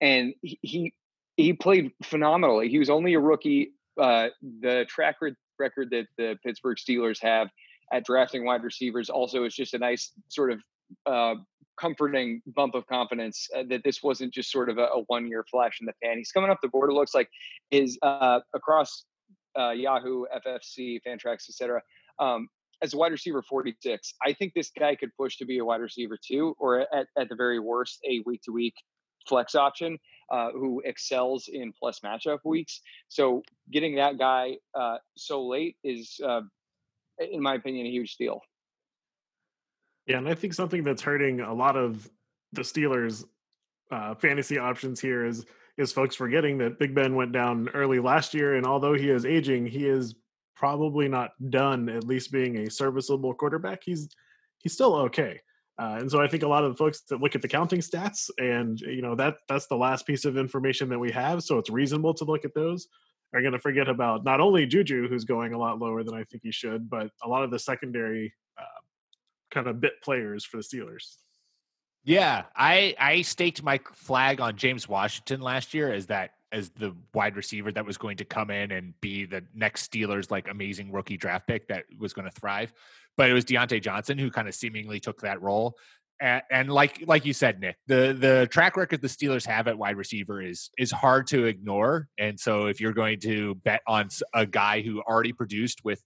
and 0.01 0.33
he, 0.41 0.59
he 0.61 0.93
he 1.37 1.53
played 1.53 1.91
phenomenally. 2.03 2.67
He 2.67 2.79
was 2.79 2.89
only 2.89 3.13
a 3.13 3.19
rookie 3.19 3.73
uh, 3.99 4.29
the 4.61 4.85
track 4.89 5.17
record 5.59 5.89
that 5.91 6.07
the 6.17 6.37
Pittsburgh 6.43 6.77
Steelers 6.77 7.21
have 7.21 7.49
at 7.91 8.05
drafting 8.05 8.45
wide 8.45 8.63
receivers 8.63 9.09
also 9.09 9.43
is 9.43 9.53
just 9.53 9.73
a 9.73 9.77
nice 9.77 10.11
sort 10.29 10.51
of 10.51 10.61
uh, 11.05 11.35
comforting 11.79 12.41
bump 12.55 12.75
of 12.75 12.85
confidence 12.87 13.47
uh, 13.55 13.63
that 13.69 13.83
this 13.83 14.01
wasn't 14.01 14.33
just 14.33 14.51
sort 14.51 14.69
of 14.69 14.77
a, 14.77 14.85
a, 14.85 15.01
one 15.07 15.27
year 15.27 15.45
flash 15.49 15.79
in 15.79 15.85
the 15.85 15.93
pan. 16.03 16.17
He's 16.17 16.31
coming 16.31 16.49
up 16.49 16.59
the 16.61 16.67
board. 16.67 16.89
It 16.89 16.93
looks 16.93 17.13
like 17.13 17.29
is 17.71 17.97
uh, 18.01 18.39
across 18.53 19.05
uh, 19.57 19.71
Yahoo, 19.71 20.25
FFC, 20.45 20.99
Fantrax, 21.05 21.49
etc. 21.49 21.81
Um, 22.19 22.47
as 22.81 22.93
a 22.93 22.97
wide 22.97 23.11
receiver 23.11 23.41
46, 23.41 24.13
I 24.25 24.33
think 24.33 24.53
this 24.53 24.71
guy 24.77 24.95
could 24.95 25.09
push 25.17 25.37
to 25.37 25.45
be 25.45 25.59
a 25.59 25.65
wide 25.65 25.81
receiver 25.81 26.17
too, 26.23 26.55
or 26.59 26.81
at, 26.81 27.07
at 27.17 27.29
the 27.29 27.35
very 27.35 27.59
worst, 27.59 27.99
a 28.09 28.21
week 28.25 28.41
to 28.43 28.51
week 28.51 28.73
flex 29.27 29.53
option 29.53 29.97
uh, 30.31 30.51
who 30.51 30.81
excels 30.85 31.49
in 31.51 31.73
plus 31.77 31.99
matchup 31.99 32.39
weeks. 32.45 32.81
So 33.07 33.43
getting 33.71 33.95
that 33.95 34.17
guy 34.17 34.57
uh, 34.73 34.97
so 35.17 35.45
late 35.45 35.75
is, 35.83 36.19
uh, 36.25 36.41
in 37.19 37.41
my 37.41 37.55
opinion, 37.55 37.87
a 37.87 37.89
huge 37.89 38.13
steal. 38.13 38.41
Yeah, 40.07 40.17
and 40.17 40.27
I 40.27 40.33
think 40.33 40.53
something 40.53 40.83
that's 40.83 41.01
hurting 41.01 41.41
a 41.41 41.53
lot 41.53 41.75
of 41.75 42.09
the 42.53 42.61
Steelers' 42.61 43.25
uh, 43.91 44.15
fantasy 44.15 44.57
options 44.57 44.99
here 44.99 45.25
is 45.25 45.45
is 45.77 45.93
folks 45.93 46.13
forgetting 46.13 46.57
that 46.57 46.77
Big 46.77 46.93
Ben 46.93 47.15
went 47.15 47.31
down 47.31 47.69
early 47.69 47.99
last 47.99 48.33
year, 48.33 48.55
and 48.55 48.65
although 48.65 48.93
he 48.93 49.09
is 49.09 49.25
aging, 49.25 49.65
he 49.65 49.85
is 49.85 50.13
probably 50.59 51.07
not 51.07 51.31
done 51.49 51.87
at 51.87 52.03
least 52.03 52.33
being 52.33 52.57
a 52.57 52.69
serviceable 52.69 53.33
quarterback. 53.33 53.81
He's 53.81 54.09
he's 54.59 54.73
still 54.73 54.93
okay. 54.95 55.39
Uh, 55.79 55.95
and 56.01 56.11
so 56.11 56.21
I 56.21 56.27
think 56.27 56.43
a 56.43 56.47
lot 56.47 56.65
of 56.65 56.73
the 56.73 56.77
folks 56.77 57.03
that 57.09 57.21
look 57.21 57.33
at 57.35 57.41
the 57.41 57.47
counting 57.47 57.79
stats 57.79 58.29
and 58.37 58.77
you 58.81 59.01
know 59.01 59.15
that 59.15 59.35
that's 59.47 59.67
the 59.67 59.77
last 59.77 60.05
piece 60.05 60.25
of 60.25 60.37
information 60.37 60.89
that 60.89 60.99
we 60.99 61.11
have, 61.11 61.41
so 61.41 61.57
it's 61.57 61.69
reasonable 61.69 62.13
to 62.15 62.25
look 62.25 62.43
at 62.43 62.53
those. 62.53 62.87
Are 63.33 63.41
going 63.41 63.53
to 63.53 63.59
forget 63.59 63.87
about 63.87 64.25
not 64.25 64.41
only 64.41 64.65
Juju, 64.65 65.07
who's 65.07 65.23
going 65.23 65.53
a 65.53 65.57
lot 65.57 65.77
lower 65.77 66.03
than 66.03 66.15
I 66.15 66.23
think 66.23 66.41
he 66.43 66.51
should, 66.51 66.89
but 66.89 67.11
a 67.23 67.29
lot 67.29 67.43
of 67.43 67.51
the 67.51 67.59
secondary 67.59 68.33
uh, 68.57 68.81
kind 69.51 69.67
of 69.67 69.79
bit 69.79 70.01
players 70.03 70.43
for 70.43 70.57
the 70.57 70.63
Steelers. 70.63 71.17
Yeah, 72.03 72.45
I 72.55 72.95
I 72.99 73.21
staked 73.21 73.63
my 73.63 73.79
flag 73.93 74.41
on 74.41 74.57
James 74.57 74.89
Washington 74.89 75.41
last 75.41 75.73
year 75.73 75.93
as 75.93 76.07
that 76.07 76.31
as 76.51 76.69
the 76.71 76.95
wide 77.13 77.35
receiver 77.35 77.71
that 77.71 77.85
was 77.85 77.97
going 77.97 78.17
to 78.17 78.25
come 78.25 78.49
in 78.49 78.71
and 78.71 78.99
be 79.01 79.25
the 79.25 79.43
next 79.53 79.91
Steelers 79.91 80.31
like 80.31 80.47
amazing 80.49 80.91
rookie 80.91 81.17
draft 81.17 81.47
pick 81.47 81.67
that 81.67 81.85
was 81.99 82.13
going 82.13 82.29
to 82.29 82.39
thrive. 82.39 82.73
But 83.17 83.29
it 83.29 83.33
was 83.33 83.45
Diontae 83.45 83.81
Johnson 83.81 84.17
who 84.17 84.31
kind 84.31 84.47
of 84.47 84.55
seemingly 84.55 84.99
took 84.99 85.21
that 85.21 85.41
role. 85.41 85.77
And, 86.21 86.41
and, 86.51 86.69
like 86.69 87.03
like 87.07 87.25
you 87.25 87.31
said, 87.31 87.61
Nick, 87.61 87.77
the 87.87 88.15
the 88.17 88.47
track 88.51 88.75
record 88.75 89.01
the 89.01 89.07
Steelers 89.07 89.45
have 89.45 89.69
at 89.69 89.77
wide 89.77 89.95
receiver 89.95 90.41
is 90.41 90.69
is 90.77 90.91
hard 90.91 91.27
to 91.27 91.45
ignore. 91.45 92.09
And 92.17 92.37
so 92.37 92.65
if 92.65 92.81
you're 92.81 92.93
going 92.93 93.19
to 93.21 93.55
bet 93.55 93.81
on 93.87 94.09
a 94.33 94.45
guy 94.45 94.81
who 94.81 95.01
already 95.01 95.31
produced 95.31 95.85
with 95.85 96.01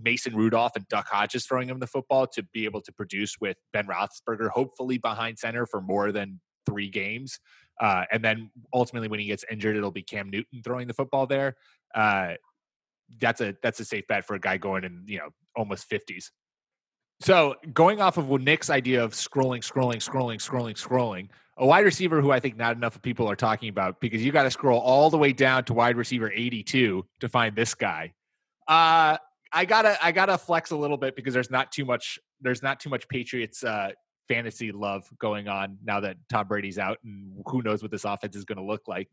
Mason 0.00 0.36
Rudolph 0.36 0.76
and 0.76 0.86
Duck 0.86 1.08
Hodges 1.08 1.46
throwing 1.46 1.68
him 1.68 1.80
the 1.80 1.88
football 1.88 2.28
to 2.28 2.44
be 2.44 2.64
able 2.64 2.80
to 2.82 2.92
produce 2.92 3.40
with 3.40 3.56
Ben 3.72 3.86
Roethlisberger, 3.86 4.50
hopefully 4.50 4.98
behind 4.98 5.38
center 5.38 5.66
for 5.66 5.80
more 5.80 6.12
than 6.12 6.40
three 6.66 6.88
games, 6.88 7.40
uh, 7.80 8.04
and 8.12 8.24
then 8.24 8.50
ultimately, 8.72 9.08
when 9.08 9.20
he 9.20 9.26
gets 9.26 9.44
injured, 9.50 9.76
it'll 9.76 9.90
be 9.90 10.02
Cam 10.02 10.30
Newton 10.30 10.62
throwing 10.62 10.86
the 10.86 10.94
football 10.94 11.26
there. 11.26 11.56
Uh, 11.94 12.34
that's 13.20 13.40
a 13.40 13.56
that's 13.62 13.80
a 13.80 13.84
safe 13.84 14.06
bet 14.06 14.24
for 14.24 14.34
a 14.34 14.40
guy 14.40 14.56
going 14.56 14.84
in 14.84 15.02
you 15.06 15.18
know 15.18 15.28
almost 15.56 15.86
fifties. 15.86 16.30
So 17.20 17.56
going 17.74 18.00
off 18.00 18.16
of 18.16 18.28
Nick's 18.40 18.70
idea 18.70 19.04
of 19.04 19.12
scrolling, 19.12 19.60
scrolling, 19.60 19.96
scrolling, 19.96 20.36
scrolling, 20.36 20.74
scrolling, 20.74 21.28
a 21.58 21.66
wide 21.66 21.84
receiver 21.84 22.22
who 22.22 22.30
I 22.30 22.40
think 22.40 22.56
not 22.56 22.76
enough 22.76 23.00
people 23.02 23.30
are 23.30 23.36
talking 23.36 23.68
about 23.68 24.00
because 24.00 24.24
you 24.24 24.32
got 24.32 24.44
to 24.44 24.50
scroll 24.50 24.80
all 24.80 25.10
the 25.10 25.18
way 25.18 25.34
down 25.34 25.64
to 25.64 25.74
wide 25.74 25.96
receiver 25.96 26.32
82 26.32 27.04
to 27.20 27.28
find 27.28 27.54
this 27.54 27.74
guy. 27.74 28.14
Uh, 28.66 29.18
I 29.52 29.64
gotta 29.66 29.98
I 30.02 30.12
gotta 30.12 30.38
flex 30.38 30.70
a 30.70 30.76
little 30.76 30.96
bit 30.96 31.16
because 31.16 31.34
there's 31.34 31.50
not 31.50 31.72
too 31.72 31.84
much 31.84 32.18
there's 32.40 32.62
not 32.62 32.80
too 32.80 32.88
much 32.88 33.08
Patriots 33.08 33.62
uh, 33.62 33.90
fantasy 34.30 34.70
love 34.70 35.10
going 35.18 35.48
on 35.48 35.76
now 35.84 36.00
that 36.00 36.16
Tom 36.28 36.46
Brady's 36.46 36.78
out 36.78 36.98
and 37.04 37.42
who 37.46 37.62
knows 37.62 37.82
what 37.82 37.90
this 37.90 38.04
offense 38.04 38.36
is 38.36 38.44
going 38.44 38.58
to 38.58 38.64
look 38.64 38.86
like. 38.86 39.08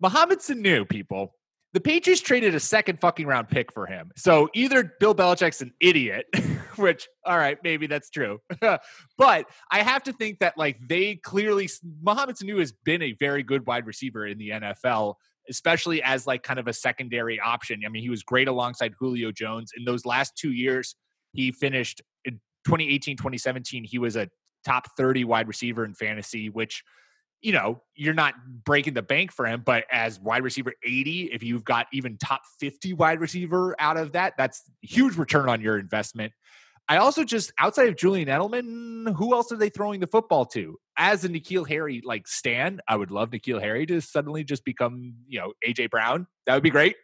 Mohamed 0.00 0.38
Sanu, 0.38 0.88
people. 0.88 1.34
The 1.74 1.80
Patriots 1.80 2.22
traded 2.22 2.54
a 2.54 2.60
second 2.60 3.00
fucking 3.00 3.26
round 3.26 3.48
pick 3.48 3.72
for 3.72 3.86
him. 3.86 4.10
So 4.16 4.48
either 4.54 4.94
Bill 5.00 5.14
Belichick's 5.14 5.60
an 5.60 5.74
idiot, 5.80 6.26
which, 6.76 7.08
all 7.26 7.36
right, 7.36 7.58
maybe 7.62 7.86
that's 7.86 8.08
true. 8.10 8.38
but 8.60 9.46
I 9.70 9.82
have 9.82 10.04
to 10.04 10.12
think 10.12 10.38
that, 10.38 10.56
like, 10.56 10.78
they 10.88 11.16
clearly, 11.16 11.68
Mohamed 12.00 12.36
Sanu 12.36 12.60
has 12.60 12.72
been 12.72 13.02
a 13.02 13.12
very 13.12 13.42
good 13.42 13.66
wide 13.66 13.86
receiver 13.86 14.26
in 14.26 14.38
the 14.38 14.50
NFL 14.50 15.16
especially 15.50 16.02
as 16.02 16.26
like 16.26 16.42
kind 16.42 16.58
of 16.58 16.68
a 16.68 16.72
secondary 16.74 17.40
option. 17.40 17.80
I 17.84 17.88
mean, 17.88 18.02
he 18.02 18.10
was 18.10 18.22
great 18.22 18.48
alongside 18.48 18.94
Julio 18.98 19.32
Jones 19.32 19.72
in 19.74 19.84
those 19.84 20.04
last 20.04 20.36
two 20.36 20.52
years. 20.52 20.94
He 21.32 21.52
finished 21.52 22.02
in 22.17 22.17
2018, 22.68 23.16
2017. 23.16 23.84
He 23.84 23.98
was 23.98 24.16
a 24.16 24.28
top 24.64 24.96
30 24.96 25.24
wide 25.24 25.48
receiver 25.48 25.84
in 25.84 25.94
fantasy, 25.94 26.50
which 26.50 26.84
you 27.40 27.52
know, 27.52 27.80
you're 27.94 28.14
not 28.14 28.34
breaking 28.64 28.94
the 28.94 29.02
bank 29.02 29.32
for 29.32 29.46
him, 29.46 29.62
but 29.64 29.84
as 29.92 30.18
wide 30.18 30.42
receiver 30.42 30.72
80, 30.82 31.30
if 31.32 31.42
you've 31.42 31.64
got 31.64 31.86
even 31.92 32.18
top 32.18 32.42
50 32.58 32.94
wide 32.94 33.20
receiver 33.20 33.76
out 33.78 33.96
of 33.96 34.12
that, 34.12 34.34
that's 34.36 34.62
huge 34.82 35.16
return 35.16 35.48
on 35.48 35.60
your 35.60 35.78
investment. 35.78 36.32
I 36.88 36.96
also 36.96 37.22
just 37.22 37.52
outside 37.58 37.88
of 37.88 37.96
Julian 37.96 38.28
Edelman, 38.28 39.14
who 39.14 39.34
else 39.34 39.52
are 39.52 39.56
they 39.56 39.68
throwing 39.68 40.00
the 40.00 40.06
football 40.06 40.46
to? 40.46 40.78
As 40.96 41.24
a 41.24 41.28
N'Keal 41.28 41.68
Harry 41.68 42.00
like 42.04 42.26
Stan, 42.26 42.80
I 42.88 42.96
would 42.96 43.10
love 43.10 43.30
N'Keal 43.30 43.60
Harry 43.60 43.84
to 43.86 44.00
suddenly 44.00 44.42
just 44.42 44.64
become, 44.64 45.14
you 45.28 45.38
know, 45.38 45.52
AJ 45.64 45.90
Brown. 45.90 46.26
That 46.46 46.54
would 46.54 46.62
be 46.62 46.70
great. 46.70 46.96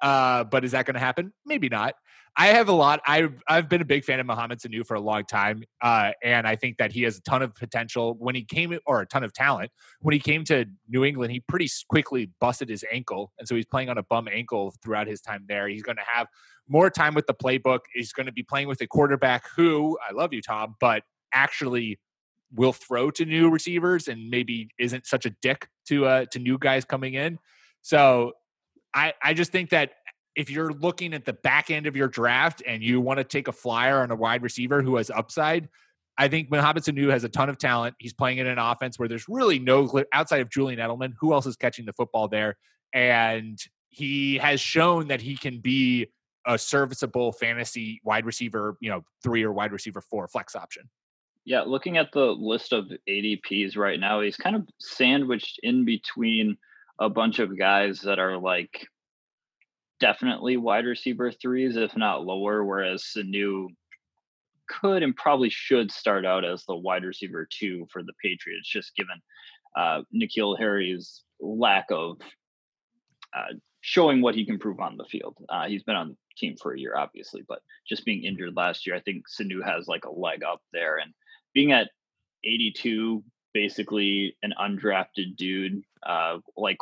Uh, 0.00 0.44
but 0.44 0.64
is 0.64 0.72
that 0.72 0.86
going 0.86 0.94
to 0.94 1.00
happen? 1.00 1.32
Maybe 1.44 1.68
not. 1.68 1.96
I 2.38 2.48
have 2.48 2.68
a 2.68 2.72
lot. 2.72 3.00
I've 3.06 3.42
I've 3.48 3.68
been 3.68 3.80
a 3.80 3.84
big 3.86 4.04
fan 4.04 4.20
of 4.20 4.26
Mohamed 4.26 4.58
Sanu 4.58 4.86
for 4.86 4.94
a 4.94 5.00
long 5.00 5.24
time, 5.24 5.62
uh, 5.80 6.12
and 6.22 6.46
I 6.46 6.54
think 6.54 6.76
that 6.76 6.92
he 6.92 7.02
has 7.04 7.16
a 7.16 7.22
ton 7.22 7.40
of 7.40 7.54
potential. 7.54 8.14
When 8.18 8.34
he 8.34 8.44
came, 8.44 8.78
or 8.84 9.00
a 9.00 9.06
ton 9.06 9.24
of 9.24 9.32
talent, 9.32 9.70
when 10.00 10.12
he 10.12 10.18
came 10.20 10.44
to 10.44 10.66
New 10.86 11.02
England, 11.02 11.32
he 11.32 11.40
pretty 11.40 11.68
quickly 11.88 12.30
busted 12.38 12.68
his 12.68 12.84
ankle, 12.92 13.32
and 13.38 13.48
so 13.48 13.54
he's 13.54 13.64
playing 13.64 13.88
on 13.88 13.96
a 13.96 14.02
bum 14.02 14.28
ankle 14.28 14.74
throughout 14.82 15.06
his 15.06 15.22
time 15.22 15.46
there. 15.48 15.66
He's 15.66 15.82
going 15.82 15.96
to 15.96 16.04
have 16.06 16.26
more 16.68 16.90
time 16.90 17.14
with 17.14 17.26
the 17.26 17.32
playbook. 17.34 17.80
He's 17.94 18.12
going 18.12 18.26
to 18.26 18.32
be 18.32 18.42
playing 18.42 18.68
with 18.68 18.82
a 18.82 18.86
quarterback 18.86 19.44
who 19.56 19.96
I 20.06 20.12
love 20.12 20.34
you, 20.34 20.42
Tom, 20.42 20.74
but 20.78 21.04
actually 21.32 21.98
will 22.54 22.72
throw 22.72 23.10
to 23.12 23.24
new 23.24 23.48
receivers 23.48 24.08
and 24.08 24.28
maybe 24.28 24.68
isn't 24.78 25.06
such 25.06 25.24
a 25.24 25.30
dick 25.30 25.68
to 25.88 26.04
uh, 26.04 26.24
to 26.32 26.38
new 26.38 26.58
guys 26.58 26.84
coming 26.84 27.14
in. 27.14 27.38
So 27.80 28.32
I 28.92 29.14
I 29.22 29.32
just 29.32 29.52
think 29.52 29.70
that 29.70 29.92
if 30.36 30.50
you're 30.50 30.72
looking 30.72 31.14
at 31.14 31.24
the 31.24 31.32
back 31.32 31.70
end 31.70 31.86
of 31.86 31.96
your 31.96 32.08
draft 32.08 32.62
and 32.66 32.82
you 32.82 33.00
want 33.00 33.18
to 33.18 33.24
take 33.24 33.48
a 33.48 33.52
flyer 33.52 34.00
on 34.00 34.10
a 34.10 34.14
wide 34.16 34.42
receiver 34.42 34.82
who 34.82 34.96
has 34.96 35.10
upside, 35.10 35.68
I 36.18 36.28
think 36.28 36.50
Mohamed 36.50 36.84
Sanu 36.84 37.10
has 37.10 37.24
a 37.24 37.28
ton 37.28 37.48
of 37.48 37.58
talent. 37.58 37.96
He's 37.98 38.12
playing 38.12 38.38
in 38.38 38.46
an 38.46 38.58
offense 38.58 38.98
where 38.98 39.08
there's 39.08 39.28
really 39.28 39.58
no 39.58 39.90
outside 40.12 40.40
of 40.42 40.50
Julian 40.50 40.78
Edelman. 40.78 41.14
Who 41.20 41.32
else 41.32 41.46
is 41.46 41.56
catching 41.56 41.86
the 41.86 41.92
football 41.94 42.28
there? 42.28 42.56
And 42.92 43.58
he 43.88 44.36
has 44.36 44.60
shown 44.60 45.08
that 45.08 45.22
he 45.22 45.36
can 45.36 45.58
be 45.58 46.08
a 46.46 46.58
serviceable 46.58 47.32
fantasy 47.32 48.00
wide 48.04 48.24
receiver, 48.24 48.76
you 48.80 48.90
know, 48.90 49.02
three 49.22 49.42
or 49.42 49.52
wide 49.52 49.72
receiver 49.72 50.00
four 50.00 50.28
flex 50.28 50.54
option. 50.54 50.88
Yeah, 51.44 51.62
looking 51.62 51.96
at 51.96 52.12
the 52.12 52.24
list 52.24 52.72
of 52.72 52.90
ADPs 53.08 53.76
right 53.76 53.98
now, 53.98 54.20
he's 54.20 54.36
kind 54.36 54.56
of 54.56 54.68
sandwiched 54.80 55.60
in 55.62 55.84
between 55.84 56.56
a 56.98 57.08
bunch 57.08 57.38
of 57.38 57.58
guys 57.58 58.00
that 58.00 58.18
are 58.18 58.36
like 58.36 58.86
definitely 60.00 60.56
wide 60.56 60.84
receiver 60.84 61.32
threes, 61.32 61.76
if 61.76 61.96
not 61.96 62.24
lower, 62.24 62.64
whereas 62.64 63.02
Sanu 63.02 63.68
could 64.68 65.02
and 65.02 65.14
probably 65.14 65.50
should 65.50 65.90
start 65.90 66.26
out 66.26 66.44
as 66.44 66.64
the 66.64 66.74
wide 66.74 67.04
receiver 67.04 67.46
two 67.50 67.86
for 67.92 68.02
the 68.02 68.12
Patriots, 68.22 68.68
just 68.68 68.96
given 68.96 69.20
uh, 69.76 70.02
N'Keal 70.14 70.58
Harry's 70.58 71.22
lack 71.40 71.86
of 71.90 72.18
uh, 73.34 73.54
showing 73.80 74.20
what 74.20 74.34
he 74.34 74.44
can 74.44 74.58
prove 74.58 74.80
on 74.80 74.96
the 74.96 75.04
field. 75.04 75.36
Uh, 75.48 75.66
he's 75.66 75.82
been 75.82 75.96
on 75.96 76.08
the 76.08 76.16
team 76.36 76.56
for 76.60 76.74
a 76.74 76.78
year, 76.78 76.96
obviously, 76.96 77.42
but 77.46 77.60
just 77.88 78.04
being 78.04 78.24
injured 78.24 78.56
last 78.56 78.86
year, 78.86 78.96
I 78.96 79.00
think 79.00 79.24
Sanu 79.28 79.64
has 79.64 79.86
like 79.86 80.04
a 80.04 80.10
leg 80.10 80.42
up 80.42 80.60
there. 80.72 80.96
And 80.98 81.12
being 81.54 81.72
at 81.72 81.90
82, 82.44 83.22
basically 83.52 84.36
an 84.42 84.54
undrafted 84.60 85.36
dude, 85.36 85.82
uh, 86.04 86.38
like 86.56 86.78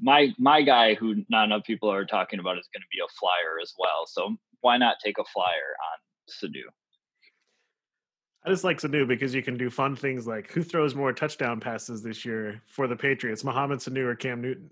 my 0.00 0.34
my 0.38 0.62
guy 0.62 0.94
who 0.94 1.24
not 1.28 1.44
enough 1.44 1.64
people 1.64 1.90
are 1.90 2.04
talking 2.04 2.38
about 2.38 2.58
is 2.58 2.68
going 2.72 2.82
to 2.82 2.88
be 2.90 2.98
a 2.98 3.08
flyer 3.18 3.60
as 3.60 3.72
well. 3.78 4.06
So 4.06 4.36
why 4.60 4.76
not 4.76 4.96
take 5.04 5.18
a 5.18 5.24
flyer 5.24 5.74
on 5.92 5.98
Sanu? 6.30 6.62
I 8.44 8.50
just 8.50 8.64
like 8.64 8.78
Sanu 8.78 9.06
because 9.06 9.34
you 9.34 9.42
can 9.42 9.56
do 9.56 9.70
fun 9.70 9.94
things 9.96 10.26
like 10.26 10.50
who 10.50 10.62
throws 10.62 10.94
more 10.94 11.12
touchdown 11.12 11.60
passes 11.60 12.02
this 12.02 12.24
year 12.24 12.60
for 12.66 12.86
the 12.86 12.96
Patriots, 12.96 13.44
Mohamed 13.44 13.78
Sanu 13.78 14.04
or 14.04 14.14
Cam 14.14 14.42
Newton? 14.42 14.70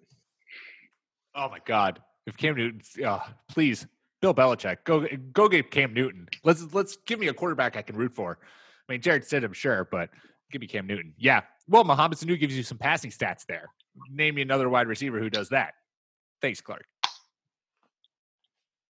Oh 1.35 1.49
my 1.49 1.59
God! 1.65 2.01
If 2.27 2.37
Cam 2.37 2.57
Newton, 2.57 2.81
oh, 3.05 3.23
please, 3.49 3.87
Bill 4.21 4.35
Belichick, 4.35 4.79
go 4.85 5.07
go 5.33 5.49
get 5.49 5.71
Cam 5.71 5.95
Newton. 5.95 6.29
Let's 6.45 6.75
let's 6.75 6.97
give 7.07 7.19
me 7.19 7.29
a 7.29 7.35
quarterback 7.35 7.77
I 7.77 7.83
can 7.83 7.97
root 7.97 8.15
for. 8.15 8.39
I 8.89 8.93
mean, 8.93 9.01
Jared 9.01 9.25
said 9.25 9.45
I'm 9.45 9.53
sure, 9.53 9.89
but 9.91 10.11
give 10.51 10.61
me 10.61 10.67
Cam 10.67 10.87
Newton. 10.87 11.15
Yeah, 11.17 11.43
well, 11.69 11.85
Mohamed 11.85 12.19
Sanu 12.19 12.39
gives 12.39 12.57
you 12.57 12.65
some 12.65 12.79
passing 12.79 13.13
stats 13.13 13.47
there 13.47 13.71
name 14.11 14.35
me 14.37 14.43
another 14.43 14.69
wide 14.69 14.87
receiver 14.87 15.19
who 15.19 15.31
does 15.31 15.49
that. 15.51 15.75
Thanks, 16.41 16.61
Clark. 16.61 16.85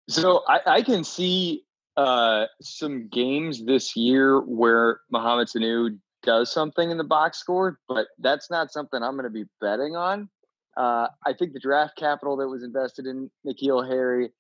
So 0.09 0.43
I, 0.49 0.61
I 0.67 0.83
can 0.83 1.05
see 1.05 1.65
uh, 1.97 2.47
some 2.61 3.09
games 3.09 3.65
this 3.65 3.97
year 3.97 4.41
where 4.41 5.01
Mohamed 5.11 5.49
Sanu 5.49 5.99
does 6.23 6.53
something 6.53 6.91
in 6.91 6.99
the 6.99 7.05
box 7.05 7.39
score, 7.39 7.79
but 7.89 8.09
that's 8.19 8.51
not 8.51 8.73
something 8.73 9.03
I'm 9.03 9.13
going 9.13 9.25
to 9.25 9.31
be 9.31 9.45
betting 9.61 9.97
on. 9.97 10.29
Uh, 10.77 11.09
I 11.27 11.33
think 11.33 11.53
the 11.53 11.61
draft 11.61 11.97
capital 11.97 12.37
that 12.39 12.49
was 12.49 12.63
invested 12.63 13.07
in 13.07 13.31
N'Keal 13.47 13.87
Harry 13.89 14.31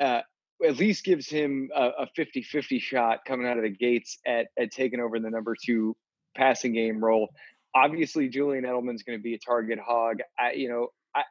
uh, 0.00 0.20
at 0.64 0.76
least 0.76 1.04
gives 1.04 1.28
him 1.28 1.70
a 1.74 2.06
50 2.16 2.42
50 2.42 2.78
shot 2.78 3.20
coming 3.26 3.46
out 3.46 3.58
of 3.58 3.62
the 3.62 3.70
gates 3.70 4.18
at, 4.26 4.46
at 4.58 4.70
taking 4.70 5.00
over 5.00 5.18
the 5.18 5.30
number 5.30 5.54
two 5.62 5.94
passing 6.34 6.72
game 6.72 7.02
role 7.02 7.28
obviously 7.76 8.28
Julian 8.28 8.64
Edelman's 8.64 9.02
going 9.02 9.18
to 9.18 9.22
be 9.22 9.34
a 9.34 9.38
target 9.38 9.78
hog. 9.78 10.20
I, 10.38 10.52
you 10.52 10.68
know, 10.68 10.88
I, 11.14 11.22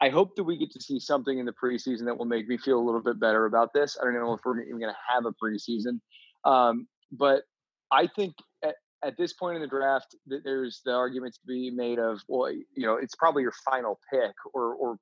I 0.00 0.08
hope 0.10 0.34
that 0.36 0.42
we 0.42 0.58
get 0.58 0.72
to 0.72 0.82
see 0.82 0.98
something 0.98 1.38
in 1.38 1.46
the 1.46 1.54
preseason 1.62 2.04
that 2.06 2.18
will 2.18 2.24
make 2.24 2.48
me 2.48 2.58
feel 2.58 2.78
a 2.78 2.84
little 2.84 3.02
bit 3.02 3.20
better 3.20 3.46
about 3.46 3.72
this. 3.72 3.96
I 4.00 4.04
don't 4.04 4.14
know 4.14 4.32
if 4.34 4.40
we're 4.44 4.60
even 4.60 4.80
going 4.80 4.92
to 4.92 5.14
have 5.14 5.24
a 5.26 5.32
preseason, 5.42 6.00
um, 6.44 6.88
but 7.12 7.42
I 7.92 8.08
think 8.08 8.34
at, 8.64 8.74
at 9.04 9.16
this 9.16 9.32
point 9.32 9.56
in 9.56 9.62
the 9.62 9.68
draft, 9.68 10.16
that 10.26 10.42
there's 10.44 10.82
the 10.84 10.92
argument 10.92 11.34
to 11.34 11.40
be 11.46 11.70
made 11.70 12.00
of, 12.00 12.20
well, 12.26 12.50
you 12.50 12.86
know, 12.86 12.96
it's 12.96 13.14
probably 13.14 13.42
your 13.42 13.54
final 13.64 14.00
pick, 14.12 14.34
or 14.52 14.74
or 14.74 14.98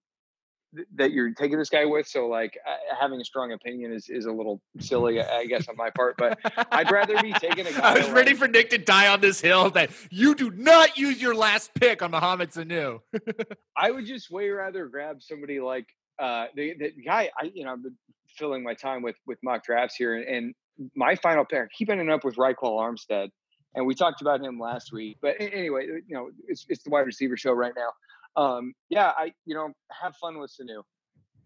that 0.97 1.13
you're 1.13 1.33
taking 1.33 1.59
this 1.59 1.71
guy 1.71 1.85
with. 1.85 2.07
So 2.07 2.27
like 2.27 2.59
having 2.99 3.21
a 3.21 3.25
strong 3.25 3.53
opinion 3.53 3.93
is, 3.93 4.09
is 4.09 4.27
a 4.27 4.33
little 4.33 4.61
silly, 4.81 5.21
I 5.21 5.47
guess, 5.47 5.69
on 5.69 5.77
my 5.77 5.91
part. 5.91 6.17
But 6.19 6.39
I'd 6.71 6.91
rather 6.91 7.21
be 7.23 7.33
taking 7.35 7.67
a 7.67 7.73
guy. 7.73 7.81
I 7.81 7.99
was 7.99 8.11
ready 8.11 8.31
like, 8.31 8.39
for 8.39 8.49
Nick 8.49 8.71
to 8.71 8.79
die 8.79 9.09
on 9.09 9.21
this 9.21 9.41
hill 9.41 9.71
that 9.71 9.91
you 10.11 10.35
do 10.35 10.51
not 10.51 10.99
use 10.99 11.21
your 11.21 11.35
last 11.35 11.73
pick 11.75 12.03
on 12.03 12.11
Mohamed 12.11 12.51
Sanu. 12.51 13.01
I 13.77 13.91
would 13.91 14.07
just 14.07 14.31
way 14.31 14.49
rather 14.51 14.87
grab 14.87 15.23
somebody 15.23 15.61
like 15.61 15.87
uh, 16.19 16.47
the, 16.55 16.75
the 16.79 16.93
guy. 17.05 17.31
I 17.41 17.51
you 17.55 17.65
know 17.65 17.73
I've 17.73 17.83
been 17.83 17.97
filling 18.37 18.63
my 18.63 18.75
time 18.75 19.03
with 19.03 19.17
with 19.27 19.39
mock 19.43 19.65
drafts 19.65 19.97
here, 19.97 20.17
and, 20.17 20.25
and 20.25 20.55
my 20.95 21.15
final 21.17 21.45
pick. 21.45 21.61
I 21.61 21.67
keep 21.77 21.91
ending 21.91 22.11
up 22.11 22.25
with 22.25 22.37
Ryquell 22.37 22.57
Armstead. 22.63 23.29
And 23.75 23.87
we 23.87 23.95
talked 23.95 24.23
about 24.23 24.41
him 24.41 24.59
last 24.59 24.91
week, 24.91 25.19
but 25.21 25.37
anyway, 25.39 25.85
you 25.85 26.17
know, 26.17 26.31
it's, 26.49 26.65
it's 26.71 26.83
the 26.83 26.89
wide 26.89 27.05
receiver 27.05 27.37
show 27.37 27.53
right 27.53 27.75
now 27.77 27.91
um, 28.37 28.75
yeah, 28.89 29.13
I 29.17 29.33
you 29.45 29.55
know 29.55 29.73
have 29.91 30.17
fun 30.17 30.39
with 30.39 30.51
Sanu. 30.51 30.83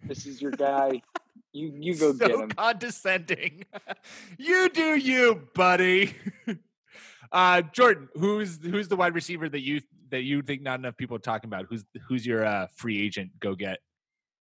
This 0.05 0.27
is 0.27 0.41
your 0.43 0.53
guy. 0.53 1.03
you 1.53 1.73
you 1.79 1.95
go 1.95 2.13
so 2.13 2.29
get 2.29 2.31
him. 2.31 2.49
Condescending. 2.51 3.65
you 4.39 4.69
do 4.69 4.97
you, 4.97 5.49
buddy. 5.55 6.15
uh, 7.33 7.63
Jordan, 7.63 8.09
who's 8.15 8.59
who's 8.63 8.89
the 8.89 8.97
wide 8.97 9.15
receiver 9.15 9.49
that 9.49 9.61
you 9.61 9.81
that 10.11 10.23
you 10.23 10.43
think 10.43 10.63
not 10.63 10.79
enough 10.79 10.97
people 10.97 11.17
are 11.17 11.21
talking 11.21 11.49
about? 11.49 11.67
Who's 11.69 11.85
who's 12.09 12.27
your 12.27 12.45
uh, 12.45 12.67
free 12.75 13.01
agent? 13.01 13.33
Go 13.41 13.55
get. 13.55 13.79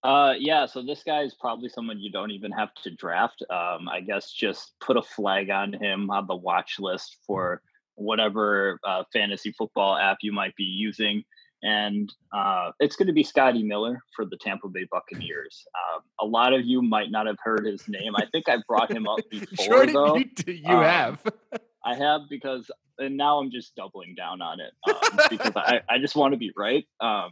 Uh, 0.02 0.34
yeah, 0.40 0.66
so 0.66 0.82
this 0.82 1.04
guy 1.04 1.24
is 1.24 1.36
probably 1.36 1.68
someone 1.68 2.00
you 2.00 2.10
don't 2.10 2.32
even 2.32 2.54
have 2.54 2.74
to 2.74 2.90
draft. 2.92 3.44
Um, 3.50 3.90
I 3.90 4.00
guess 4.00 4.32
just 4.32 4.72
put 4.80 4.96
a 4.96 5.02
flag 5.02 5.50
on 5.50 5.74
him 5.74 6.10
on 6.10 6.26
the 6.26 6.36
watch 6.36 6.80
list 6.80 7.18
for 7.28 7.62
whatever 7.96 8.80
uh, 8.86 9.04
fantasy 9.12 9.52
football 9.52 9.98
app 9.98 10.20
you 10.22 10.32
might 10.32 10.56
be 10.56 10.64
using 10.64 11.26
and 11.62 12.14
uh, 12.34 12.72
it's 12.80 12.96
going 12.96 13.08
to 13.08 13.14
be 13.14 13.24
Scotty 13.24 13.64
Miller 13.64 14.02
for 14.16 14.26
the 14.26 14.38
Tampa 14.38 14.68
Bay 14.70 14.86
Buccaneers. 14.90 15.66
Um, 15.76 16.02
a 16.20 16.26
lot 16.26 16.54
of 16.54 16.66
you 16.66 16.82
might 16.82 17.12
not 17.12 17.28
have 17.28 17.38
heard 17.44 17.66
his 17.66 17.88
name. 17.88 18.16
I 18.16 18.26
think 18.32 18.48
I 18.48 18.58
brought 18.68 18.92
him 18.92 19.08
up 19.08 19.20
before, 19.30 19.66
sure 19.66 19.86
though. 19.86 20.18
You, 20.18 20.30
you 20.48 20.76
um, 20.76 20.84
have. 20.84 21.24
I 21.84 21.96
have 21.96 22.22
because, 22.30 22.70
and 22.98 23.18
now 23.18 23.40
I'm 23.40 23.52
just 23.52 23.76
doubling 23.76 24.16
down 24.16 24.42
on 24.42 24.60
it 24.60 24.74
um, 24.88 25.20
because 25.30 25.54
I, 25.56 25.82
I 25.90 25.98
just 25.98 26.16
want 26.16 26.34
to 26.34 26.38
be 26.38 26.52
right 26.56 26.86
um, 27.00 27.32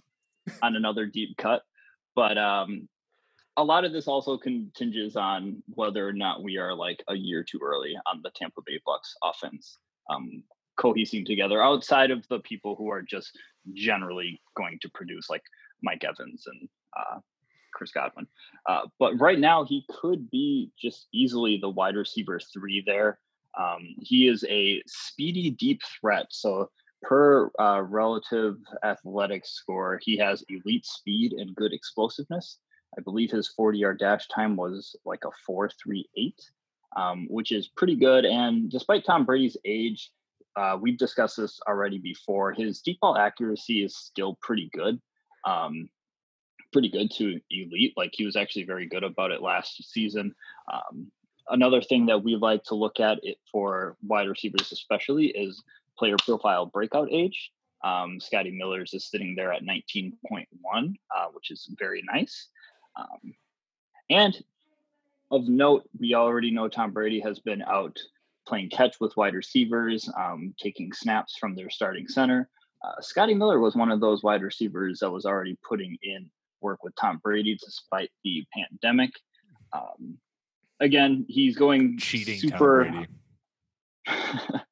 on 0.62 0.76
another 0.76 1.06
deep 1.06 1.38
cut. 1.38 1.64
But 2.16 2.38
um, 2.38 2.88
a 3.58 3.64
lot 3.64 3.86
of 3.86 3.92
this 3.92 4.08
also 4.08 4.38
continges 4.38 5.16
on 5.16 5.62
whether 5.74 6.08
or 6.08 6.14
not 6.14 6.44
we 6.44 6.58
are 6.58 6.74
like 6.74 7.04
a 7.08 7.16
year 7.16 7.44
too 7.44 7.60
early 7.62 7.96
on 8.06 8.22
the 8.24 8.32
Tampa 8.36 8.62
Bay 8.66 8.80
Bucks 8.86 9.16
offense. 9.24 9.78
Cohesing 10.78 11.26
together 11.26 11.62
outside 11.62 12.12
of 12.12 12.28
the 12.30 12.40
people 12.40 12.76
who 12.76 12.90
are 12.90 13.02
just 13.02 13.38
generally 13.74 14.42
going 14.56 14.80
to 14.82 14.90
produce 14.90 15.30
like 15.30 15.44
Mike 15.82 16.04
Evans 16.04 16.46
and 16.48 16.70
uh, 16.98 17.20
Chris 17.74 17.92
Godwin. 17.92 18.28
Uh, 18.66 18.82
but 19.00 19.20
right 19.20 19.40
now, 19.40 19.64
he 19.64 19.86
could 19.90 20.30
be 20.30 20.72
just 20.80 21.08
easily 21.14 21.58
the 21.58 21.70
wide 21.70 21.96
receiver 21.96 22.40
three 22.40 22.84
there. 22.86 23.20
Um, 23.58 23.96
he 24.00 24.28
is 24.28 24.46
a 24.50 24.82
speedy 24.88 25.52
deep 25.52 25.82
threat. 26.00 26.28
So 26.30 26.70
per 27.02 27.52
uh, 27.60 27.82
relative 27.84 28.58
athletics 28.84 29.52
score, 29.52 30.00
he 30.04 30.18
has 30.18 30.44
elite 30.50 30.86
speed 30.86 31.34
and 31.34 31.56
good 31.56 31.74
explosiveness. 31.74 32.60
I 32.98 33.02
believe 33.02 33.32
his 33.32 33.48
40 33.50 33.80
yard 33.80 34.00
dash 34.00 34.28
time 34.28 34.56
was 34.56 34.96
like 35.06 35.24
a 35.26 35.32
438, 35.46 36.36
um, 36.96 37.28
which 37.30 37.52
is 37.52 37.68
pretty 37.68 37.96
good. 37.96 38.26
And 38.26 38.70
despite 38.70 39.06
Tom 39.06 39.26
Brady's 39.26 39.58
age, 39.66 40.12
uh, 40.58 40.76
we've 40.82 40.98
discussed 40.98 41.38
this 41.38 41.60
already 41.68 42.00
before. 42.00 42.52
His 42.52 42.82
deep 42.82 43.00
ball 43.00 43.16
accuracy 43.16 43.84
is 43.84 43.96
still 43.96 44.38
pretty 44.42 44.70
good, 44.74 45.00
um, 45.46 45.88
pretty 46.74 46.90
good 46.90 47.12
to 47.18 47.40
elite. 47.52 47.94
Like 47.96 48.12
he 48.14 48.26
was 48.26 48.36
actually 48.36 48.64
very 48.64 48.88
good 48.88 49.04
about 49.04 49.32
it 49.32 49.44
last 49.44 49.92
season. 49.92 50.34
Um, 50.72 51.12
another 51.50 51.82
thing 51.82 52.08
that 52.08 52.24
we 52.24 52.36
like 52.36 52.64
to 52.66 52.76
look 52.76 53.00
at 53.00 53.20
it 53.22 53.38
for 53.52 53.98
wide 54.02 54.28
receivers, 54.28 54.72
especially, 54.72 55.28
is 55.28 55.64
player 55.98 56.16
profile 56.26 56.66
breakout 56.66 57.10
age. 57.12 57.52
Um, 57.84 58.20
Scotty 58.20 58.50
Miller's 58.50 58.96
is 58.96 59.06
sitting 59.06 59.36
there 59.36 59.54
at 59.54 59.64
19.1, 59.64 60.14
uh, 60.34 61.28
which 61.34 61.52
is 61.52 61.70
very 61.78 62.04
nice. 62.12 62.48
Um, 62.96 63.36
and 64.10 64.44
of 65.30 65.48
note, 65.48 65.88
we 66.00 66.16
already 66.16 66.50
know 66.50 66.68
Tom 66.68 66.92
Brady 66.92 67.20
has 67.20 67.38
been 67.38 67.62
out 67.62 68.00
playing 68.48 68.70
catch 68.70 69.00
with 69.00 69.16
wide 69.18 69.36
receivers, 69.36 70.10
um, 70.18 70.54
taking 70.60 70.94
snaps 70.94 71.38
from 71.38 71.56
their 71.56 71.70
starting 71.70 72.08
center. 72.08 72.50
Uh, 72.84 73.02
Scotty 73.02 73.34
Miller 73.34 73.60
was 73.60 73.76
one 73.76 73.92
of 73.92 74.00
those 74.00 74.24
wide 74.24 74.42
receivers 74.42 75.00
that 75.00 75.12
was 75.12 75.26
already 75.26 75.58
putting 75.68 75.98
in 76.04 76.30
work 76.62 76.84
with 76.84 76.96
Tom 76.96 77.20
Brady 77.24 77.58
despite 77.64 78.10
the 78.24 78.46
pandemic. 78.54 79.12
Um, 79.74 80.18
again, 80.80 81.26
he's 81.28 81.56
going 81.56 81.98
cheating 81.98 82.40
super. 82.40 83.06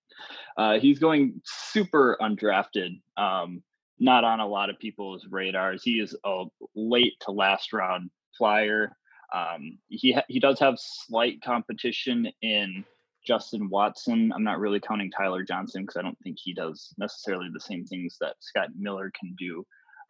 uh, 0.57 0.79
he's 0.79 0.99
going 0.99 1.41
super 1.43 2.17
undrafted. 2.21 3.01
Um, 3.17 3.63
not 3.99 4.23
on 4.23 4.39
a 4.39 4.47
lot 4.47 4.69
of 4.69 4.79
people's 4.79 5.25
radars. 5.29 5.83
He 5.83 5.99
is 5.99 6.15
a 6.25 6.45
late 6.75 7.13
to 7.21 7.31
last 7.31 7.73
round 7.73 8.09
flyer. 8.37 8.95
Um, 9.33 9.79
he 9.87 10.13
ha- 10.13 10.25
he 10.27 10.39
does 10.39 10.59
have 10.59 10.75
slight 10.77 11.41
competition 11.41 12.29
in 12.41 12.85
Justin 13.25 13.69
Watson. 13.69 14.31
I'm 14.33 14.43
not 14.43 14.59
really 14.59 14.79
counting 14.79 15.11
Tyler 15.11 15.43
Johnson 15.43 15.83
because 15.83 15.97
I 15.97 16.01
don't 16.01 16.17
think 16.19 16.37
he 16.39 16.53
does 16.53 16.93
necessarily 16.97 17.49
the 17.53 17.59
same 17.59 17.85
things 17.85 18.17
that 18.21 18.35
Scott 18.39 18.69
Miller 18.77 19.11
can 19.19 19.35
do. 19.37 19.65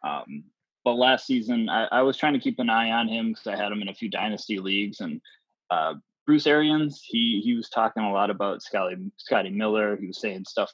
Um, 0.06 0.44
but 0.84 0.94
last 0.94 1.26
season, 1.26 1.68
I, 1.68 1.86
I, 1.86 2.02
was 2.02 2.16
trying 2.16 2.34
to 2.34 2.38
keep 2.38 2.60
an 2.60 2.70
eye 2.70 2.92
on 2.92 3.08
him 3.08 3.30
because 3.30 3.46
I 3.48 3.56
had 3.56 3.72
him 3.72 3.82
in 3.82 3.88
a 3.88 3.94
few 3.94 4.08
dynasty 4.08 4.58
leagues, 4.58 5.00
and 5.00 5.20
uh, 5.70 5.94
Bruce 6.26 6.46
Arians, 6.46 7.02
he 7.04 7.40
he 7.44 7.54
was 7.54 7.68
talking 7.68 8.04
a 8.04 8.12
lot 8.12 8.30
about 8.30 8.62
Scotty 8.62 8.96
Scotty 9.16 9.50
Miller. 9.50 9.96
He 9.96 10.06
was 10.06 10.20
saying 10.20 10.44
stuff 10.46 10.72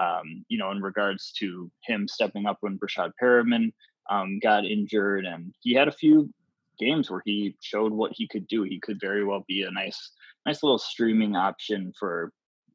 um, 0.00 0.44
you 0.48 0.58
know, 0.58 0.70
in 0.70 0.80
regards 0.80 1.32
to 1.38 1.70
him 1.84 2.08
stepping 2.08 2.46
up 2.46 2.58
when 2.60 2.78
Breshad 2.78 3.12
Perriman 3.22 3.72
um, 4.10 4.38
got 4.42 4.64
injured, 4.64 5.26
and 5.26 5.54
he 5.60 5.74
had 5.74 5.88
a 5.88 5.92
few 5.92 6.32
games 6.80 7.10
where 7.10 7.22
he 7.24 7.54
showed 7.60 7.92
what 7.92 8.12
he 8.14 8.26
could 8.26 8.48
do. 8.48 8.62
He 8.62 8.80
could 8.80 8.98
very 9.00 9.24
well 9.24 9.44
be 9.46 9.62
a 9.62 9.70
nice, 9.70 10.10
nice 10.46 10.62
little 10.62 10.78
streaming 10.78 11.36
option 11.36 11.92
for 11.98 12.32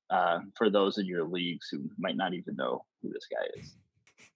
uh, 0.10 0.40
for 0.56 0.70
those 0.70 1.00
in 1.00 1.06
your 1.06 1.26
leagues 1.26 1.68
who 1.72 1.90
might 1.98 2.16
not 2.16 2.34
even 2.34 2.56
know 2.56 2.86
who 3.02 3.12
this 3.12 3.26
guy 3.30 3.60
is. 3.60 3.76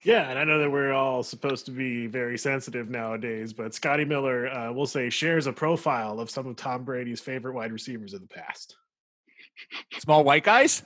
Yeah, 0.02 0.30
and 0.30 0.38
I 0.38 0.44
know 0.44 0.58
that 0.58 0.70
we're 0.70 0.92
all 0.92 1.22
supposed 1.22 1.66
to 1.66 1.70
be 1.70 2.06
very 2.06 2.38
sensitive 2.38 2.88
nowadays, 2.88 3.52
but 3.52 3.74
Scotty 3.74 4.06
Miller, 4.06 4.48
uh, 4.48 4.72
we'll 4.72 4.86
say, 4.86 5.10
shares 5.10 5.46
a 5.46 5.52
profile 5.52 6.20
of 6.20 6.30
some 6.30 6.46
of 6.46 6.56
Tom 6.56 6.84
Brady's 6.84 7.20
favorite 7.20 7.54
wide 7.54 7.70
receivers 7.70 8.14
of 8.14 8.22
the 8.22 8.26
past. 8.26 8.76
Small 9.98 10.24
white 10.24 10.44
guys? 10.44 10.82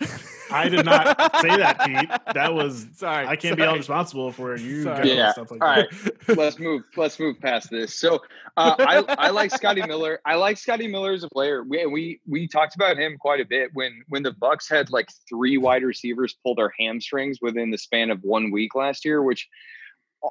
I 0.51 0.69
did 0.69 0.85
not 0.85 1.17
say 1.41 1.57
that, 1.57 1.81
Pete. 1.85 2.11
That 2.35 2.55
was 2.55 2.87
sorry. 2.95 3.27
I 3.27 3.37
can't 3.37 3.43
sorry. 3.43 3.57
be 3.57 3.63
held 3.63 3.79
responsible 3.79 4.33
for 4.33 4.57
you 4.57 4.83
yeah. 5.05 5.33
stuff 5.33 5.51
like 5.51 5.63
All 5.63 5.75
that. 5.75 6.29
right. 6.29 6.37
let's 6.37 6.59
move. 6.59 6.83
Let's 6.97 7.19
move 7.19 7.41
past 7.41 7.71
this. 7.71 7.95
So 7.95 8.23
uh, 8.57 8.75
I, 8.79 9.27
I 9.27 9.31
like 9.31 9.51
Scotty 9.51 9.83
Miller. 9.83 10.21
I 10.25 10.35
like 10.37 10.59
Scotty 10.59 10.87
Miller 10.87 11.13
as 11.13 11.25
a 11.25 11.29
player. 11.29 11.65
We, 11.65 11.87
we 11.87 12.21
we 12.27 12.47
talked 12.47 12.75
about 12.75 12.97
him 12.99 13.17
quite 13.19 13.41
a 13.41 13.45
bit 13.45 13.71
when 13.75 14.03
when 14.09 14.23
the 14.23 14.33
Bucks 14.33 14.69
had 14.69 14.91
like 14.91 15.09
three 15.29 15.59
wide 15.59 15.83
receivers 15.83 16.37
pull 16.43 16.55
their 16.55 16.73
hamstrings 16.79 17.39
within 17.41 17.71
the 17.71 17.79
span 17.79 18.11
of 18.11 18.23
one 18.23 18.51
week 18.51 18.75
last 18.75 19.05
year, 19.05 19.23
which 19.23 19.49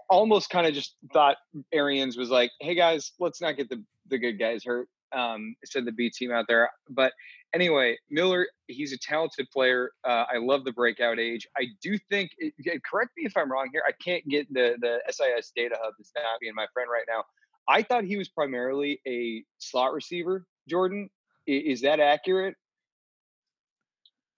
almost 0.09 0.49
kind 0.49 0.65
of 0.67 0.73
just 0.73 0.95
thought 1.11 1.37
Arians 1.71 2.17
was 2.17 2.29
like, 2.29 2.51
"Hey 2.59 2.75
guys, 2.75 3.11
let's 3.19 3.41
not 3.41 3.57
get 3.57 3.69
the 3.69 3.83
the 4.09 4.17
good 4.17 4.39
guys 4.39 4.63
hurt." 4.63 4.87
Um, 5.13 5.55
said 5.65 5.85
the 5.85 5.91
B 5.91 6.09
team 6.09 6.31
out 6.31 6.45
there, 6.47 6.69
but 6.89 7.13
anyway, 7.53 7.97
Miller, 8.09 8.47
he's 8.67 8.93
a 8.93 8.97
talented 8.97 9.47
player. 9.51 9.91
Uh, 10.03 10.25
I 10.33 10.37
love 10.37 10.65
the 10.65 10.71
breakout 10.71 11.19
age. 11.19 11.47
I 11.57 11.67
do 11.81 11.97
think, 12.09 12.31
it, 12.37 12.53
correct 12.89 13.11
me 13.17 13.25
if 13.25 13.37
I'm 13.37 13.51
wrong 13.51 13.69
here. 13.71 13.83
I 13.87 13.91
can't 14.03 14.27
get 14.27 14.51
the, 14.53 14.75
the 14.81 14.99
SIS 15.09 15.51
data 15.55 15.75
hub 15.81 15.93
is 15.99 16.11
not 16.15 16.39
being 16.41 16.55
my 16.55 16.67
friend 16.73 16.89
right 16.91 17.05
now. 17.07 17.23
I 17.67 17.81
thought 17.83 18.03
he 18.03 18.17
was 18.17 18.29
primarily 18.29 18.99
a 19.07 19.43
slot 19.59 19.93
receiver, 19.93 20.45
Jordan. 20.67 21.09
Is, 21.47 21.77
is 21.77 21.81
that 21.81 21.99
accurate? 21.99 22.55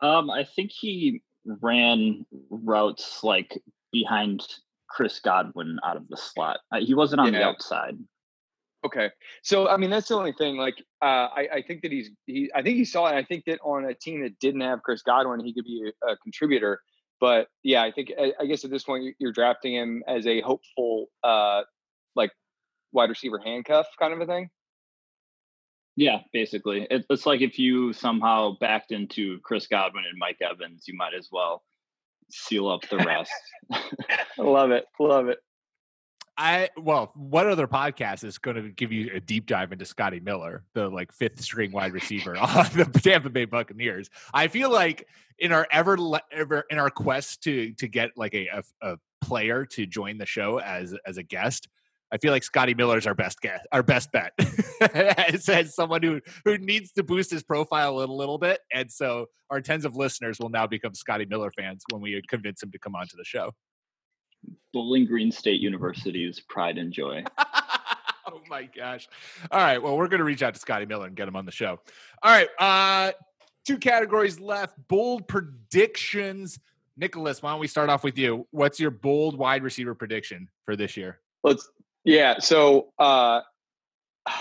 Um, 0.02 0.30
I 0.30 0.44
think 0.44 0.72
he 0.72 1.22
ran 1.62 2.26
routes 2.50 3.24
like 3.24 3.60
behind 3.92 4.46
Chris 4.90 5.20
Godwin 5.20 5.80
out 5.84 5.98
of 5.98 6.08
the 6.10 6.18
slot. 6.18 6.60
Uh, 6.72 6.80
he 6.80 6.94
wasn't 6.94 7.22
on 7.22 7.34
yeah. 7.34 7.40
the 7.40 7.46
outside. 7.46 7.98
Okay, 8.86 9.10
so 9.42 9.68
I 9.68 9.78
mean 9.78 9.90
that's 9.90 10.10
the 10.10 10.16
only 10.16 10.34
thing. 10.34 10.58
Like, 10.58 10.76
uh, 11.02 11.28
I, 11.34 11.48
I 11.56 11.62
think 11.68 11.82
that 11.82 11.92
he's 11.92 12.12
he. 12.28 12.52
I 12.54 12.62
think 12.62 12.78
he 12.78 12.86
saw 12.86 13.08
it. 13.08 13.16
I 13.16 13.24
think 13.24 13.46
that 13.46 13.60
on 13.64 13.86
a 13.86 13.96
team 13.96 14.22
that 14.22 14.38
didn't 14.40 14.62
have 14.62 14.84
Chris 14.84 15.02
Godwin, 15.02 15.44
he 15.44 15.54
could 15.56 15.66
be 15.66 15.92
a, 16.04 16.12
a 16.12 16.18
contributor. 16.18 16.80
But 17.20 17.48
yeah, 17.64 17.82
I 17.82 17.92
think 17.92 18.12
I, 18.20 18.34
I, 18.40 18.46
guess 18.46 18.64
at 18.64 18.70
this 18.70 18.84
point 18.84 19.16
you're 19.18 19.32
drafting 19.32 19.74
him 19.74 20.04
as 20.08 20.28
a 20.28 20.42
hopeful, 20.42 21.08
uh, 21.24 21.64
like 22.16 22.30
wide 22.92 23.10
receiver 23.10 23.40
handcuff 23.44 23.88
kind 24.00 24.14
of 24.14 24.22
a 24.22 24.28
thing. 24.28 24.50
Yeah, 25.96 26.20
basically, 26.32 26.86
it, 26.92 27.06
it's 27.10 27.26
like 27.26 27.42
if 27.42 27.58
you 27.58 27.94
somehow 27.94 28.58
backed 28.60 28.92
into 28.92 29.40
Chris 29.44 29.66
Godwin 29.66 30.04
and 30.08 30.20
Mike 30.20 30.38
Evans, 30.42 30.84
you 30.88 30.96
might 30.96 31.14
as 31.18 31.30
well 31.32 31.64
seal 32.30 32.68
up 32.68 32.82
the 32.90 32.98
rest. 32.98 33.32
love 34.38 34.70
it, 34.72 34.86
love 35.00 35.30
it. 35.30 35.40
I 36.38 36.70
well, 36.78 37.12
what 37.16 37.48
other 37.48 37.68
podcast 37.68 38.24
is 38.24 38.38
going 38.38 38.58
to 38.58 38.70
give 38.70 38.92
you 38.92 39.12
a 39.14 39.20
deep 39.20 39.46
dive 39.46 39.72
into 39.72 39.86
Scotty 39.86 40.20
Miller, 40.20 40.64
the 40.74 40.90
like 40.90 41.14
fifth 41.14 41.42
string 41.42 41.72
wide 41.72 41.94
receiver 41.94 42.38
on 42.42 42.66
the 42.76 42.86
Tampa 43.02 43.30
Bay 43.30 43.46
Buccaneers? 43.46 44.10
I 44.34 44.48
feel 44.48 44.72
like 44.72 45.08
in 45.40 45.52
our 45.52 45.68
ever, 45.72 45.98
ever 46.32 46.66
in 46.70 46.78
our 46.78 46.90
quest 46.90 47.44
to 47.44 47.72
to 47.74 47.88
get 47.88 48.12
like 48.18 48.34
a, 48.34 48.48
a, 48.48 48.64
a 48.82 48.98
player 49.22 49.66
to 49.66 49.86
join 49.86 50.18
the 50.18 50.26
show 50.26 50.60
as 50.60 50.94
as 51.06 51.18
a 51.18 51.24
guest, 51.24 51.70
I 52.12 52.18
feel 52.18 52.32
like 52.32 52.44
Scotty 52.44 52.74
Miller 52.74 52.98
is 52.98 53.08
our 53.08 53.16
best 53.16 53.42
guest, 53.42 53.66
our 53.72 53.84
best 53.84 54.12
bet. 54.12 54.34
as, 54.82 55.48
as 55.48 55.74
someone 55.74 56.04
who 56.04 56.22
who 56.44 56.58
needs 56.58 56.92
to 56.94 57.04
boost 57.04 57.32
his 57.32 57.44
profile 57.44 57.96
a 57.96 57.98
little, 57.98 58.18
little 58.18 58.38
bit, 58.38 58.60
and 58.74 58.92
so 58.92 59.28
our 59.50 59.62
tens 59.62 59.86
of 59.86 59.96
listeners 59.96 60.40
will 60.40 60.50
now 60.50 60.68
become 60.68 60.94
Scotty 60.94 61.26
Miller 61.26 61.52
fans 61.52 61.84
when 61.92 62.02
we 62.02 62.22
convince 62.28 62.62
him 62.62 62.72
to 62.72 62.80
come 62.80 62.96
onto 62.96 63.16
the 63.16 63.24
show. 63.24 63.52
Bowling 64.74 65.06
Green 65.06 65.32
State 65.32 65.62
University's 65.62 66.40
pride 66.40 66.78
and 66.78 66.92
joy. 66.92 67.24
oh 67.38 68.42
my 68.50 68.64
gosh. 68.64 69.08
All 69.52 69.60
right. 69.60 69.82
Well, 69.82 69.98
we're 69.98 70.08
going 70.08 70.20
to 70.20 70.26
reach 70.26 70.44
out 70.44 70.54
to 70.54 70.60
Scotty 70.60 70.86
Miller 70.86 71.08
and 71.08 71.16
get 71.16 71.28
him 71.28 71.36
on 71.36 71.46
the 71.46 71.52
show. 71.52 71.80
All 72.24 72.32
right. 72.32 72.50
Uh, 72.60 73.12
two 73.66 73.78
categories 73.78 74.40
left 74.40 74.76
bold 74.88 75.28
predictions. 75.28 76.60
Nicholas, 76.98 77.42
why 77.42 77.52
don't 77.52 77.60
we 77.60 77.68
start 77.68 77.90
off 77.90 78.04
with 78.04 78.18
you? 78.18 78.48
What's 78.52 78.80
your 78.80 78.92
bold 78.92 79.38
wide 79.38 79.64
receiver 79.64 79.96
prediction 79.96 80.50
for 80.66 80.76
this 80.76 80.96
year? 80.96 81.20
Let's, 81.44 81.70
yeah. 82.04 82.40
So, 82.40 82.94
uh, 83.00 83.42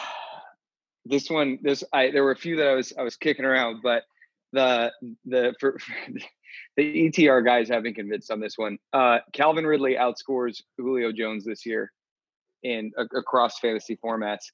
this 1.05 1.29
one, 1.29 1.59
this, 1.63 1.83
I, 1.93 2.11
there 2.11 2.23
were 2.23 2.31
a 2.31 2.37
few 2.37 2.57
that 2.57 2.69
I 2.69 2.75
was, 2.75 2.93
I 2.99 3.03
was 3.03 3.17
kicking 3.17 3.45
around, 3.45 3.81
but 3.83 4.05
the, 4.53 4.93
the, 5.25 5.55
for, 5.59 5.79
the 6.77 7.09
ETR 7.11 7.45
guys 7.45 7.69
have 7.69 7.83
been 7.83 7.95
convinced 7.95 8.31
on 8.31 8.41
this 8.41 8.55
one. 8.57 8.79
Uh, 8.93 9.19
Calvin 9.33 9.67
Ridley 9.67 9.95
outscores 9.95 10.63
Julio 10.79 11.13
Jones 11.13 11.45
this 11.45 11.65
year 11.65 11.93
in 12.65 12.91
uh, 12.99 13.05
across 13.17 13.59
fantasy 13.61 13.99
formats. 14.05 14.47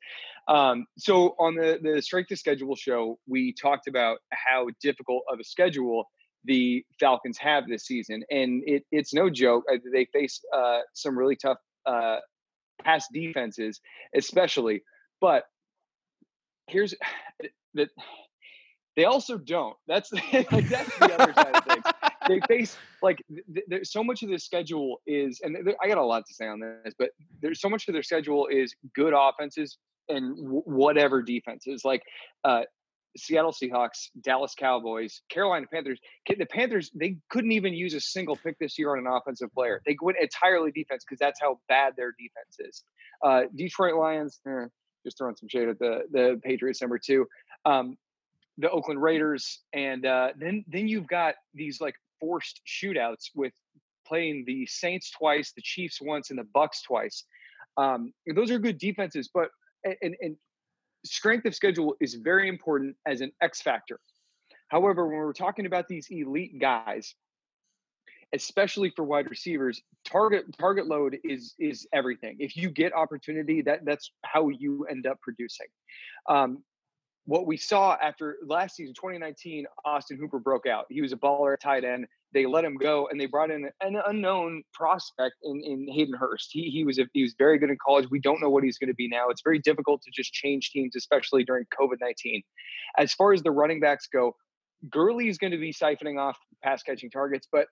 Um, 0.49 0.87
so 0.99 1.35
on 1.39 1.55
the 1.55 1.79
the 1.83 2.03
strength 2.03 2.29
to 2.29 2.37
schedule 2.37 2.77
show, 2.77 3.19
we 3.27 3.55
talked 3.55 3.87
about 3.89 4.19
how 4.33 4.67
difficult 4.83 5.23
of 5.33 5.41
a 5.41 5.45
schedule 5.45 6.05
the 6.45 6.85
Falcons 6.99 7.39
have 7.39 7.67
this 7.69 7.87
season, 7.87 8.23
and 8.31 8.63
it, 8.67 8.85
it's 8.91 9.15
no 9.15 9.31
joke. 9.31 9.65
Uh, 9.73 9.77
they 9.93 10.07
face 10.07 10.41
uh, 10.55 10.81
some 10.95 11.17
really 11.17 11.37
tough 11.37 11.59
uh, 11.87 12.17
pass 12.83 13.07
defenses, 13.13 13.81
especially. 14.15 14.83
But 15.21 15.45
here's 16.67 16.95
that 17.75 17.89
they 18.97 19.05
also 19.05 19.39
don't. 19.39 19.77
That's 19.87 20.13
like 20.33 20.69
that's 20.69 20.99
the 20.99 21.15
other 21.19 21.33
side 21.35 21.55
of 21.55 21.65
things 21.65 21.85
they 22.31 22.41
face 22.47 22.77
like 23.03 23.23
th- 23.55 23.87
so 23.87 24.05
much 24.05 24.23
of 24.23 24.29
their 24.29 24.39
schedule 24.39 25.01
is, 25.07 25.41
and 25.43 25.57
th- 25.65 25.77
I 25.83 25.89
got 25.89 25.99
a 25.99 26.05
lot 26.05 26.25
to 26.27 26.35
say 26.35 26.47
on 26.47 26.61
this, 26.61 26.95
but 26.99 27.11
there's 27.43 27.61
so 27.61 27.69
much 27.69 27.89
of 27.89 27.95
their 27.95 28.03
schedule 28.03 28.47
is 28.47 28.75
good 28.95 29.15
offenses 29.17 29.79
and 30.09 30.37
w- 30.37 30.63
whatever 30.65 31.23
defenses. 31.23 31.83
Like 31.85 32.03
uh, 32.45 32.63
Seattle 33.17 33.53
Seahawks, 33.53 34.09
Dallas 34.23 34.55
Cowboys, 34.57 35.23
Carolina 35.31 35.67
Panthers. 35.73 35.99
The 36.29 36.47
Panthers, 36.47 36.91
they 36.95 37.17
couldn't 37.31 37.53
even 37.53 37.75
use 37.75 37.95
a 37.95 38.01
single 38.01 38.37
pick 38.37 38.59
this 38.59 38.79
year 38.79 38.93
on 38.93 38.99
an 38.99 39.07
offensive 39.07 39.53
player. 39.53 39.83
They 39.87 39.97
went 40.01 40.19
entirely 40.21 40.71
defense 40.71 41.05
because 41.05 41.19
that's 41.19 41.41
how 41.41 41.59
bad 41.69 41.95
their 41.97 42.13
defense 42.13 42.57
is. 42.61 42.85
Uh, 43.25 43.43
Detroit 43.57 43.95
Lions, 43.95 44.41
eh, 44.47 44.67
just 45.05 45.19
throwing 45.19 45.37
some 45.37 45.49
shade 45.49 45.69
at 45.69 45.79
the 45.79 46.03
the 46.13 46.41
Patriots 46.45 46.81
number 46.81 46.99
two. 46.99 47.27
Um, 47.65 47.97
the 48.59 48.71
Oakland 48.71 49.01
Raiders, 49.01 49.61
and 49.73 50.05
uh, 50.07 50.29
then 50.39 50.65
then 50.69 50.87
you've 50.87 51.07
got 51.07 51.35
these 51.55 51.81
like 51.81 51.95
forced 52.21 52.61
shootouts 52.67 53.31
with 53.35 53.53
playing 54.07 54.45
the 54.47 54.67
Saints 54.67 55.11
twice, 55.11 55.53
the 55.53 55.63
Chiefs 55.63 55.99
once, 56.01 56.31
and 56.31 56.39
the 56.39 56.47
Bucks 56.55 56.83
twice. 56.83 57.25
Um, 57.77 58.13
those 58.35 58.51
are 58.51 58.59
good 58.59 58.79
defenses, 58.79 59.31
but 59.33 59.49
and, 59.85 60.15
and 60.21 60.37
strength 61.05 61.47
of 61.47 61.55
schedule 61.55 61.95
is 62.01 62.15
very 62.15 62.49
important 62.49 62.97
as 63.07 63.21
an 63.21 63.33
X 63.41 63.63
factor. 63.63 63.99
However, 64.69 65.07
when 65.07 65.17
we're 65.17 65.33
talking 65.33 65.67
about 65.67 65.89
these 65.89 66.07
elite 66.11 66.61
guys, 66.61 67.15
especially 68.33 68.93
for 68.95 69.05
wide 69.05 69.29
receivers, 69.29 69.83
target 70.05 70.45
target 70.59 70.87
load 70.87 71.19
is 71.25 71.55
is 71.59 71.87
everything. 71.93 72.37
If 72.39 72.57
you 72.57 72.71
get 72.71 72.93
opportunity, 72.93 73.63
that 73.63 73.85
that's 73.85 74.13
how 74.25 74.49
you 74.49 74.87
end 74.91 75.07
up 75.07 75.21
producing. 75.21 75.67
Um, 76.29 76.63
what 77.27 77.47
we 77.47 77.57
saw 77.57 77.97
after 78.03 78.39
last 78.47 78.77
season, 78.77 78.95
2019, 78.95 79.67
Austin 79.85 80.19
Hooper 80.19 80.39
broke 80.39 80.67
out. 80.67 80.87
He 80.89 81.01
was 81.01 81.13
a 81.13 81.17
baller 81.17 81.53
at 81.53 81.61
tight 81.61 81.85
end. 81.85 82.07
They 82.33 82.47
let 82.47 82.65
him 82.65 82.77
go, 82.77 83.09
and 83.09 83.21
they 83.21 83.27
brought 83.27 83.51
in 83.51 83.69
an 83.81 84.01
unknown 84.07 84.63
prospect 84.73 85.35
in, 85.43 85.63
in 85.65 85.89
Hayden 85.93 86.15
Hurst. 86.15 86.51
He, 86.53 86.71
he 86.71 86.85
was 86.85 86.99
a, 86.99 87.07
he 87.13 87.23
was 87.23 87.35
very 87.37 87.59
good 87.59 87.71
in 87.71 87.77
college. 87.85 88.09
We 88.11 88.21
don't 88.21 88.41
know 88.41 88.51
what 88.51 88.63
he's 88.63 88.79
going 88.79 88.89
to 88.89 88.95
be 88.95 89.09
now. 89.09 89.29
It's 89.29 89.43
very 89.43 89.59
difficult 89.59 90.03
to 90.03 90.11
just 90.13 90.33
change 90.33 90.71
teams, 90.71 90.95
especially 90.97 91.45
during 91.45 91.65
COVID 91.79 91.97
19. 92.01 92.43
As 92.97 93.13
far 93.13 93.33
as 93.33 93.43
the 93.43 93.51
running 93.51 93.81
backs 93.81 94.09
go, 94.13 94.37
Gurley 94.89 95.29
is 95.29 95.39
going 95.39 95.51
to 95.51 95.59
be 95.59 95.73
siphoning 95.73 96.19
off 96.19 96.39
pass 96.63 96.83
catching 96.83 97.11
targets, 97.11 97.49
but 97.51 97.67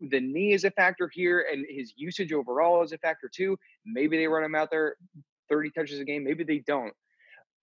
the 0.00 0.20
knee 0.20 0.52
is 0.52 0.64
a 0.64 0.70
factor 0.70 1.10
here, 1.12 1.46
and 1.50 1.64
his 1.68 1.92
usage 1.96 2.32
overall 2.32 2.82
is 2.82 2.92
a 2.92 2.98
factor 2.98 3.30
too. 3.32 3.58
Maybe 3.84 4.16
they 4.16 4.26
run 4.26 4.44
him 4.44 4.54
out 4.54 4.70
there 4.70 4.96
30 5.50 5.70
touches 5.70 6.00
a 6.00 6.04
game, 6.04 6.24
maybe 6.24 6.44
they 6.44 6.62
don't. 6.66 6.94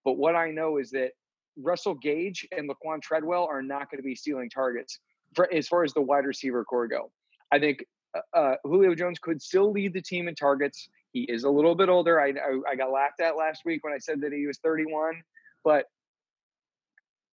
But 0.06 0.14
what 0.14 0.36
I 0.36 0.52
know 0.52 0.78
is 0.78 0.92
that 0.92 1.12
Russell 1.58 1.96
Gage 1.96 2.48
and 2.56 2.70
Laquan 2.70 3.02
Treadwell 3.02 3.46
are 3.46 3.62
not 3.62 3.90
going 3.90 4.00
to 4.00 4.04
be 4.04 4.16
stealing 4.16 4.50
targets 4.50 5.00
for, 5.36 5.52
as 5.54 5.68
far 5.68 5.84
as 5.84 5.94
the 5.94 6.02
wide 6.02 6.26
receiver 6.26 6.64
corps 6.64 6.88
go. 6.88 7.12
I 7.52 7.60
think 7.60 7.84
uh, 8.16 8.38
uh, 8.38 8.56
Julio 8.64 8.96
Jones 8.96 9.20
could 9.20 9.42
still 9.42 9.72
lead 9.72 9.94
the 9.94 10.02
team 10.02 10.28
in 10.28 10.36
targets. 10.36 10.90
He 11.12 11.22
is 11.24 11.44
a 11.44 11.50
little 11.50 11.76
bit 11.76 11.90
older. 11.90 12.22
I, 12.22 12.30
I, 12.30 12.72
I 12.72 12.76
got 12.76 12.92
laughed 12.92 13.22
at 13.22 13.36
last 13.36 13.64
week 13.66 13.84
when 13.84 13.94
I 13.94 13.98
said 13.98 14.22
that 14.22 14.34
he 14.34 14.46
was 14.46 14.60
31, 14.60 15.22
but 15.64 15.86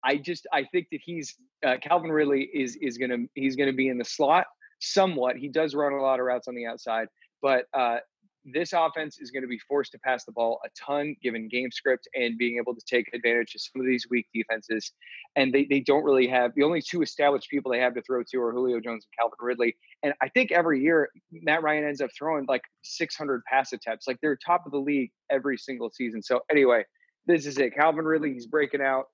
I 0.05 0.17
just 0.17 0.47
I 0.53 0.65
think 0.65 0.89
that 0.93 1.01
he's 1.03 1.35
uh, 1.65 1.77
Calvin 1.83 2.13
Ridley 2.13 2.43
is 2.53 2.77
is 2.77 2.99
gonna 2.99 3.25
he's 3.35 3.57
gonna 3.57 3.73
be 3.73 3.89
in 3.89 3.97
the 3.97 4.05
slot 4.05 4.47
somewhat. 4.81 5.37
He 5.37 5.49
does 5.49 5.75
run 5.75 5.95
a 5.95 6.03
lot 6.03 6.21
of 6.21 6.27
routes 6.27 6.47
on 6.47 6.55
the 6.55 6.67
outside, 6.67 7.09
but 7.41 7.65
uh, 7.73 7.99
this 8.45 8.73
offense 8.75 9.19
is 9.21 9.31
going 9.31 9.43
to 9.43 9.49
be 9.49 9.59
forced 9.59 9.93
to 9.93 9.99
pass 9.99 10.25
the 10.25 10.33
ball 10.33 10.61
a 10.65 10.69
ton 10.79 11.17
given 11.23 11.49
game 11.49 11.71
script 11.71 12.07
and 12.15 12.37
being 12.37 12.59
able 12.59 12.75
to 12.75 12.81
take 12.87 13.09
advantage 13.15 13.55
of 13.55 13.61
some 13.63 13.81
of 13.81 13.87
these 13.87 14.07
weak 14.11 14.27
defenses. 14.35 14.93
And 15.35 15.53
they, 15.53 15.65
they 15.65 15.81
don't 15.81 16.05
really 16.05 16.27
have 16.27 16.53
the 16.55 16.63
only 16.63 16.83
two 16.83 17.01
established 17.03 17.49
people 17.49 17.73
they 17.73 17.81
have 17.81 17.95
to 17.95 18.03
throw 18.03 18.23
to 18.23 18.41
are 18.43 18.53
Julio 18.53 18.81
Jones 18.81 19.07
and 19.07 19.19
Calvin 19.19 19.39
Ridley. 19.41 19.77
And 20.03 20.13
I 20.21 20.29
think 20.29 20.53
every 20.53 20.83
year 20.83 21.11
Matt 21.33 21.63
Ryan 21.63 21.85
ends 21.85 22.03
up 22.03 22.11
throwing 22.17 22.45
like 22.47 22.63
600 22.83 23.43
pass 23.45 23.73
attempts. 23.73 24.07
Like 24.07 24.19
they're 24.21 24.37
top 24.37 24.67
of 24.67 24.73
the 24.73 24.79
league 24.79 25.11
every 25.31 25.57
single 25.57 25.91
season. 25.91 26.23
So 26.23 26.41
anyway, 26.51 26.85
this 27.27 27.47
is 27.47 27.57
it. 27.59 27.75
Calvin 27.75 28.05
Ridley, 28.05 28.35
he's 28.35 28.47
breaking 28.47 28.83
out, 28.83 29.07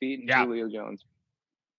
beating 0.00 0.28
yeah. 0.28 0.44
Julio 0.44 0.68
Jones. 0.68 1.04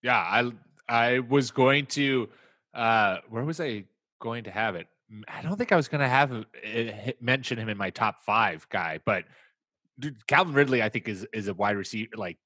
Yeah, 0.01 0.17
I 0.17 0.51
I 0.87 1.19
was 1.19 1.51
going 1.51 1.85
to 1.87 2.29
uh 2.73 3.17
where 3.29 3.43
was 3.43 3.61
I 3.61 3.85
going 4.19 4.43
to 4.43 4.51
have 4.51 4.75
it? 4.75 4.87
I 5.27 5.41
don't 5.41 5.57
think 5.57 5.71
I 5.71 5.75
was 5.75 5.87
going 5.87 6.01
to 6.01 6.07
have 6.07 6.45
eh, 6.63 7.11
mention 7.19 7.57
him 7.57 7.69
in 7.69 7.77
my 7.77 7.89
top 7.89 8.23
five 8.23 8.67
guy, 8.69 8.99
but 9.05 9.25
dude, 9.97 10.25
Calvin 10.27 10.53
Ridley, 10.53 10.83
I 10.83 10.89
think 10.89 11.07
is 11.07 11.25
is 11.33 11.47
a 11.47 11.53
wide 11.53 11.75
receiver, 11.77 12.09
like 12.15 12.37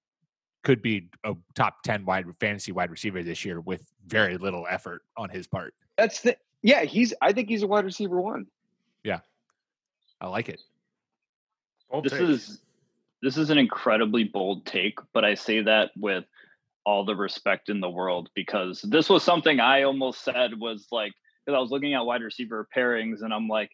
could 0.63 0.81
be 0.81 1.09
a 1.23 1.35
top 1.55 1.83
ten 1.83 2.05
wide 2.05 2.25
fantasy 2.39 2.71
wide 2.71 2.89
receiver 2.89 3.21
this 3.21 3.43
year 3.43 3.59
with 3.59 3.81
very 4.05 4.37
little 4.37 4.65
effort 4.69 5.01
on 5.17 5.29
his 5.29 5.47
part. 5.47 5.73
That's 5.97 6.21
the 6.21 6.37
yeah. 6.61 6.83
He's 6.83 7.13
I 7.21 7.33
think 7.33 7.49
he's 7.49 7.63
a 7.63 7.67
wide 7.67 7.85
receiver 7.85 8.21
one. 8.21 8.47
Yeah, 9.03 9.19
I 10.21 10.27
like 10.27 10.49
it. 10.49 10.61
Bold 11.91 12.05
this 12.05 12.13
take. 12.13 12.21
is 12.21 12.61
this 13.21 13.37
is 13.37 13.49
an 13.49 13.57
incredibly 13.57 14.23
bold 14.23 14.65
take, 14.65 14.99
but 15.13 15.25
I 15.25 15.35
say 15.35 15.61
that 15.63 15.91
with 15.97 16.25
all 16.85 17.05
the 17.05 17.15
respect 17.15 17.69
in 17.69 17.79
the 17.79 17.89
world 17.89 18.29
because 18.35 18.81
this 18.81 19.09
was 19.09 19.23
something 19.23 19.59
I 19.59 19.83
almost 19.83 20.23
said 20.23 20.59
was 20.59 20.87
like 20.91 21.13
because 21.45 21.57
I 21.57 21.61
was 21.61 21.71
looking 21.71 21.93
at 21.93 22.05
wide 22.05 22.21
receiver 22.21 22.67
pairings 22.75 23.21
and 23.21 23.33
I'm 23.33 23.47
like, 23.47 23.71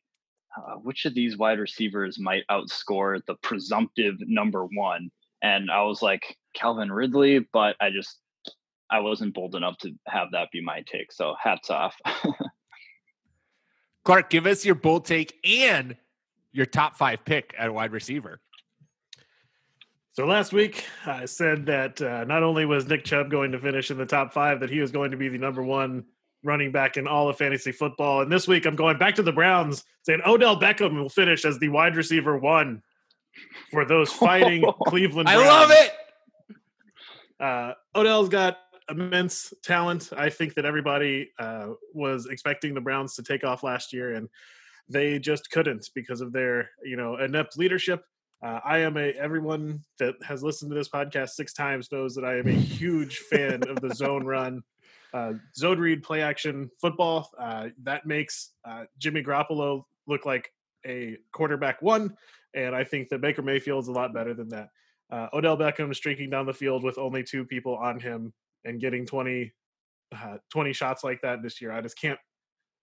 uh, 0.57 0.75
which 0.75 1.05
of 1.05 1.13
these 1.13 1.37
wide 1.37 1.59
receivers 1.59 2.19
might 2.19 2.43
outscore 2.49 3.23
the 3.25 3.35
presumptive 3.35 4.15
number 4.21 4.65
one? 4.65 5.09
And 5.41 5.69
I 5.69 5.83
was 5.83 6.01
like, 6.01 6.37
Calvin 6.53 6.91
Ridley, 6.91 7.47
but 7.53 7.75
I 7.79 7.91
just, 7.91 8.17
I 8.89 8.99
wasn't 8.99 9.35
bold 9.35 9.55
enough 9.55 9.77
to 9.79 9.93
have 10.07 10.31
that 10.31 10.49
be 10.51 10.61
my 10.61 10.83
take. 10.91 11.11
So 11.11 11.35
hats 11.41 11.69
off. 11.69 11.95
Clark, 14.03 14.29
give 14.31 14.47
us 14.47 14.65
your 14.65 14.75
bold 14.75 15.05
take 15.05 15.35
and 15.43 15.95
your 16.51 16.65
top 16.65 16.95
five 16.95 17.23
pick 17.25 17.53
at 17.57 17.73
wide 17.73 17.91
receiver. 17.91 18.41
So 20.13 20.25
last 20.25 20.51
week 20.51 20.83
I 21.05 21.25
said 21.25 21.67
that 21.67 22.01
uh, 22.01 22.23
not 22.23 22.41
only 22.41 22.65
was 22.65 22.87
Nick 22.87 23.05
Chubb 23.05 23.29
going 23.29 23.51
to 23.51 23.59
finish 23.59 23.91
in 23.91 23.97
the 23.97 24.05
top 24.05 24.33
five, 24.33 24.59
that 24.61 24.69
he 24.69 24.79
was 24.79 24.91
going 24.91 25.11
to 25.11 25.17
be 25.17 25.29
the 25.29 25.37
number 25.37 25.63
one 25.63 26.03
running 26.43 26.71
back 26.71 26.97
in 26.97 27.07
all 27.07 27.29
of 27.29 27.37
fantasy 27.37 27.71
football. 27.71 28.21
And 28.21 28.31
this 28.31 28.47
week, 28.47 28.65
I'm 28.65 28.75
going 28.75 28.97
back 28.97 29.15
to 29.15 29.23
the 29.23 29.31
Browns, 29.31 29.83
saying 30.03 30.21
Odell 30.25 30.59
Beckham 30.59 30.99
will 30.99 31.09
finish 31.09 31.45
as 31.45 31.59
the 31.59 31.69
wide 31.69 31.95
receiver 31.95 32.37
one 32.37 32.81
for 33.71 33.85
those 33.85 34.11
fighting 34.11 34.63
Cleveland. 34.87 35.27
Browns. 35.27 35.41
I 35.41 35.47
love 35.47 35.71
it. 35.71 35.91
Uh, 37.39 37.73
Odell's 37.95 38.29
got 38.29 38.57
immense 38.89 39.53
talent. 39.63 40.09
I 40.15 40.29
think 40.29 40.55
that 40.55 40.65
everybody 40.65 41.29
uh, 41.39 41.69
was 41.93 42.27
expecting 42.27 42.73
the 42.73 42.81
Browns 42.81 43.15
to 43.15 43.23
take 43.23 43.43
off 43.43 43.63
last 43.63 43.93
year, 43.93 44.13
and 44.13 44.27
they 44.89 45.19
just 45.19 45.51
couldn't 45.51 45.89
because 45.93 46.21
of 46.21 46.33
their, 46.33 46.69
you 46.83 46.97
know, 46.97 47.17
inept 47.17 47.57
leadership. 47.57 48.03
Uh, 48.41 48.59
I 48.63 48.79
am 48.79 48.95
a 48.97 49.11
everyone 49.11 49.81
that 49.99 50.15
has 50.23 50.41
listened 50.41 50.71
to 50.71 50.75
this 50.75 50.87
podcast 50.87 51.31
six 51.31 51.53
times 51.53 51.91
knows 51.91 52.15
that 52.15 52.23
I 52.23 52.37
am 52.37 52.47
a 52.47 52.53
huge 52.53 53.17
fan 53.17 53.61
of 53.67 53.81
the 53.81 53.93
zone 53.95 54.25
run 54.25 54.63
uh, 55.13 55.33
zone 55.55 55.79
read 55.79 56.03
play 56.03 56.21
action 56.21 56.69
football. 56.79 57.29
Uh, 57.39 57.69
that 57.83 58.05
makes 58.05 58.51
uh, 58.65 58.85
Jimmy 58.97 59.23
Garoppolo 59.23 59.83
look 60.07 60.25
like 60.25 60.51
a 60.85 61.17
quarterback 61.33 61.81
one, 61.81 62.15
and 62.53 62.75
I 62.75 62.83
think 62.83 63.09
that 63.09 63.21
Baker 63.21 63.41
Mayfield's 63.41 63.87
a 63.87 63.91
lot 63.91 64.13
better 64.13 64.33
than 64.33 64.49
that. 64.49 64.69
Uh, 65.11 65.27
Odell 65.33 65.57
Beckham 65.57 65.93
streaking 65.95 66.29
down 66.29 66.45
the 66.45 66.53
field 66.53 66.83
with 66.83 66.97
only 66.97 67.23
two 67.23 67.43
people 67.43 67.75
on 67.75 67.99
him 67.99 68.31
and 68.63 68.79
getting 68.79 69.05
20, 69.05 69.51
uh, 70.15 70.37
20 70.51 70.73
shots 70.73 71.03
like 71.03 71.21
that 71.21 71.41
this 71.41 71.59
year. 71.59 71.71
I 71.71 71.81
just 71.81 71.99
can't 71.99 72.19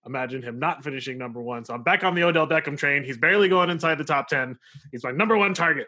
imagine 0.06 0.42
him 0.42 0.58
not 0.58 0.82
finishing 0.82 1.18
number 1.18 1.40
one. 1.40 1.64
So 1.64 1.74
I'm 1.74 1.82
back 1.82 2.02
on 2.02 2.14
the 2.14 2.24
Odell 2.24 2.46
Beckham 2.46 2.76
train. 2.76 3.04
He's 3.04 3.18
barely 3.18 3.48
going 3.48 3.70
inside 3.70 3.98
the 3.98 4.04
top 4.04 4.28
10. 4.28 4.56
He's 4.90 5.04
my 5.04 5.12
number 5.12 5.36
one 5.36 5.54
target. 5.54 5.86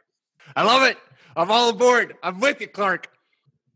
I 0.55 0.63
love 0.65 0.83
it. 0.83 0.97
I'm 1.37 1.51
all 1.51 1.71
aboard. 1.71 2.17
I'm 2.23 2.41
with 2.41 2.61
you, 2.61 2.69
Clark. 2.69 3.09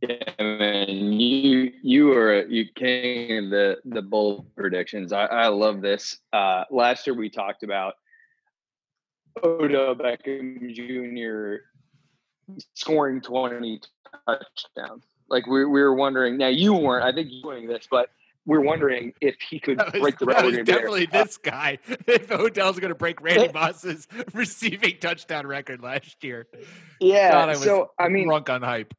Yeah, 0.02 0.16
man, 0.40 0.88
you 0.88 1.72
you 1.80 2.12
are 2.12 2.44
you 2.46 2.66
king 2.74 3.38
of 3.38 3.50
the 3.50 3.76
the 3.84 4.02
bold 4.02 4.52
predictions. 4.56 5.12
I, 5.12 5.26
I 5.26 5.46
love 5.46 5.80
this. 5.80 6.18
Uh, 6.32 6.64
last 6.72 7.06
year 7.06 7.14
we 7.14 7.30
talked 7.30 7.62
about 7.62 7.94
Odell 9.44 9.94
Beckham 9.94 10.74
Jr. 10.74 11.62
scoring 12.74 13.20
twenty 13.20 13.80
touchdowns. 14.26 15.04
Like 15.28 15.46
we, 15.46 15.64
we 15.64 15.80
were 15.80 15.94
wondering. 15.94 16.36
Now 16.36 16.48
you 16.48 16.74
weren't. 16.74 17.04
I 17.04 17.12
think 17.12 17.30
you 17.30 17.40
were 17.44 17.54
doing 17.54 17.68
this, 17.68 17.86
but 17.88 18.10
we're 18.44 18.60
wondering 18.60 19.12
if 19.20 19.36
he 19.48 19.60
could 19.60 19.78
was, 19.92 20.00
break 20.00 20.18
the 20.18 20.26
record. 20.26 20.66
definitely 20.66 21.06
this 21.06 21.36
guy. 21.36 21.78
If 22.08 22.32
Odell's 22.32 22.80
going 22.80 22.88
to 22.88 22.96
break 22.96 23.20
Randy 23.22 23.52
Moss's 23.52 24.08
receiving 24.34 24.96
touchdown 25.00 25.46
record 25.46 25.80
last 25.80 26.24
year. 26.24 26.48
Yeah. 27.00 27.46
I 27.46 27.54
so 27.54 27.92
I 28.00 28.08
mean, 28.08 28.26
drunk 28.26 28.50
on 28.50 28.62
hype 28.62 28.94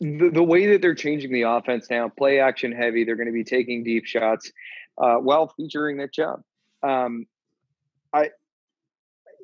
the, 0.00 0.30
the 0.32 0.42
way 0.42 0.66
that 0.66 0.80
they're 0.80 0.94
changing 0.94 1.32
the 1.32 1.42
offense 1.42 1.88
now, 1.90 2.08
play 2.08 2.40
action 2.40 2.72
heavy, 2.72 3.04
they're 3.04 3.16
going 3.16 3.26
to 3.26 3.32
be 3.32 3.44
taking 3.44 3.84
deep 3.84 4.06
shots 4.06 4.50
uh, 4.98 5.16
while 5.16 5.48
featuring 5.56 5.98
Nick 5.98 6.12
Chubb. 6.12 6.42
Um, 6.82 7.26
I 8.12 8.30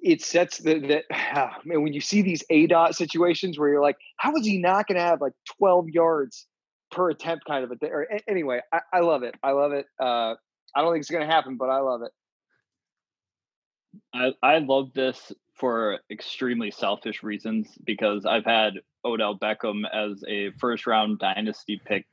it 0.02 0.22
sets 0.22 0.58
the 0.58 0.78
that 0.80 1.04
ah, 1.12 1.58
man 1.64 1.82
when 1.82 1.92
you 1.92 2.00
see 2.00 2.22
these 2.22 2.42
A 2.50 2.66
dot 2.66 2.94
situations 2.94 3.58
where 3.58 3.68
you're 3.68 3.82
like, 3.82 3.96
how 4.16 4.34
is 4.36 4.46
he 4.46 4.58
not 4.58 4.86
going 4.86 4.96
to 4.96 5.04
have 5.04 5.20
like 5.20 5.34
12 5.58 5.90
yards 5.90 6.46
per 6.90 7.10
attempt 7.10 7.44
kind 7.44 7.64
of 7.64 7.70
a 7.70 7.76
thing? 7.76 7.90
Or, 7.90 8.06
anyway, 8.26 8.60
I, 8.72 8.80
I 8.94 9.00
love 9.00 9.22
it. 9.22 9.34
I 9.42 9.52
love 9.52 9.72
it. 9.72 9.86
Uh, 10.00 10.34
I 10.74 10.82
don't 10.82 10.92
think 10.92 11.02
it's 11.02 11.10
going 11.10 11.26
to 11.26 11.32
happen, 11.32 11.56
but 11.56 11.68
I 11.68 11.78
love 11.78 12.02
it. 12.02 12.12
I 14.14 14.32
I 14.42 14.58
love 14.58 14.92
this 14.94 15.32
for 15.56 16.00
extremely 16.10 16.70
selfish 16.70 17.22
reasons 17.22 17.68
because 17.84 18.26
I've 18.26 18.44
had 18.44 18.74
Odell 19.04 19.38
Beckham 19.38 19.82
as 19.90 20.22
a 20.28 20.50
first 20.52 20.86
round 20.86 21.18
dynasty 21.18 21.80
pick. 21.84 22.06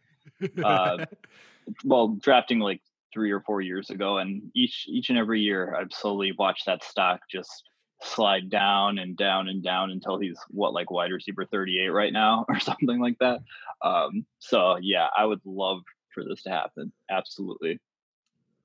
Uh, 0.63 1.05
well, 1.83 2.09
drafting 2.19 2.59
like 2.59 2.81
three 3.13 3.31
or 3.31 3.41
four 3.41 3.61
years 3.61 3.89
ago, 3.89 4.17
and 4.17 4.49
each 4.55 4.85
each 4.87 5.09
and 5.09 5.17
every 5.19 5.41
year 5.41 5.75
I've 5.75 5.91
slowly 5.91 6.33
watched 6.37 6.65
that 6.65 6.83
stock 6.83 7.21
just 7.29 7.69
slide 8.01 8.49
down 8.49 8.97
and 8.97 9.15
down 9.15 9.47
and 9.47 9.63
down 9.63 9.89
until 9.91 10.19
he's 10.19 10.37
what 10.49 10.73
like 10.73 10.91
wide 10.91 11.11
receiver 11.11 11.45
38 11.45 11.87
right 11.87 12.11
now 12.11 12.45
or 12.49 12.59
something 12.59 12.99
like 12.99 13.17
that. 13.19 13.39
Um, 13.81 14.25
so 14.39 14.77
yeah, 14.81 15.07
I 15.17 15.25
would 15.25 15.41
love 15.45 15.81
for 16.13 16.23
this 16.23 16.43
to 16.43 16.49
happen. 16.49 16.91
Absolutely. 17.09 17.79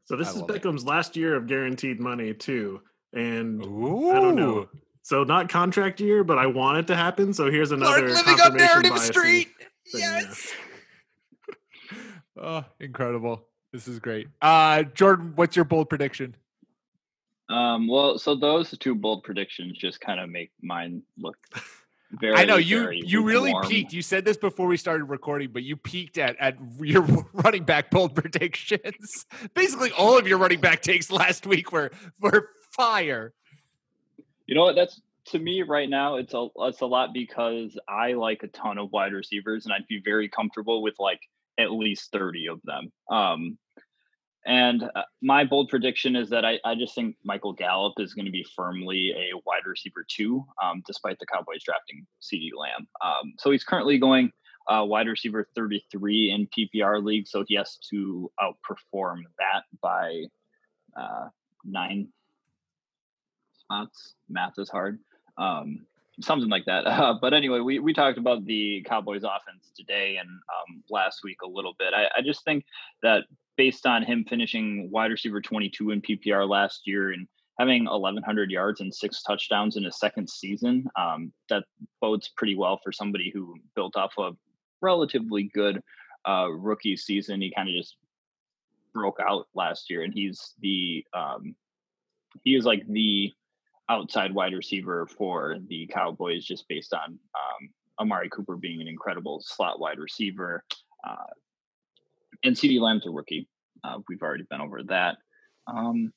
So 0.05 0.17
this 0.17 0.35
is 0.35 0.43
Beckham's 0.43 0.85
it. 0.85 0.89
last 0.89 1.17
year 1.17 1.37
of 1.37 1.47
guaranteed 1.47 2.01
money 2.01 2.33
too. 2.33 2.81
And 3.13 3.65
Ooh. 3.65 4.11
I 4.11 4.15
don't 4.15 4.37
know. 4.37 4.69
So 5.03 5.25
not 5.25 5.49
contract 5.49 6.01
year, 6.01 6.23
but 6.23 6.39
I 6.39 6.47
want 6.47 6.79
it 6.79 6.87
to 6.89 6.97
happen. 6.97 7.33
So 7.33 7.51
here's 7.51 7.73
another 7.73 8.09
Clark 8.09 8.27
living 8.27 8.41
up 8.43 8.55
narrative 8.55 8.99
street. 8.99 9.49
Yes. 9.95 10.53
oh, 12.37 12.65
incredible. 12.79 13.47
This 13.73 13.89
is 13.89 13.99
great. 14.01 14.29
Uh 14.43 14.83
Jordan, 14.83 15.33
what's 15.35 15.57
your 15.57 15.65
bold 15.65 15.89
prediction? 15.89 16.35
Um, 17.49 17.89
well, 17.89 18.19
so 18.19 18.35
those 18.35 18.77
two 18.79 18.95
bold 18.95 19.25
predictions 19.25 19.79
just 19.79 20.01
kind 20.01 20.21
of 20.21 20.29
make 20.29 20.51
mine 20.61 21.03
look 21.17 21.37
very. 22.13 22.35
I 22.37 22.45
know 22.45 22.57
you. 22.57 22.91
You 22.91 23.23
really 23.23 23.53
warm. 23.53 23.67
peaked. 23.67 23.93
You 23.93 24.03
said 24.03 24.25
this 24.25 24.37
before 24.37 24.67
we 24.67 24.77
started 24.77 25.05
recording, 25.05 25.51
but 25.53 25.63
you 25.63 25.77
peaked 25.77 26.19
at 26.19 26.37
at 26.39 26.59
your 26.81 27.03
running 27.33 27.65
back 27.65 27.91
bold 27.91 28.15
predictions. 28.15 29.27
Basically, 29.55 29.91
all 29.93 30.19
of 30.19 30.29
your 30.29 30.39
running 30.39 30.61
back 30.61 30.83
takes 30.83 31.11
last 31.11 31.47
week 31.47 31.73
were 31.73 31.91
were 32.21 32.51
fire. 32.79 33.35
You 34.47 34.55
know 34.55 34.65
what? 34.65 34.77
That's 34.77 35.01
to 35.27 35.39
me 35.39 35.63
right 35.63 35.91
now. 35.91 36.17
It's 36.17 36.33
a 36.33 36.49
it's 36.61 36.81
a 36.81 36.87
lot 36.87 37.13
because 37.13 37.79
I 37.87 38.15
like 38.15 38.43
a 38.43 38.49
ton 38.49 38.79
of 38.79 38.93
wide 38.93 39.13
receivers, 39.13 39.67
and 39.67 39.75
I'd 39.75 39.87
be 39.89 40.01
very 40.03 40.31
comfortable 40.31 40.83
with 40.83 40.95
like 40.99 41.21
at 41.59 41.71
least 41.71 42.11
thirty 42.11 42.47
of 42.47 42.61
them. 42.65 42.91
Um, 43.11 43.59
and 44.47 44.83
uh, 44.83 45.03
my 45.21 45.45
bold 45.45 45.69
prediction 45.69 46.17
is 46.17 46.31
that 46.31 46.45
I, 46.45 46.59
I 46.65 46.75
just 46.75 46.95
think 46.95 47.17
Michael 47.23 47.53
Gallup 47.53 47.95
is 47.99 48.15
going 48.15 48.25
to 48.25 48.33
be 48.33 48.47
firmly 48.57 49.11
a 49.11 49.37
wide 49.45 49.67
receiver 49.67 50.07
two, 50.09 50.47
um, 50.63 50.83
despite 50.87 51.19
the 51.19 51.27
Cowboys 51.27 51.63
drafting 51.63 52.07
CeeDee 52.23 52.57
Lamb. 52.57 52.89
Um, 53.05 53.35
so 53.37 53.51
he's 53.51 53.65
currently 53.65 53.99
going 53.99 54.31
uh, 54.67 54.85
wide 54.87 55.07
receiver 55.09 55.47
33 55.55 56.31
in 56.31 56.47
PPR 56.47 57.05
league. 57.05 57.27
So 57.27 57.45
he 57.47 57.57
has 57.57 57.77
to 57.91 58.31
outperform 58.41 59.19
that 59.39 59.65
by 59.83 60.25
uh, 60.97 61.29
nine 61.65 62.09
Math 63.71 64.59
is 64.59 64.69
hard. 64.69 64.99
Um, 65.37 65.87
something 66.21 66.49
like 66.49 66.65
that. 66.67 66.87
Uh, 66.99 67.15
but 67.21 67.33
anyway, 67.33 67.61
we, 67.61 67.79
we 67.79 67.93
talked 67.93 68.19
about 68.19 68.45
the 68.45 68.85
Cowboys 68.89 69.23
offense 69.23 69.71
today 69.77 70.17
and 70.19 70.29
um, 70.29 70.83
last 70.91 71.21
week 71.23 71.39
a 71.45 71.49
little 71.49 71.75
bit. 71.79 71.95
I, 71.95 72.07
I 72.17 72.23
just 72.23 72.45
think 72.45 72.65
that 73.03 73.25
based 73.57 73.87
on 73.87 74.03
him 74.03 74.25
finishing 74.29 74.89
wide 74.91 75.11
receiver 75.11 75.41
22 75.41 75.91
in 75.91 76.03
PPR 76.03 76.49
last 76.49 76.83
year 76.87 77.13
and 77.13 77.29
having 77.59 77.85
1,100 77.85 78.51
yards 78.51 78.81
and 78.81 78.95
six 78.95 79.23
touchdowns 79.23 79.77
in 79.77 79.85
his 79.85 79.99
second 79.99 80.29
season, 80.29 80.87
um, 80.99 81.33
that 81.49 81.65
bodes 82.01 82.31
pretty 82.37 82.57
well 82.57 82.81
for 82.83 82.93
somebody 82.93 83.31
who 83.33 83.55
built 83.75 83.97
off 83.97 84.13
a 84.19 84.31
relatively 84.81 85.51
good 85.55 85.81
uh, 86.27 86.49
rookie 86.51 86.97
season. 86.97 87.41
He 87.41 87.53
kind 87.55 87.69
of 87.69 87.75
just 87.75 87.97
broke 88.95 89.19
out 89.21 89.47
last 89.55 89.91
year, 89.91 90.03
and 90.03 90.15
he's 90.15 90.55
the 90.61 91.05
um, 91.15 91.55
he 92.45 92.55
is 92.55 92.65
like 92.65 92.87
the 92.89 93.33
outside 93.89 94.35
wide 94.35 94.53
receiver 94.53 95.07
for 95.07 95.57
the 95.69 95.87
Cowboys, 95.87 96.45
just 96.45 96.69
based 96.69 96.93
on 96.93 97.11
um, 97.11 97.69
Amari 98.01 98.29
Cooper 98.29 98.57
being 98.57 98.81
an 98.81 98.89
incredible 98.89 99.41
slot 99.45 99.81
wide 99.81 99.99
receiver. 99.99 100.65
Uh, 101.07 101.17
and 102.45 102.55
CeeDee 102.55 102.81
Lamb's 102.81 103.07
a 103.07 103.11
rookie. 103.11 103.49
Uh, 103.83 103.99
we've 104.09 104.23
already 104.23 104.45
been 104.51 104.61
over 104.61 104.83
that. 104.85 105.17
Um, 105.67 106.13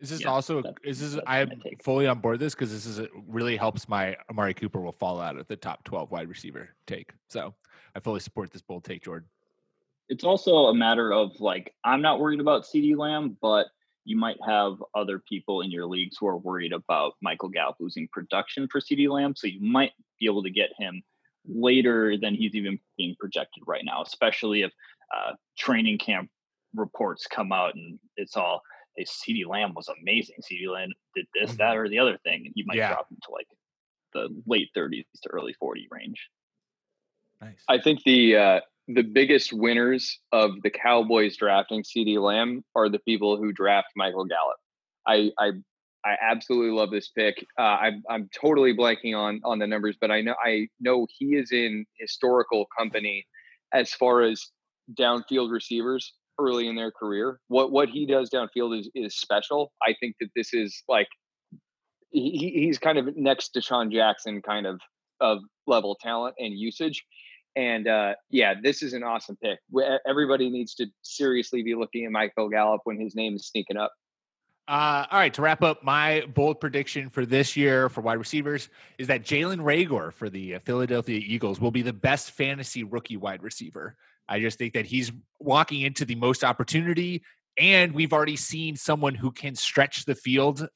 is 0.00 0.10
this 0.10 0.22
yeah, 0.22 0.28
also 0.28 0.62
is 0.84 1.00
this 1.00 1.22
I'm 1.26 1.50
fully 1.82 2.06
on 2.06 2.18
board 2.20 2.38
this 2.38 2.54
because 2.54 2.70
this 2.70 2.84
is 2.84 3.06
really 3.26 3.56
helps 3.56 3.88
my 3.88 4.16
Amari 4.30 4.52
Cooper 4.52 4.80
will 4.80 4.92
fall 4.92 5.20
out 5.20 5.38
of 5.38 5.46
the 5.48 5.56
top 5.56 5.84
12 5.84 6.10
wide 6.10 6.28
receiver 6.28 6.68
take. 6.86 7.12
So 7.28 7.54
I 7.94 8.00
fully 8.00 8.20
support 8.20 8.50
this 8.50 8.60
bold 8.60 8.84
take, 8.84 9.02
Jordan. 9.02 9.28
It's 10.08 10.22
also 10.22 10.66
a 10.66 10.74
matter 10.74 11.12
of 11.12 11.40
like 11.40 11.72
I'm 11.82 12.02
not 12.02 12.20
worried 12.20 12.40
about 12.40 12.64
CeeDee 12.64 12.96
Lamb, 12.96 13.38
but 13.40 13.68
you 14.06 14.16
might 14.16 14.38
have 14.46 14.74
other 14.94 15.20
people 15.28 15.60
in 15.60 15.70
your 15.70 15.84
leagues 15.84 16.16
who 16.18 16.28
are 16.28 16.38
worried 16.38 16.72
about 16.72 17.14
Michael 17.20 17.48
Gallup 17.48 17.76
losing 17.80 18.08
production 18.12 18.68
for 18.70 18.80
CeeDee 18.80 19.08
Lamb. 19.08 19.34
So 19.36 19.48
you 19.48 19.60
might 19.60 19.92
be 20.20 20.26
able 20.26 20.44
to 20.44 20.50
get 20.50 20.70
him 20.78 21.02
later 21.44 22.16
than 22.16 22.34
he's 22.34 22.54
even 22.54 22.78
being 22.96 23.16
projected 23.18 23.64
right 23.66 23.84
now, 23.84 24.02
especially 24.02 24.62
if 24.62 24.72
uh, 25.14 25.32
training 25.58 25.98
camp 25.98 26.30
reports 26.74 27.26
come 27.26 27.52
out 27.52 27.74
and 27.74 27.98
it's 28.16 28.36
all 28.36 28.62
hey, 28.96 29.04
CeeDee 29.04 29.46
Lamb 29.46 29.74
was 29.74 29.88
amazing. 30.00 30.36
CeeDee 30.40 30.72
Lamb 30.72 30.90
did 31.14 31.26
this, 31.34 31.50
mm-hmm. 31.50 31.58
that, 31.58 31.76
or 31.76 31.88
the 31.88 31.98
other 31.98 32.16
thing, 32.24 32.42
and 32.46 32.52
he 32.54 32.64
might 32.64 32.76
yeah. 32.76 32.88
drop 32.88 33.08
into 33.10 33.30
like 33.32 33.48
the 34.14 34.28
late 34.46 34.70
30s 34.76 35.04
to 35.22 35.28
early 35.30 35.52
40 35.58 35.88
range. 35.90 36.28
Nice. 37.40 37.62
I 37.68 37.78
think 37.78 38.02
the 38.04 38.36
uh, 38.36 38.60
the 38.88 39.02
biggest 39.02 39.52
winners 39.52 40.18
of 40.32 40.62
the 40.62 40.70
Cowboys 40.70 41.36
drafting 41.36 41.82
CeeDee 41.82 42.20
Lamb 42.20 42.64
are 42.74 42.88
the 42.88 43.00
people 43.00 43.36
who 43.36 43.52
draft 43.52 43.88
Michael 43.96 44.24
Gallup. 44.24 44.58
I 45.06 45.30
I, 45.38 45.52
I 46.04 46.16
absolutely 46.20 46.76
love 46.76 46.90
this 46.90 47.08
pick. 47.08 47.44
Uh, 47.58 47.62
I'm 47.62 48.02
I'm 48.08 48.30
totally 48.38 48.76
blanking 48.76 49.16
on 49.16 49.40
on 49.44 49.58
the 49.58 49.66
numbers, 49.66 49.96
but 50.00 50.10
I 50.10 50.20
know 50.20 50.34
I 50.44 50.68
know 50.80 51.06
he 51.18 51.36
is 51.36 51.50
in 51.52 51.84
historical 51.98 52.66
company 52.78 53.26
as 53.72 53.92
far 53.92 54.22
as 54.22 54.50
downfield 54.94 55.50
receivers 55.50 56.14
early 56.38 56.68
in 56.68 56.76
their 56.76 56.92
career. 56.92 57.40
What 57.48 57.72
what 57.72 57.88
he 57.88 58.06
does 58.06 58.30
downfield 58.30 58.78
is 58.78 58.88
is 58.94 59.16
special. 59.16 59.72
I 59.82 59.94
think 59.98 60.16
that 60.20 60.30
this 60.36 60.54
is 60.54 60.82
like 60.88 61.08
he, 62.10 62.52
he's 62.54 62.78
kind 62.78 62.98
of 62.98 63.16
next 63.16 63.50
to 63.50 63.60
Sean 63.60 63.90
Jackson 63.90 64.42
kind 64.42 64.66
of 64.66 64.80
of 65.20 65.38
level 65.66 65.96
talent 66.00 66.36
and 66.38 66.56
usage. 66.56 67.04
And 67.56 67.88
uh, 67.88 68.14
yeah, 68.30 68.54
this 68.62 68.82
is 68.82 68.92
an 68.92 69.02
awesome 69.02 69.36
pick. 69.42 69.58
Everybody 70.06 70.50
needs 70.50 70.74
to 70.74 70.86
seriously 71.02 71.62
be 71.62 71.74
looking 71.74 72.04
at 72.04 72.12
Michael 72.12 72.50
Gallup 72.50 72.82
when 72.84 73.00
his 73.00 73.14
name 73.14 73.34
is 73.34 73.46
sneaking 73.46 73.78
up. 73.78 73.92
Uh, 74.68 75.06
all 75.10 75.20
right, 75.20 75.32
to 75.32 75.42
wrap 75.42 75.62
up, 75.62 75.84
my 75.84 76.24
bold 76.34 76.60
prediction 76.60 77.08
for 77.08 77.24
this 77.24 77.56
year 77.56 77.88
for 77.88 78.00
wide 78.00 78.18
receivers 78.18 78.68
is 78.98 79.06
that 79.06 79.22
Jalen 79.22 79.60
Reagor 79.60 80.12
for 80.12 80.28
the 80.28 80.58
Philadelphia 80.64 81.20
Eagles 81.24 81.60
will 81.60 81.70
be 81.70 81.82
the 81.82 81.92
best 81.92 82.32
fantasy 82.32 82.82
rookie 82.82 83.16
wide 83.16 83.44
receiver. 83.44 83.96
I 84.28 84.40
just 84.40 84.58
think 84.58 84.74
that 84.74 84.84
he's 84.84 85.12
walking 85.38 85.82
into 85.82 86.04
the 86.04 86.16
most 86.16 86.42
opportunity, 86.42 87.22
and 87.56 87.92
we've 87.92 88.12
already 88.12 88.34
seen 88.34 88.74
someone 88.74 89.14
who 89.14 89.30
can 89.30 89.54
stretch 89.54 90.04
the 90.04 90.16
field. 90.16 90.68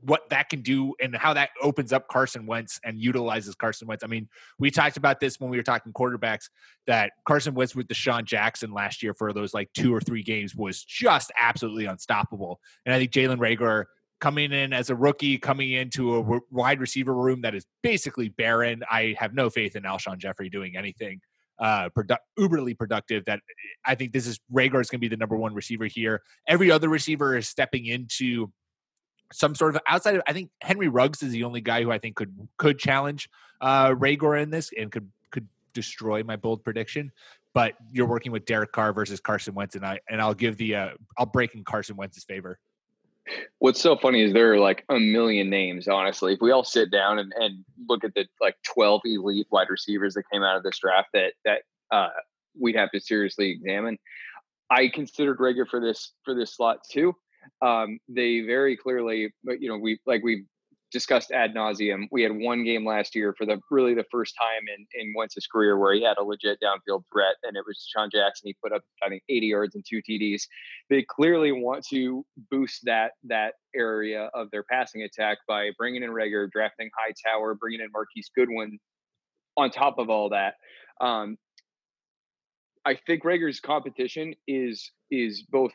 What 0.00 0.28
that 0.30 0.48
can 0.48 0.62
do 0.62 0.94
and 1.00 1.16
how 1.16 1.34
that 1.34 1.50
opens 1.62 1.92
up 1.92 2.08
Carson 2.08 2.46
Wentz 2.46 2.80
and 2.84 3.00
utilizes 3.00 3.54
Carson 3.54 3.88
Wentz. 3.88 4.04
I 4.04 4.06
mean, 4.06 4.28
we 4.58 4.70
talked 4.70 4.96
about 4.96 5.20
this 5.20 5.40
when 5.40 5.50
we 5.50 5.56
were 5.56 5.62
talking 5.62 5.92
quarterbacks 5.92 6.48
that 6.86 7.12
Carson 7.26 7.54
Wentz 7.54 7.74
with 7.74 7.88
DeSean 7.88 8.24
Jackson 8.24 8.72
last 8.72 9.02
year 9.02 9.14
for 9.14 9.32
those 9.32 9.54
like 9.54 9.72
two 9.72 9.94
or 9.94 10.00
three 10.00 10.22
games 10.22 10.54
was 10.54 10.82
just 10.84 11.32
absolutely 11.40 11.86
unstoppable. 11.86 12.60
And 12.84 12.94
I 12.94 12.98
think 12.98 13.12
Jalen 13.12 13.38
Reagor 13.38 13.84
coming 14.20 14.52
in 14.52 14.72
as 14.72 14.90
a 14.90 14.96
rookie, 14.96 15.38
coming 15.38 15.72
into 15.72 16.16
a 16.16 16.40
wide 16.50 16.80
receiver 16.80 17.14
room 17.14 17.42
that 17.42 17.54
is 17.54 17.66
basically 17.82 18.28
barren. 18.28 18.82
I 18.90 19.14
have 19.18 19.34
no 19.34 19.50
faith 19.50 19.76
in 19.76 19.82
Alshon 19.82 20.18
Jeffery 20.18 20.48
doing 20.48 20.76
anything 20.76 21.20
uh, 21.58 21.88
produ- 21.90 22.18
uberly 22.38 22.76
productive. 22.76 23.24
That 23.26 23.40
I 23.84 23.94
think 23.94 24.12
this 24.12 24.26
is 24.26 24.40
Reagor 24.52 24.80
is 24.80 24.90
going 24.90 24.98
to 24.98 25.04
be 25.04 25.08
the 25.08 25.16
number 25.16 25.36
one 25.36 25.54
receiver 25.54 25.86
here. 25.86 26.22
Every 26.48 26.70
other 26.70 26.88
receiver 26.88 27.36
is 27.36 27.48
stepping 27.48 27.86
into 27.86 28.52
some 29.32 29.54
sort 29.54 29.74
of 29.74 29.82
outside 29.86 30.16
of. 30.16 30.22
I 30.26 30.32
think 30.32 30.50
Henry 30.60 30.88
Ruggs 30.88 31.22
is 31.22 31.32
the 31.32 31.44
only 31.44 31.60
guy 31.60 31.82
who 31.82 31.90
I 31.90 31.98
think 31.98 32.16
could 32.16 32.48
could 32.56 32.78
challenge 32.78 33.28
uh, 33.60 33.90
Reagor 33.90 34.40
in 34.40 34.50
this 34.50 34.70
and 34.78 34.90
could 34.90 35.10
could 35.30 35.48
destroy 35.72 36.22
my 36.22 36.36
bold 36.36 36.64
prediction. 36.64 37.12
But 37.54 37.74
you're 37.90 38.06
working 38.06 38.32
with 38.32 38.44
Derek 38.44 38.72
Carr 38.72 38.92
versus 38.92 39.18
Carson 39.20 39.54
Wentz, 39.54 39.76
and 39.76 39.84
I 39.84 40.00
and 40.08 40.20
I'll 40.20 40.34
give 40.34 40.56
the 40.56 40.74
uh, 40.74 40.88
I'll 41.18 41.26
break 41.26 41.54
in 41.54 41.64
Carson 41.64 41.96
Wentz's 41.96 42.24
favor. 42.24 42.58
What's 43.58 43.80
so 43.80 43.96
funny 43.96 44.22
is 44.22 44.32
there 44.32 44.52
are 44.52 44.60
like 44.60 44.84
a 44.88 45.00
million 45.00 45.50
names, 45.50 45.88
honestly. 45.88 46.34
If 46.34 46.40
we 46.40 46.52
all 46.52 46.62
sit 46.62 46.92
down 46.92 47.18
and, 47.18 47.32
and 47.36 47.64
look 47.88 48.04
at 48.04 48.14
the 48.14 48.26
like 48.40 48.54
12 48.62 49.00
elite 49.04 49.48
wide 49.50 49.66
receivers 49.68 50.14
that 50.14 50.24
came 50.32 50.44
out 50.44 50.56
of 50.56 50.62
this 50.62 50.78
draft 50.78 51.08
that 51.14 51.32
that 51.44 51.62
uh, 51.90 52.08
we'd 52.58 52.76
have 52.76 52.90
to 52.92 53.00
seriously 53.00 53.50
examine. 53.50 53.98
I 54.70 54.88
considered 54.88 55.38
Reagor 55.38 55.68
for 55.68 55.80
this 55.80 56.12
for 56.24 56.34
this 56.34 56.54
slot 56.54 56.80
too. 56.88 57.14
Um, 57.62 57.98
they 58.08 58.40
very 58.40 58.76
clearly, 58.76 59.32
you 59.44 59.68
know, 59.68 59.78
we 59.78 59.98
like 60.06 60.22
we 60.22 60.44
discussed 60.92 61.30
ad 61.32 61.54
nauseum. 61.54 62.06
We 62.10 62.22
had 62.22 62.32
one 62.32 62.64
game 62.64 62.86
last 62.86 63.14
year 63.14 63.34
for 63.36 63.44
the 63.44 63.60
really 63.70 63.94
the 63.94 64.04
first 64.10 64.34
time 64.40 64.62
in 64.74 64.86
in 65.00 65.14
Wentz's 65.16 65.46
career 65.46 65.78
where 65.78 65.94
he 65.94 66.02
had 66.02 66.16
a 66.18 66.22
legit 66.22 66.58
downfield 66.62 67.02
threat, 67.12 67.36
and 67.42 67.56
it 67.56 67.64
was 67.66 67.86
Sean 67.92 68.08
Jackson. 68.10 68.48
He 68.48 68.56
put 68.62 68.72
up 68.72 68.82
I 69.02 69.08
think 69.08 69.22
80 69.28 69.46
yards 69.46 69.74
and 69.74 69.84
two 69.88 70.00
TDs. 70.02 70.42
They 70.88 71.04
clearly 71.08 71.52
want 71.52 71.84
to 71.88 72.24
boost 72.50 72.84
that 72.84 73.12
that 73.24 73.54
area 73.74 74.30
of 74.34 74.50
their 74.50 74.62
passing 74.62 75.02
attack 75.02 75.38
by 75.48 75.70
bringing 75.76 76.02
in 76.02 76.10
Reagor, 76.10 76.50
drafting 76.50 76.90
Hightower, 76.96 77.54
bringing 77.54 77.80
in 77.80 77.88
Marquise 77.92 78.30
Goodwin. 78.34 78.78
On 79.58 79.70
top 79.70 79.98
of 79.98 80.10
all 80.10 80.28
that, 80.30 80.54
um, 81.00 81.38
I 82.84 82.94
think 83.06 83.24
Reagor's 83.24 83.58
competition 83.58 84.34
is 84.46 84.92
is 85.10 85.42
both 85.42 85.72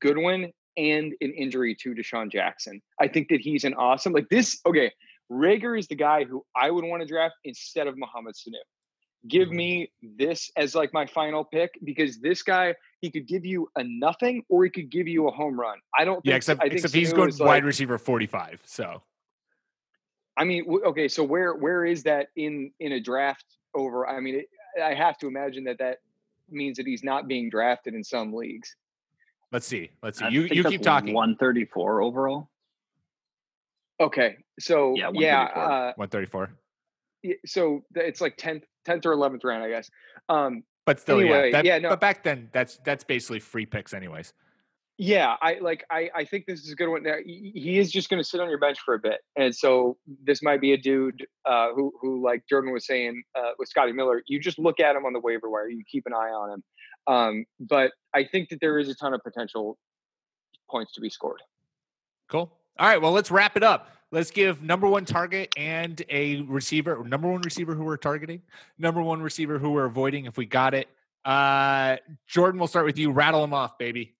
Goodwin 0.00 0.52
and 0.80 1.12
an 1.20 1.32
injury 1.34 1.74
to 1.74 1.94
DeSean 1.94 2.32
Jackson. 2.32 2.80
I 3.00 3.08
think 3.08 3.28
that 3.28 3.40
he's 3.40 3.64
an 3.64 3.74
awesome 3.74 4.12
like 4.12 4.28
this. 4.30 4.58
Okay, 4.66 4.90
Reagor 5.30 5.78
is 5.78 5.86
the 5.88 5.94
guy 5.94 6.24
who 6.24 6.44
I 6.56 6.70
would 6.70 6.84
want 6.84 7.02
to 7.02 7.06
draft 7.06 7.34
instead 7.44 7.86
of 7.86 7.98
Mohamed 7.98 8.34
Sanu. 8.34 8.54
Give 9.28 9.48
mm-hmm. 9.48 9.56
me 9.56 9.92
this 10.16 10.50
as 10.56 10.74
like 10.74 10.94
my 10.94 11.04
final 11.04 11.44
pick 11.44 11.78
because 11.84 12.18
this 12.20 12.42
guy 12.42 12.74
he 13.00 13.10
could 13.10 13.28
give 13.28 13.44
you 13.44 13.68
a 13.76 13.84
nothing 13.84 14.42
or 14.48 14.64
he 14.64 14.70
could 14.70 14.90
give 14.90 15.06
you 15.06 15.28
a 15.28 15.30
home 15.30 15.60
run. 15.60 15.78
I 15.98 16.06
don't. 16.06 16.20
Yeah, 16.24 16.36
except 16.36 16.64
except 16.64 16.94
he's 16.94 17.12
going 17.12 17.32
wide 17.38 17.46
like, 17.46 17.64
receiver 17.64 17.98
forty 17.98 18.26
five. 18.26 18.60
So, 18.64 19.02
I 20.38 20.44
mean, 20.44 20.64
okay, 20.86 21.08
so 21.08 21.22
where 21.22 21.54
where 21.54 21.84
is 21.84 22.02
that 22.04 22.28
in 22.36 22.72
in 22.80 22.92
a 22.92 23.00
draft 23.00 23.44
over? 23.74 24.08
I 24.08 24.20
mean, 24.20 24.36
it, 24.36 24.46
I 24.82 24.94
have 24.94 25.18
to 25.18 25.26
imagine 25.26 25.64
that 25.64 25.78
that 25.78 25.98
means 26.48 26.78
that 26.78 26.86
he's 26.86 27.04
not 27.04 27.28
being 27.28 27.50
drafted 27.50 27.94
in 27.94 28.02
some 28.02 28.32
leagues. 28.32 28.74
Let's 29.52 29.66
see. 29.66 29.90
Let's 30.02 30.18
see. 30.18 30.28
You 30.30 30.42
you 30.42 30.64
keep 30.64 30.82
talking. 30.82 31.14
134 31.14 32.02
overall. 32.02 32.50
Okay. 34.00 34.36
So 34.58 34.94
yeah, 34.96 35.10
yeah 35.12 35.42
uh, 35.44 35.92
134. 35.96 36.50
So 37.44 37.84
it's 37.94 38.20
like 38.20 38.36
10th 38.36 38.62
10th 38.86 39.04
or 39.04 39.14
11th 39.14 39.44
round, 39.44 39.62
I 39.62 39.68
guess. 39.68 39.90
Um 40.28 40.62
but 40.86 41.00
still 41.00 41.20
anyway, 41.20 41.46
yeah. 41.46 41.52
That, 41.52 41.64
yeah 41.64 41.78
no. 41.78 41.90
But 41.90 42.00
back 42.00 42.22
then 42.22 42.48
that's 42.52 42.78
that's 42.84 43.04
basically 43.04 43.40
free 43.40 43.66
picks 43.66 43.92
anyways. 43.92 44.32
Yeah, 45.02 45.36
I 45.40 45.58
like 45.60 45.82
I 45.90 46.10
I 46.14 46.24
think 46.26 46.44
this 46.44 46.60
is 46.60 46.72
a 46.72 46.74
good 46.74 46.90
one. 46.90 47.02
Now, 47.02 47.16
he 47.24 47.78
is 47.78 47.90
just 47.90 48.10
going 48.10 48.22
to 48.22 48.28
sit 48.28 48.38
on 48.38 48.50
your 48.50 48.58
bench 48.58 48.78
for 48.84 48.92
a 48.92 48.98
bit, 48.98 49.22
and 49.34 49.54
so 49.54 49.96
this 50.22 50.42
might 50.42 50.60
be 50.60 50.74
a 50.74 50.76
dude 50.76 51.26
uh, 51.46 51.68
who 51.74 51.90
who 52.02 52.22
like 52.22 52.42
Jordan 52.46 52.70
was 52.70 52.84
saying 52.84 53.22
uh, 53.34 53.52
with 53.58 53.70
Scotty 53.70 53.92
Miller. 53.92 54.22
You 54.26 54.38
just 54.38 54.58
look 54.58 54.78
at 54.78 54.94
him 54.94 55.06
on 55.06 55.14
the 55.14 55.20
waiver 55.20 55.48
wire. 55.48 55.70
You 55.70 55.82
keep 55.90 56.04
an 56.04 56.12
eye 56.12 56.28
on 56.28 56.50
him. 56.50 56.62
Um, 57.06 57.44
but 57.58 57.92
I 58.14 58.24
think 58.24 58.48
that 58.50 58.60
there 58.60 58.78
is 58.78 58.88
a 58.88 58.94
ton 58.94 59.14
of 59.14 59.22
potential 59.22 59.78
points 60.70 60.92
to 60.92 61.00
be 61.00 61.10
scored. 61.10 61.42
Cool. 62.28 62.52
All 62.78 62.88
right. 62.88 63.00
Well, 63.00 63.12
let's 63.12 63.30
wrap 63.30 63.56
it 63.56 63.62
up. 63.62 63.88
Let's 64.12 64.30
give 64.30 64.62
number 64.62 64.88
one 64.88 65.04
target 65.04 65.52
and 65.56 66.02
a 66.08 66.40
receiver, 66.42 67.04
number 67.04 67.30
one 67.30 67.42
receiver 67.42 67.74
who 67.74 67.84
we're 67.84 67.96
targeting, 67.96 68.42
number 68.78 69.00
one 69.02 69.22
receiver 69.22 69.58
who 69.58 69.70
we're 69.70 69.84
avoiding 69.84 70.26
if 70.26 70.36
we 70.36 70.46
got 70.46 70.74
it. 70.74 70.88
Uh, 71.24 71.96
Jordan, 72.26 72.58
we'll 72.58 72.68
start 72.68 72.86
with 72.86 72.98
you. 72.98 73.12
Rattle 73.12 73.40
them 73.40 73.54
off, 73.54 73.78
baby. 73.78 74.14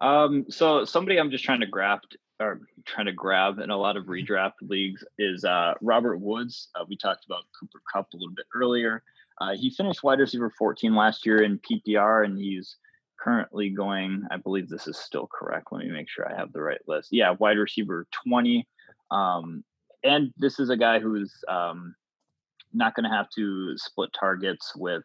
Um, 0.00 0.46
so 0.48 0.84
somebody 0.84 1.18
I'm 1.18 1.30
just 1.30 1.44
trying 1.44 1.60
to 1.60 1.66
graft 1.66 2.16
or 2.40 2.60
trying 2.84 3.06
to 3.06 3.12
grab 3.12 3.58
in 3.58 3.70
a 3.70 3.76
lot 3.76 3.96
of 3.96 4.04
redraft 4.06 4.54
leagues 4.60 5.04
is 5.18 5.44
uh, 5.44 5.74
Robert 5.80 6.18
Woods. 6.18 6.68
Uh, 6.74 6.84
we 6.88 6.96
talked 6.96 7.24
about 7.24 7.44
Cooper 7.58 7.80
Kupp 7.92 8.12
a 8.12 8.16
little 8.16 8.34
bit 8.34 8.46
earlier. 8.54 9.02
Uh, 9.40 9.54
he 9.54 9.70
finished 9.70 10.02
wide 10.02 10.20
receiver 10.20 10.52
14 10.58 10.94
last 10.94 11.26
year 11.26 11.42
in 11.42 11.58
PPR, 11.60 12.24
and 12.24 12.38
he's 12.38 12.76
currently 13.18 13.70
going. 13.70 14.22
I 14.30 14.36
believe 14.36 14.68
this 14.68 14.86
is 14.86 14.98
still 14.98 15.28
correct. 15.32 15.68
Let 15.70 15.84
me 15.84 15.90
make 15.90 16.08
sure 16.08 16.30
I 16.30 16.38
have 16.38 16.52
the 16.52 16.62
right 16.62 16.80
list. 16.86 17.08
Yeah, 17.12 17.34
wide 17.38 17.58
receiver 17.58 18.06
20. 18.24 18.66
Um, 19.10 19.64
and 20.04 20.32
this 20.36 20.58
is 20.58 20.70
a 20.70 20.76
guy 20.76 20.98
who's 20.98 21.32
um, 21.48 21.94
not 22.72 22.94
going 22.94 23.04
to 23.04 23.14
have 23.14 23.28
to 23.36 23.76
split 23.76 24.10
targets 24.18 24.72
with 24.76 25.02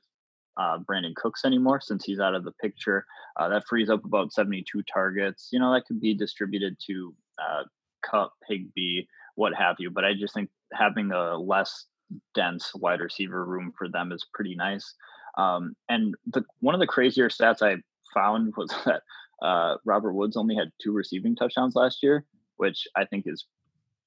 uh, 0.58 0.80
Brandin 0.80 1.16
Cooks 1.16 1.46
anymore 1.46 1.80
since 1.82 2.04
he's 2.04 2.20
out 2.20 2.36
of 2.36 2.44
the 2.44 2.54
picture. 2.54 3.06
Uh, 3.40 3.50
that 3.50 3.68
frees 3.68 3.90
up 3.90 4.04
about 4.06 4.34
72 4.34 4.82
targets. 4.92 5.50
You 5.52 5.60
know, 5.60 5.74
that 5.74 5.86
could 5.86 6.02
be 6.02 6.16
distributed 6.16 6.78
to 6.88 7.14
uh, 7.40 7.64
Kupp, 8.04 8.34
Higbee, 8.48 9.04
what 9.36 9.54
have 9.54 9.76
you. 9.80 9.92
But 9.92 10.06
I 10.06 10.14
just 10.14 10.34
think 10.34 10.50
having 10.74 11.12
a 11.12 11.38
less 11.38 11.86
dense 12.34 12.72
wide 12.76 13.02
receiver 13.02 13.46
room 13.46 13.74
for 13.78 13.90
them 13.90 14.12
is 14.12 14.26
pretty 14.34 14.56
nice. 14.56 14.94
Um, 15.38 15.76
and 15.90 16.16
the 16.28 16.44
one 16.60 16.74
of 16.74 16.82
the 16.82 16.88
crazier 16.88 17.30
stats 17.30 17.62
I 17.62 17.82
found 18.14 18.54
was 18.58 18.74
that 18.86 19.04
uh, 19.42 19.76
Robert 19.86 20.14
Woods 20.14 20.38
only 20.38 20.56
had 20.56 20.72
two 20.82 20.92
receiving 20.92 21.36
touchdowns 21.36 21.76
last 21.76 22.02
year, 22.02 22.26
which 22.58 22.88
I 22.96 23.06
think 23.06 23.26
is 23.28 23.46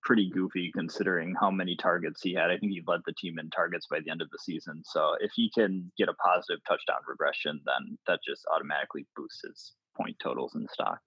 pretty 0.03 0.31
goofy 0.31 0.73
considering 0.75 1.35
how 1.39 1.51
many 1.51 1.77
targets 1.77 2.23
he 2.23 2.33
had. 2.35 2.51
I 2.51 2.57
think 2.57 2.73
he 2.73 2.83
led 2.87 3.01
the 3.07 3.13
team 3.13 3.39
in 3.39 3.51
targets 3.51 3.87
by 3.91 4.01
the 4.01 4.11
end 4.11 4.23
of 4.23 4.31
the 4.31 4.39
season. 4.39 4.83
So 4.85 5.15
if 5.21 5.31
he 5.35 5.51
can 5.55 5.93
get 5.99 6.09
a 6.09 6.15
positive 6.15 6.61
touchdown 6.67 6.99
regression, 7.07 7.61
then 7.67 7.99
that 8.07 8.21
just 8.27 8.47
automatically 8.55 9.07
boosts 9.15 9.43
his 9.47 9.73
point 9.97 10.17
totals 10.23 10.55
in 10.55 10.67
stock. 10.73 10.99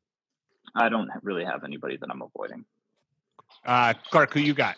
I 0.75 0.89
don't 0.89 1.09
really 1.21 1.43
have 1.43 1.63
anybody 1.63 1.97
that 1.97 2.09
I'm 2.09 2.21
avoiding. 2.21 2.65
Uh, 3.65 3.93
Clark, 4.09 4.33
who 4.33 4.39
you 4.39 4.53
got? 4.53 4.77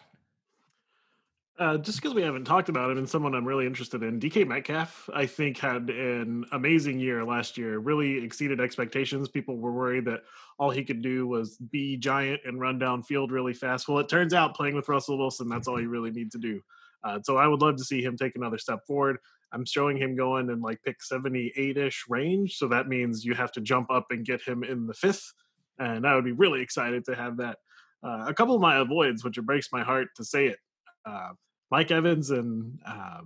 Uh, 1.57 1.77
just 1.77 2.01
because 2.01 2.13
we 2.13 2.21
haven't 2.21 2.43
talked 2.43 2.67
about 2.67 2.91
him 2.91 2.97
and 2.97 3.09
someone 3.09 3.33
I'm 3.33 3.47
really 3.47 3.65
interested 3.65 4.03
in, 4.03 4.19
DK 4.19 4.45
Metcalf, 4.45 5.09
I 5.13 5.25
think 5.25 5.57
had 5.57 5.89
an 5.89 6.43
amazing 6.51 6.99
year 6.99 7.23
last 7.23 7.57
year, 7.57 7.79
really 7.79 8.21
exceeded 8.21 8.59
expectations. 8.59 9.29
People 9.29 9.57
were 9.57 9.71
worried 9.71 10.03
that 10.05 10.23
all 10.59 10.69
he 10.69 10.83
could 10.83 11.01
do 11.01 11.27
was 11.27 11.55
be 11.57 11.95
giant 11.95 12.41
and 12.43 12.59
run 12.59 12.77
down 12.77 13.03
field 13.03 13.31
really 13.31 13.53
fast. 13.53 13.87
Well, 13.87 13.99
it 13.99 14.09
turns 14.09 14.33
out 14.33 14.53
playing 14.53 14.75
with 14.75 14.89
Russell 14.89 15.17
Wilson, 15.17 15.47
that's 15.47 15.69
all 15.69 15.79
you 15.79 15.87
really 15.87 16.11
need 16.11 16.29
to 16.33 16.37
do. 16.37 16.61
Uh, 17.05 17.19
so 17.23 17.37
I 17.37 17.47
would 17.47 17.61
love 17.61 17.77
to 17.77 17.85
see 17.85 18.01
him 18.01 18.17
take 18.17 18.35
another 18.35 18.57
step 18.57 18.79
forward. 18.85 19.17
I'm 19.53 19.63
showing 19.63 19.95
him 19.95 20.17
going 20.17 20.49
in 20.49 20.59
like 20.59 20.83
pick 20.83 21.01
78 21.01 21.77
ish 21.77 22.03
range. 22.09 22.57
So 22.57 22.67
that 22.67 22.89
means 22.89 23.23
you 23.23 23.33
have 23.33 23.53
to 23.53 23.61
jump 23.61 23.89
up 23.89 24.07
and 24.09 24.25
get 24.25 24.41
him 24.41 24.63
in 24.65 24.87
the 24.87 24.93
fifth. 24.93 25.31
And 25.79 26.05
I 26.05 26.15
would 26.15 26.25
be 26.25 26.33
really 26.33 26.61
excited 26.61 27.05
to 27.05 27.15
have 27.15 27.37
that. 27.37 27.59
Uh, 28.03 28.25
a 28.27 28.33
couple 28.33 28.55
of 28.55 28.61
my 28.61 28.77
avoids, 28.77 29.23
which 29.23 29.37
it 29.37 29.45
breaks 29.45 29.69
my 29.71 29.83
heart 29.83 30.09
to 30.17 30.25
say 30.25 30.47
it. 30.47 30.59
Uh, 31.05 31.29
Mike 31.71 31.91
Evans 31.91 32.31
and 32.31 32.79
uh, 32.85 33.21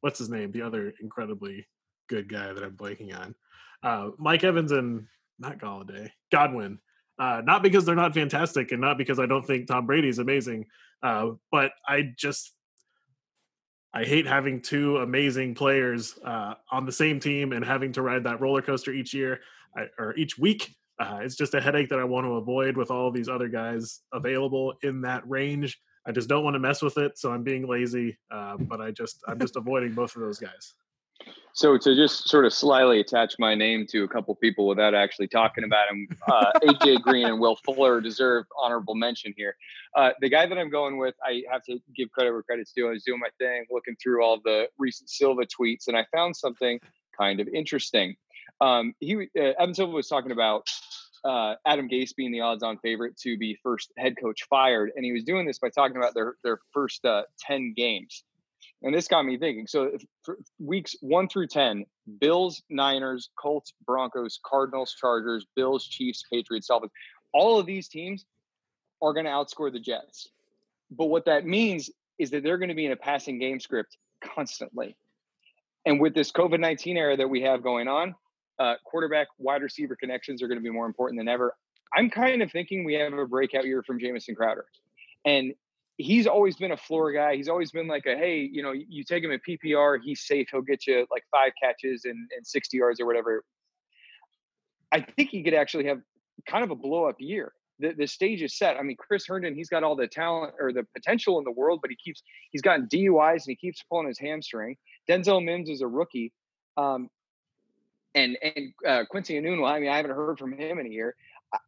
what's 0.00 0.18
his 0.18 0.30
name? 0.30 0.52
The 0.52 0.62
other 0.62 0.92
incredibly 1.00 1.66
good 2.08 2.28
guy 2.28 2.52
that 2.52 2.62
I'm 2.62 2.76
blanking 2.76 3.18
on. 3.18 3.34
Uh, 3.82 4.10
Mike 4.18 4.44
Evans 4.44 4.72
and 4.72 5.06
not 5.38 5.58
Golladay, 5.58 6.10
Godwin. 6.30 6.78
Uh, 7.18 7.42
not 7.44 7.62
because 7.62 7.84
they're 7.84 7.94
not 7.94 8.14
fantastic, 8.14 8.72
and 8.72 8.80
not 8.80 8.96
because 8.96 9.18
I 9.18 9.26
don't 9.26 9.46
think 9.46 9.66
Tom 9.66 9.84
Brady 9.86 10.08
is 10.08 10.18
amazing, 10.18 10.64
uh, 11.02 11.32
but 11.50 11.72
I 11.86 12.14
just 12.16 12.54
I 13.92 14.04
hate 14.04 14.26
having 14.26 14.62
two 14.62 14.98
amazing 14.98 15.54
players 15.54 16.18
uh, 16.24 16.54
on 16.70 16.86
the 16.86 16.92
same 16.92 17.20
team 17.20 17.52
and 17.52 17.64
having 17.64 17.92
to 17.92 18.02
ride 18.02 18.24
that 18.24 18.40
roller 18.40 18.62
coaster 18.62 18.92
each 18.92 19.12
year 19.12 19.40
I, 19.76 19.86
or 19.98 20.16
each 20.16 20.38
week. 20.38 20.74
Uh, 20.98 21.20
it's 21.22 21.36
just 21.36 21.54
a 21.54 21.60
headache 21.60 21.88
that 21.88 21.98
I 21.98 22.04
want 22.04 22.26
to 22.26 22.34
avoid 22.34 22.76
with 22.76 22.90
all 22.90 23.10
these 23.10 23.28
other 23.28 23.48
guys 23.48 24.00
available 24.12 24.74
in 24.82 25.00
that 25.02 25.28
range. 25.28 25.78
I 26.10 26.12
just 26.12 26.28
don't 26.28 26.42
want 26.42 26.54
to 26.54 26.58
mess 26.58 26.82
with 26.82 26.98
it, 26.98 27.16
so 27.16 27.30
I'm 27.30 27.44
being 27.44 27.68
lazy. 27.68 28.18
Uh, 28.32 28.56
but 28.56 28.80
I 28.80 28.90
just 28.90 29.22
I'm 29.28 29.38
just 29.38 29.54
avoiding 29.54 29.92
both 29.92 30.16
of 30.16 30.22
those 30.22 30.40
guys. 30.40 30.74
So 31.52 31.78
to 31.78 31.94
just 31.94 32.28
sort 32.28 32.46
of 32.46 32.52
slyly 32.52 32.98
attach 32.98 33.36
my 33.38 33.54
name 33.54 33.86
to 33.90 34.02
a 34.02 34.08
couple 34.08 34.34
people 34.34 34.66
without 34.66 34.92
actually 34.92 35.28
talking 35.28 35.62
about 35.62 35.86
them, 35.88 36.08
uh, 36.26 36.50
AJ 36.64 37.02
Green 37.02 37.26
and 37.26 37.38
Will 37.38 37.54
Fuller 37.64 38.00
deserve 38.00 38.44
honorable 38.60 38.96
mention 38.96 39.32
here. 39.36 39.54
Uh, 39.94 40.10
the 40.20 40.28
guy 40.28 40.46
that 40.46 40.58
I'm 40.58 40.68
going 40.68 40.98
with, 40.98 41.14
I 41.24 41.44
have 41.48 41.62
to 41.66 41.78
give 41.94 42.10
credit 42.10 42.32
where 42.32 42.42
credit's 42.42 42.72
due. 42.72 42.88
I 42.88 42.90
was 42.90 43.04
doing 43.04 43.20
my 43.20 43.30
thing, 43.38 43.66
looking 43.70 43.94
through 44.02 44.24
all 44.24 44.40
the 44.44 44.66
recent 44.76 45.10
Silva 45.10 45.42
tweets, 45.42 45.86
and 45.86 45.96
I 45.96 46.06
found 46.12 46.34
something 46.34 46.80
kind 47.16 47.38
of 47.38 47.46
interesting. 47.46 48.16
Um, 48.60 48.94
he 48.98 49.28
uh, 49.38 49.52
Evan 49.60 49.74
Silva 49.74 49.92
was 49.92 50.08
talking 50.08 50.32
about 50.32 50.66
uh, 51.24 51.54
Adam 51.66 51.88
Gase 51.88 52.14
being 52.14 52.32
the 52.32 52.40
odds-on 52.40 52.78
favorite 52.78 53.16
to 53.18 53.36
be 53.36 53.58
first 53.62 53.92
head 53.98 54.14
coach 54.20 54.44
fired, 54.48 54.92
and 54.96 55.04
he 55.04 55.12
was 55.12 55.24
doing 55.24 55.46
this 55.46 55.58
by 55.58 55.68
talking 55.68 55.96
about 55.96 56.14
their 56.14 56.36
their 56.42 56.58
first 56.72 57.04
uh, 57.04 57.22
ten 57.38 57.74
games, 57.76 58.24
and 58.82 58.94
this 58.94 59.08
got 59.08 59.24
me 59.24 59.38
thinking. 59.38 59.66
So 59.66 59.92
weeks 60.58 60.96
one 61.00 61.28
through 61.28 61.48
ten: 61.48 61.84
Bills, 62.20 62.62
Niners, 62.70 63.30
Colts, 63.38 63.72
Broncos, 63.86 64.40
Cardinals, 64.44 64.94
Chargers, 64.98 65.46
Bills, 65.56 65.86
Chiefs, 65.86 66.24
Patriots, 66.32 66.68
Dolphins. 66.68 66.92
All 67.32 67.60
of 67.60 67.66
these 67.66 67.88
teams 67.88 68.24
are 69.02 69.12
going 69.12 69.26
to 69.26 69.30
outscore 69.30 69.72
the 69.72 69.80
Jets, 69.80 70.28
but 70.90 71.06
what 71.06 71.26
that 71.26 71.46
means 71.46 71.90
is 72.18 72.30
that 72.30 72.42
they're 72.42 72.58
going 72.58 72.68
to 72.68 72.74
be 72.74 72.86
in 72.86 72.92
a 72.92 72.96
passing 72.96 73.38
game 73.38 73.60
script 73.60 73.96
constantly. 74.22 74.96
And 75.86 76.00
with 76.00 76.14
this 76.14 76.30
COVID 76.30 76.60
19 76.60 76.96
era 76.96 77.16
that 77.16 77.28
we 77.28 77.42
have 77.42 77.62
going 77.62 77.88
on, 77.88 78.14
uh, 78.60 78.74
quarterback 78.84 79.28
wide 79.38 79.62
receiver 79.62 79.96
connections 79.96 80.42
are 80.42 80.48
going 80.48 80.58
to 80.58 80.62
be 80.62 80.70
more 80.70 80.86
important 80.86 81.18
than 81.18 81.28
ever. 81.28 81.54
I'm 81.96 82.10
kind 82.10 82.42
of 82.42 82.52
thinking 82.52 82.84
we 82.84 82.94
have 82.94 83.12
a 83.12 83.26
breakout 83.26 83.64
year 83.64 83.82
from 83.82 83.98
Jamison 83.98 84.34
Crowder. 84.34 84.66
And 85.24 85.54
he's 85.96 86.26
always 86.26 86.56
been 86.56 86.70
a 86.70 86.76
floor 86.76 87.12
guy. 87.12 87.34
He's 87.34 87.48
always 87.48 87.72
been 87.72 87.88
like 87.88 88.06
a, 88.06 88.16
hey, 88.16 88.48
you 88.50 88.62
know, 88.62 88.72
you 88.72 89.02
take 89.02 89.24
him 89.24 89.32
at 89.32 89.40
PPR, 89.48 89.98
he's 90.02 90.26
safe. 90.26 90.48
He'll 90.52 90.62
get 90.62 90.86
you 90.86 91.06
like 91.10 91.24
five 91.32 91.52
catches 91.60 92.04
and, 92.04 92.16
and 92.36 92.46
60 92.46 92.76
yards 92.76 93.00
or 93.00 93.06
whatever. 93.06 93.44
I 94.92 95.00
think 95.00 95.30
he 95.30 95.42
could 95.42 95.54
actually 95.54 95.86
have 95.86 96.00
kind 96.48 96.62
of 96.62 96.70
a 96.70 96.76
blow 96.76 97.04
up 97.04 97.16
year 97.18 97.52
the, 97.80 97.94
the 97.96 98.06
stage 98.06 98.42
is 98.42 98.56
set. 98.56 98.76
I 98.76 98.82
mean, 98.82 98.96
Chris 98.96 99.26
Herndon, 99.26 99.54
he's 99.54 99.68
got 99.68 99.82
all 99.82 99.96
the 99.96 100.06
talent 100.06 100.54
or 100.60 100.72
the 100.72 100.86
potential 100.94 101.38
in 101.38 101.44
the 101.44 101.50
world, 101.50 101.80
but 101.82 101.90
he 101.90 101.96
keeps 101.96 102.22
he's 102.52 102.62
gotten 102.62 102.86
DUIs 102.86 103.46
and 103.46 103.46
he 103.46 103.56
keeps 103.56 103.82
pulling 103.90 104.06
his 104.06 104.18
hamstring. 104.18 104.76
Denzel 105.08 105.42
Mims 105.42 105.68
is 105.68 105.80
a 105.80 105.86
rookie. 105.86 106.32
Um, 106.76 107.08
and 108.14 108.36
and 108.42 108.72
uh, 108.86 109.04
Quincy 109.08 109.40
Enunwa, 109.40 109.70
I 109.70 109.80
mean, 109.80 109.88
I 109.88 109.96
haven't 109.96 110.12
heard 110.12 110.38
from 110.38 110.52
him 110.52 110.78
in 110.78 110.86
a 110.86 110.90
year. 110.90 111.14
I, 111.52 111.58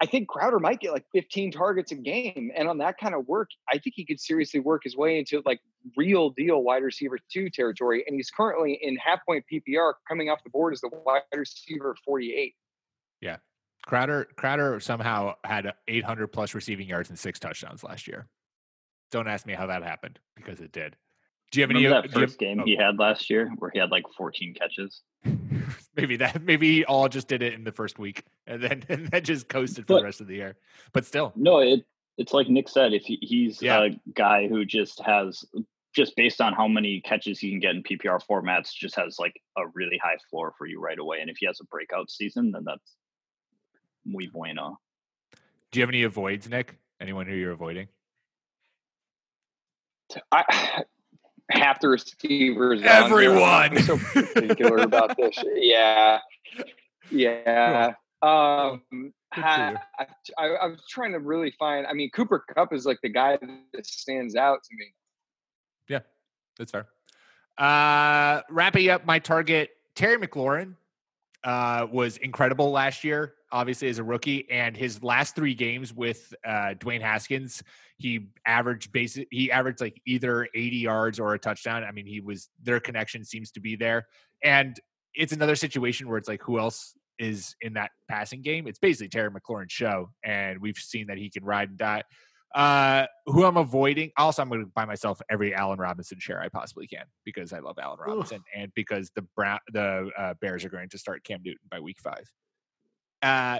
I 0.00 0.06
think 0.06 0.28
Crowder 0.28 0.58
might 0.58 0.80
get 0.80 0.92
like 0.92 1.04
15 1.12 1.52
targets 1.52 1.92
a 1.92 1.96
game, 1.96 2.50
and 2.54 2.68
on 2.68 2.78
that 2.78 2.98
kind 2.98 3.14
of 3.14 3.26
work, 3.26 3.50
I 3.68 3.78
think 3.78 3.94
he 3.96 4.04
could 4.04 4.20
seriously 4.20 4.60
work 4.60 4.82
his 4.84 4.96
way 4.96 5.18
into 5.18 5.42
like 5.44 5.60
real 5.96 6.30
deal 6.30 6.62
wide 6.62 6.82
receiver 6.82 7.18
two 7.32 7.50
territory. 7.50 8.04
And 8.06 8.16
he's 8.16 8.30
currently 8.30 8.78
in 8.80 8.96
half 8.96 9.20
point 9.26 9.44
PPR, 9.52 9.94
coming 10.08 10.30
off 10.30 10.42
the 10.44 10.50
board 10.50 10.72
as 10.72 10.80
the 10.80 10.90
wide 11.04 11.22
receiver 11.34 11.96
48. 12.04 12.54
Yeah, 13.20 13.36
Crowder 13.86 14.28
Crowder 14.36 14.80
somehow 14.80 15.34
had 15.44 15.72
800 15.88 16.28
plus 16.28 16.54
receiving 16.54 16.88
yards 16.88 17.10
and 17.10 17.18
six 17.18 17.38
touchdowns 17.38 17.84
last 17.84 18.08
year. 18.08 18.28
Don't 19.10 19.28
ask 19.28 19.46
me 19.46 19.52
how 19.52 19.66
that 19.66 19.82
happened 19.82 20.18
because 20.34 20.60
it 20.60 20.72
did. 20.72 20.96
Do 21.54 21.60
you 21.60 21.62
have 21.62 21.70
Remember 21.70 21.98
any 21.98 22.08
that 22.08 22.12
first 22.12 22.38
game 22.40 22.58
oh. 22.58 22.64
he 22.64 22.74
had 22.74 22.98
last 22.98 23.30
year 23.30 23.48
where 23.58 23.70
he 23.72 23.78
had 23.78 23.92
like 23.92 24.02
14 24.18 24.54
catches? 24.54 25.02
maybe 25.96 26.16
that 26.16 26.42
maybe 26.42 26.78
he 26.78 26.84
all 26.84 27.08
just 27.08 27.28
did 27.28 27.42
it 27.42 27.54
in 27.54 27.62
the 27.62 27.70
first 27.70 27.96
week 27.96 28.24
and 28.48 28.60
then 28.60 28.82
and 28.88 29.06
then 29.06 29.22
just 29.22 29.48
coasted 29.48 29.86
for 29.86 29.94
but, 29.94 29.98
the 30.00 30.04
rest 30.04 30.20
of 30.20 30.26
the 30.26 30.34
year. 30.34 30.56
But 30.92 31.06
still, 31.06 31.32
no, 31.36 31.60
it 31.60 31.84
it's 32.18 32.32
like 32.32 32.48
Nick 32.48 32.68
said. 32.68 32.92
If 32.92 33.04
he, 33.04 33.18
he's 33.22 33.62
yeah. 33.62 33.84
a 33.84 33.90
guy 34.16 34.48
who 34.48 34.64
just 34.64 35.00
has 35.02 35.44
just 35.94 36.16
based 36.16 36.40
on 36.40 36.54
how 36.54 36.66
many 36.66 37.00
catches 37.00 37.38
he 37.38 37.50
can 37.50 37.60
get 37.60 37.76
in 37.76 37.84
PPR 37.84 38.20
formats, 38.28 38.74
just 38.74 38.96
has 38.96 39.20
like 39.20 39.40
a 39.56 39.62
really 39.74 40.00
high 40.02 40.18
floor 40.28 40.54
for 40.58 40.66
you 40.66 40.80
right 40.80 40.98
away. 40.98 41.20
And 41.20 41.30
if 41.30 41.36
he 41.38 41.46
has 41.46 41.60
a 41.60 41.64
breakout 41.66 42.10
season, 42.10 42.50
then 42.50 42.64
that's 42.64 42.96
muy 44.04 44.26
bueno. 44.26 44.80
Do 45.70 45.78
you 45.78 45.82
have 45.82 45.90
any 45.90 46.02
avoids, 46.02 46.48
Nick? 46.48 46.78
Anyone 47.00 47.26
who 47.26 47.36
you're 47.36 47.52
avoiding? 47.52 47.86
I 50.32 50.82
half 51.50 51.80
the 51.80 51.88
receivers. 51.88 52.82
Everyone. 52.82 53.42
I'm 53.42 53.78
so 53.82 53.98
particular 53.98 54.78
about 54.78 55.16
this. 55.16 55.36
Yeah, 55.56 56.18
yeah. 57.10 57.94
Um, 58.22 58.82
I, 59.32 59.76
I, 59.98 60.06
I, 60.38 60.66
was 60.66 60.82
trying 60.88 61.12
to 61.12 61.18
really 61.18 61.52
find. 61.58 61.86
I 61.86 61.92
mean, 61.92 62.10
Cooper 62.10 62.44
Kupp 62.54 62.72
is 62.72 62.86
like 62.86 62.98
the 63.02 63.08
guy 63.08 63.38
that 63.72 63.86
stands 63.86 64.36
out 64.36 64.62
to 64.62 64.76
me. 64.76 64.86
Yeah, 65.88 66.00
that's 66.58 66.72
fair. 66.72 66.86
Uh, 67.58 68.42
wrapping 68.48 68.88
up 68.88 69.04
my 69.04 69.18
target, 69.18 69.70
Terry 69.94 70.16
McLaurin 70.16 70.76
uh, 71.44 71.86
was 71.90 72.16
incredible 72.18 72.70
last 72.70 73.04
year 73.04 73.34
obviously 73.54 73.88
as 73.88 74.00
a 74.00 74.04
rookie, 74.04 74.50
and 74.50 74.76
his 74.76 75.02
last 75.02 75.36
three 75.36 75.54
games 75.54 75.94
with 75.94 76.34
uh, 76.44 76.74
Dwayne 76.80 77.00
Haskins, 77.00 77.62
he 77.98 78.26
averaged 78.46 78.90
basic. 78.90 79.28
He 79.30 79.50
averaged 79.50 79.80
like 79.80 80.02
either 80.04 80.48
80 80.54 80.76
yards 80.76 81.20
or 81.20 81.34
a 81.34 81.38
touchdown. 81.38 81.84
I 81.84 81.92
mean, 81.92 82.04
he 82.04 82.20
was 82.20 82.50
their 82.62 82.80
connection 82.80 83.24
seems 83.24 83.52
to 83.52 83.60
be 83.60 83.76
there, 83.76 84.08
and 84.42 84.78
it's 85.14 85.32
another 85.32 85.54
situation 85.54 86.08
where 86.08 86.18
it's 86.18 86.28
like, 86.28 86.42
who 86.42 86.58
else 86.58 86.94
is 87.20 87.54
in 87.60 87.74
that 87.74 87.92
passing 88.08 88.42
game? 88.42 88.66
It's 88.66 88.80
basically 88.80 89.08
Terry 89.08 89.30
McLaurin's 89.30 89.72
show, 89.72 90.10
and 90.24 90.60
we've 90.60 90.76
seen 90.76 91.06
that 91.06 91.16
he 91.16 91.30
can 91.30 91.44
ride 91.44 91.68
and 91.68 91.78
die. 91.78 92.02
Uh, 92.54 93.06
who 93.26 93.44
I'm 93.44 93.56
avoiding. 93.56 94.12
Also, 94.16 94.40
I'm 94.40 94.48
going 94.48 94.60
to 94.60 94.70
buy 94.76 94.84
myself 94.84 95.20
every 95.28 95.52
Allen 95.54 95.78
Robinson 95.78 96.20
share 96.20 96.40
I 96.40 96.48
possibly 96.48 96.86
can 96.86 97.04
because 97.24 97.52
I 97.52 97.58
love 97.58 97.78
Allen 97.82 97.98
Robinson, 97.98 98.38
Oof. 98.38 98.44
and 98.54 98.72
because 98.74 99.10
the 99.16 99.22
Brown 99.34 99.58
the 99.72 100.10
uh, 100.16 100.34
Bears 100.40 100.64
are 100.64 100.68
going 100.68 100.88
to 100.90 100.98
start 100.98 101.24
Cam 101.24 101.40
Newton 101.44 101.66
by 101.68 101.80
week 101.80 101.98
five. 102.00 102.30
Uh, 103.22 103.58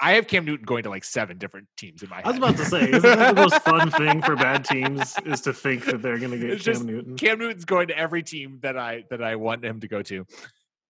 I 0.00 0.12
have 0.12 0.26
Cam 0.26 0.44
Newton 0.44 0.64
going 0.66 0.82
to 0.82 0.90
like 0.90 1.04
seven 1.04 1.38
different 1.38 1.68
teams 1.76 2.02
in 2.02 2.10
my. 2.10 2.16
House. 2.16 2.26
I 2.26 2.28
was 2.30 2.38
about 2.38 2.56
to 2.56 2.64
say, 2.64 2.80
isn't 2.90 3.02
that 3.02 3.34
the 3.34 3.40
most 3.40 3.62
fun 3.62 3.90
thing 3.90 4.20
for 4.22 4.36
bad 4.36 4.64
teams 4.64 5.14
is 5.24 5.40
to 5.42 5.52
think 5.52 5.84
that 5.86 6.02
they're 6.02 6.18
going 6.18 6.32
to 6.32 6.38
get 6.38 6.50
it's 6.50 6.64
Cam 6.64 6.74
just, 6.74 6.84
Newton? 6.84 7.16
Cam 7.16 7.38
Newton's 7.38 7.64
going 7.64 7.88
to 7.88 7.98
every 7.98 8.22
team 8.22 8.58
that 8.62 8.76
I 8.76 9.04
that 9.10 9.22
I 9.22 9.36
want 9.36 9.64
him 9.64 9.80
to 9.80 9.88
go 9.88 10.02
to. 10.02 10.26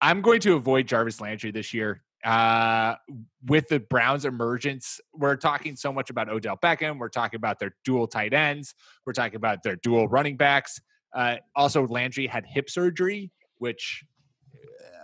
I'm 0.01 0.23
going 0.23 0.41
to 0.41 0.55
avoid 0.55 0.87
Jarvis 0.87 1.21
Landry 1.21 1.51
this 1.51 1.73
year. 1.73 2.03
Uh, 2.27 2.97
with 3.47 3.69
the 3.69 3.79
Browns' 3.79 4.25
emergence, 4.25 5.01
we're 5.15 5.37
talking 5.37 5.77
so 5.77 5.93
much 5.93 6.11
about 6.11 6.29
Odell 6.29 6.57
Beckham. 6.57 6.99
We're 6.99 7.09
talking 7.09 7.39
about 7.39 7.61
their 7.61 7.77
dual 7.85 8.09
tight 8.09 8.35
ends. 8.35 8.75
We're 9.07 9.13
talking 9.13 9.37
about 9.37 9.63
their 9.63 9.77
dual 9.77 10.09
running 10.09 10.37
backs. 10.37 10.81
Uh, 11.15 11.37
also, 11.55 11.87
Landry 11.87 12.27
had 12.27 12.45
hip 12.45 12.69
surgery, 12.69 13.31
which 13.59 14.03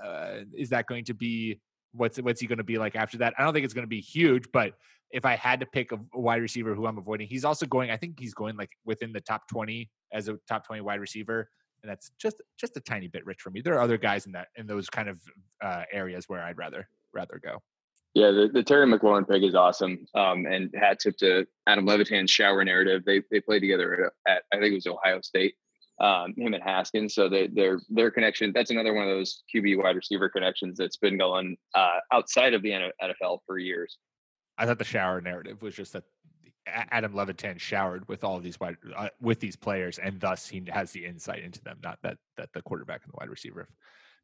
uh, 0.05 0.39
is 0.57 0.71
that 0.71 0.89
going 0.89 1.05
to 1.05 1.15
be 1.15 1.61
what's 1.93 2.19
what's 2.19 2.41
he 2.41 2.49
going 2.49 2.59
to 2.59 2.65
be 2.65 2.77
like 2.77 2.97
after 2.97 3.19
that? 3.19 3.35
I 3.39 3.45
don't 3.45 3.55
think 3.55 3.65
it's 3.65 3.75
going 3.75 3.85
to 3.85 3.89
be 3.89 4.01
huge, 4.01 4.47
but 4.53 4.73
if 5.13 5.25
I 5.25 5.37
had 5.37 5.61
to 5.61 5.67
pick 5.67 5.93
a, 5.93 6.01
wide 6.15 6.43
receiver 6.43 6.75
who 6.75 6.87
I'm 6.87 6.99
avoiding, 6.99 7.29
he's 7.29 7.45
also 7.45 7.67
going. 7.67 7.93
I 7.93 7.97
think 7.97 8.19
he's 8.19 8.35
going 8.35 8.57
like 8.57 8.71
within 8.85 9.13
the 9.13 9.21
top 9.21 9.47
20 9.49 9.89
as 10.13 10.29
a 10.29 10.39
top 10.49 10.67
20 10.67 10.81
wide 10.81 10.99
receiver, 10.99 11.49
and 11.85 11.91
that's 11.91 12.11
just 12.19 12.43
just 12.59 12.77
a 12.77 12.81
tiny 12.81 13.07
bit 13.07 13.25
rich 13.25 13.41
for 13.41 13.51
me. 13.51 13.61
There 13.61 13.75
are 13.75 13.81
other 13.81 13.97
guys 13.97 14.27
in 14.27 14.33
that 14.33 14.49
in 14.57 14.67
those 14.67 14.91
kind 14.91 15.09
of 15.09 15.21
uh, 15.63 15.85
areas 15.93 16.25
where 16.29 16.43
I'd 16.43 16.59
rather 16.59 16.89
rather 17.13 17.41
go. 17.43 17.63
Yeah, 18.15 18.31
the, 18.31 18.51
the 18.53 18.63
Terry 18.63 18.87
McLaurin 18.87 19.27
pick 19.27 19.43
is 19.43 19.55
awesome. 19.55 20.07
Um, 20.15 20.45
and 20.45 20.71
hat 20.75 21.01
tip 21.01 21.17
to 21.19 21.47
Adam 21.67 21.87
Levitan's 21.87 22.31
shower 22.31 22.63
narrative. 22.65 23.05
They 23.07 23.23
they 23.31 23.41
played 23.41 23.61
together 23.61 24.13
at, 24.27 24.33
at 24.33 24.43
I 24.53 24.61
think 24.61 24.73
it 24.73 24.75
was 24.75 24.87
Ohio 24.87 25.21
State 25.23 25.55
um, 26.03 26.35
him 26.37 26.53
and 26.53 26.63
Haskins. 26.63 27.15
So 27.15 27.29
they, 27.29 27.47
their 27.47 27.81
their 27.89 28.11
connection. 28.11 28.53
That's 28.53 28.71
another 28.71 28.93
one 28.93 29.09
of 29.09 29.17
those 29.17 29.43
QB 29.55 29.83
wide 29.83 29.97
receiver 29.97 30.29
connections 30.29 30.77
that's 30.77 30.97
been 30.97 31.17
going 31.17 31.57
uh, 31.75 31.99
outside 32.13 32.55
of 32.55 32.63
the 32.63 32.91
NFL 33.03 33.39
for 33.47 33.59
years. 33.59 33.99
I 34.59 34.67
thought 34.67 34.79
the 34.79 34.85
shower 34.85 35.21
narrative 35.21 35.63
was 35.63 35.75
just 35.75 35.93
that 35.95 36.05
Adam 36.67 37.15
Levitan 37.15 37.59
showered 37.59 38.07
with 38.09 38.25
all 38.25 38.41
these 38.41 38.59
wide 38.59 38.77
uh, 38.97 39.09
with 39.21 39.41
these 39.41 39.57
players, 39.57 39.99
and 39.99 40.21
thus 40.21 40.49
he 40.49 40.63
has 40.69 40.91
the 40.91 41.07
insight 41.07 41.43
into 41.43 41.63
them. 41.63 41.79
Not 41.83 41.99
that 42.03 42.19
that 42.37 42.53
the 42.53 42.63
quarterback 42.63 43.03
and 43.05 43.13
the 43.13 43.17
wide 43.21 43.31
receiver 43.31 43.69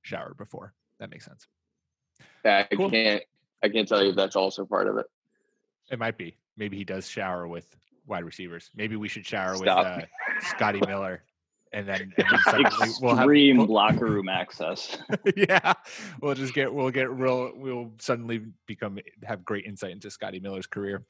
showered 0.02 0.36
before. 0.36 0.74
That 0.98 1.10
makes 1.10 1.24
sense. 1.24 1.46
I 2.44 2.66
cool. 2.74 2.90
can't. 2.90 3.22
I 3.62 3.68
can't 3.68 3.88
tell 3.88 4.02
you 4.02 4.10
if 4.10 4.16
that's 4.16 4.36
also 4.36 4.64
part 4.64 4.86
of 4.86 4.98
it. 4.98 5.06
It 5.90 5.98
might 5.98 6.16
be. 6.16 6.36
Maybe 6.56 6.76
he 6.76 6.84
does 6.84 7.08
shower 7.08 7.48
with 7.48 7.76
wide 8.06 8.24
receivers. 8.24 8.70
Maybe 8.74 8.96
we 8.96 9.08
should 9.08 9.26
shower 9.26 9.54
Stop. 9.56 9.96
with 9.96 10.04
uh, 10.04 10.48
Scotty 10.48 10.80
Miller 10.86 11.22
and 11.72 11.88
then, 11.88 12.12
and 12.16 12.26
then 12.30 12.38
suddenly 12.44 12.94
we'll 13.00 13.14
have 13.14 13.26
we'll, 13.26 13.66
locker 13.66 14.06
room 14.10 14.28
access. 14.28 14.98
yeah, 15.36 15.74
we'll 16.20 16.34
just 16.34 16.54
get 16.54 16.72
we'll 16.72 16.90
get 16.90 17.10
real. 17.10 17.52
We'll 17.54 17.92
suddenly 17.98 18.42
become 18.66 18.98
have 19.24 19.44
great 19.44 19.64
insight 19.66 19.92
into 19.92 20.10
Scotty 20.10 20.40
Miller's 20.40 20.66
career. 20.66 21.04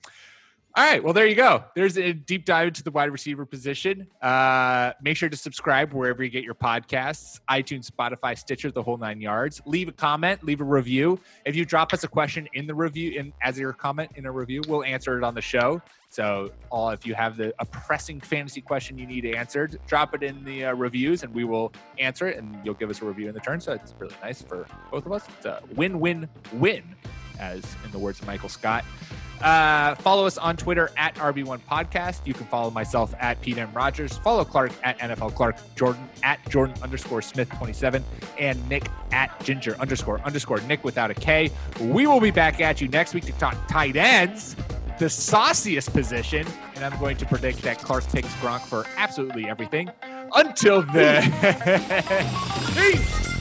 All 0.78 0.84
right. 0.84 1.02
Well, 1.02 1.12
there 1.12 1.26
you 1.26 1.34
go. 1.34 1.64
There's 1.74 1.98
a 1.98 2.12
deep 2.12 2.44
dive 2.44 2.68
into 2.68 2.84
the 2.84 2.92
wide 2.92 3.10
receiver 3.10 3.44
position. 3.44 4.06
Uh, 4.22 4.92
make 5.02 5.16
sure 5.16 5.28
to 5.28 5.36
subscribe 5.36 5.92
wherever 5.92 6.22
you 6.22 6.30
get 6.30 6.44
your 6.44 6.54
podcasts 6.54 7.40
iTunes, 7.50 7.90
Spotify, 7.90 8.38
Stitcher, 8.38 8.70
the 8.70 8.84
whole 8.84 8.96
nine 8.96 9.20
yards. 9.20 9.60
Leave 9.66 9.88
a 9.88 9.92
comment, 9.92 10.44
leave 10.44 10.60
a 10.60 10.64
review. 10.64 11.18
If 11.44 11.56
you 11.56 11.64
drop 11.64 11.92
us 11.92 12.04
a 12.04 12.08
question 12.08 12.48
in 12.52 12.68
the 12.68 12.76
review, 12.76 13.18
in, 13.18 13.32
as 13.42 13.58
your 13.58 13.72
comment 13.72 14.12
in 14.14 14.26
a 14.26 14.30
review, 14.30 14.62
we'll 14.68 14.84
answer 14.84 15.18
it 15.18 15.24
on 15.24 15.34
the 15.34 15.40
show. 15.40 15.82
So, 16.10 16.52
all 16.70 16.90
if 16.90 17.04
you 17.04 17.14
have 17.14 17.36
the 17.36 17.52
a 17.58 17.64
pressing 17.64 18.20
fantasy 18.20 18.60
question 18.60 18.98
you 18.98 19.06
need 19.06 19.24
answered, 19.26 19.80
drop 19.88 20.14
it 20.14 20.22
in 20.22 20.44
the 20.44 20.66
uh, 20.66 20.74
reviews, 20.74 21.24
and 21.24 21.34
we 21.34 21.42
will 21.42 21.72
answer 21.98 22.28
it, 22.28 22.38
and 22.38 22.56
you'll 22.64 22.74
give 22.74 22.88
us 22.88 23.02
a 23.02 23.04
review 23.04 23.26
in 23.26 23.34
the 23.34 23.40
turn. 23.40 23.60
So 23.60 23.72
it's 23.72 23.96
really 23.98 24.14
nice 24.22 24.42
for 24.42 24.64
both 24.92 25.06
of 25.06 25.10
us. 25.10 25.26
It's 25.38 25.46
a 25.46 25.60
win-win-win, 25.74 26.84
as 27.38 27.64
in 27.84 27.90
the 27.90 27.98
words 27.98 28.20
of 28.20 28.26
Michael 28.26 28.48
Scott. 28.48 28.84
Uh, 29.40 29.94
follow 29.96 30.26
us 30.26 30.36
on 30.36 30.56
Twitter 30.56 30.90
at 30.96 31.14
RB1 31.14 31.60
Podcast. 31.70 32.26
You 32.26 32.34
can 32.34 32.46
follow 32.46 32.70
myself 32.70 33.14
at 33.20 33.40
Pete 33.40 33.58
M. 33.58 33.72
Rogers. 33.72 34.18
Follow 34.18 34.44
Clark 34.44 34.72
at 34.82 34.98
NFL 34.98 35.34
Clark. 35.34 35.56
Jordan 35.76 36.08
at 36.24 36.40
Jordan 36.48 36.74
underscore 36.82 37.22
Smith 37.22 37.48
27. 37.50 38.04
And 38.38 38.68
Nick 38.68 38.88
at 39.12 39.38
Ginger 39.44 39.76
underscore 39.78 40.20
underscore 40.20 40.60
Nick 40.62 40.82
without 40.82 41.10
a 41.10 41.14
K. 41.14 41.50
We 41.80 42.06
will 42.06 42.20
be 42.20 42.32
back 42.32 42.60
at 42.60 42.80
you 42.80 42.88
next 42.88 43.14
week 43.14 43.26
to 43.26 43.32
talk 43.32 43.56
tight 43.68 43.96
ends 43.96 44.56
the 44.98 45.08
sauciest 45.08 45.92
position, 45.92 46.46
and 46.74 46.84
I'm 46.84 46.98
going 46.98 47.16
to 47.18 47.26
predict 47.26 47.62
that 47.62 47.78
Clark 47.78 48.04
takes 48.08 48.28
Gronk 48.34 48.60
for 48.62 48.84
absolutely 48.96 49.48
everything. 49.48 49.90
Until 50.34 50.82
then, 50.82 51.22
peace. 52.74 53.37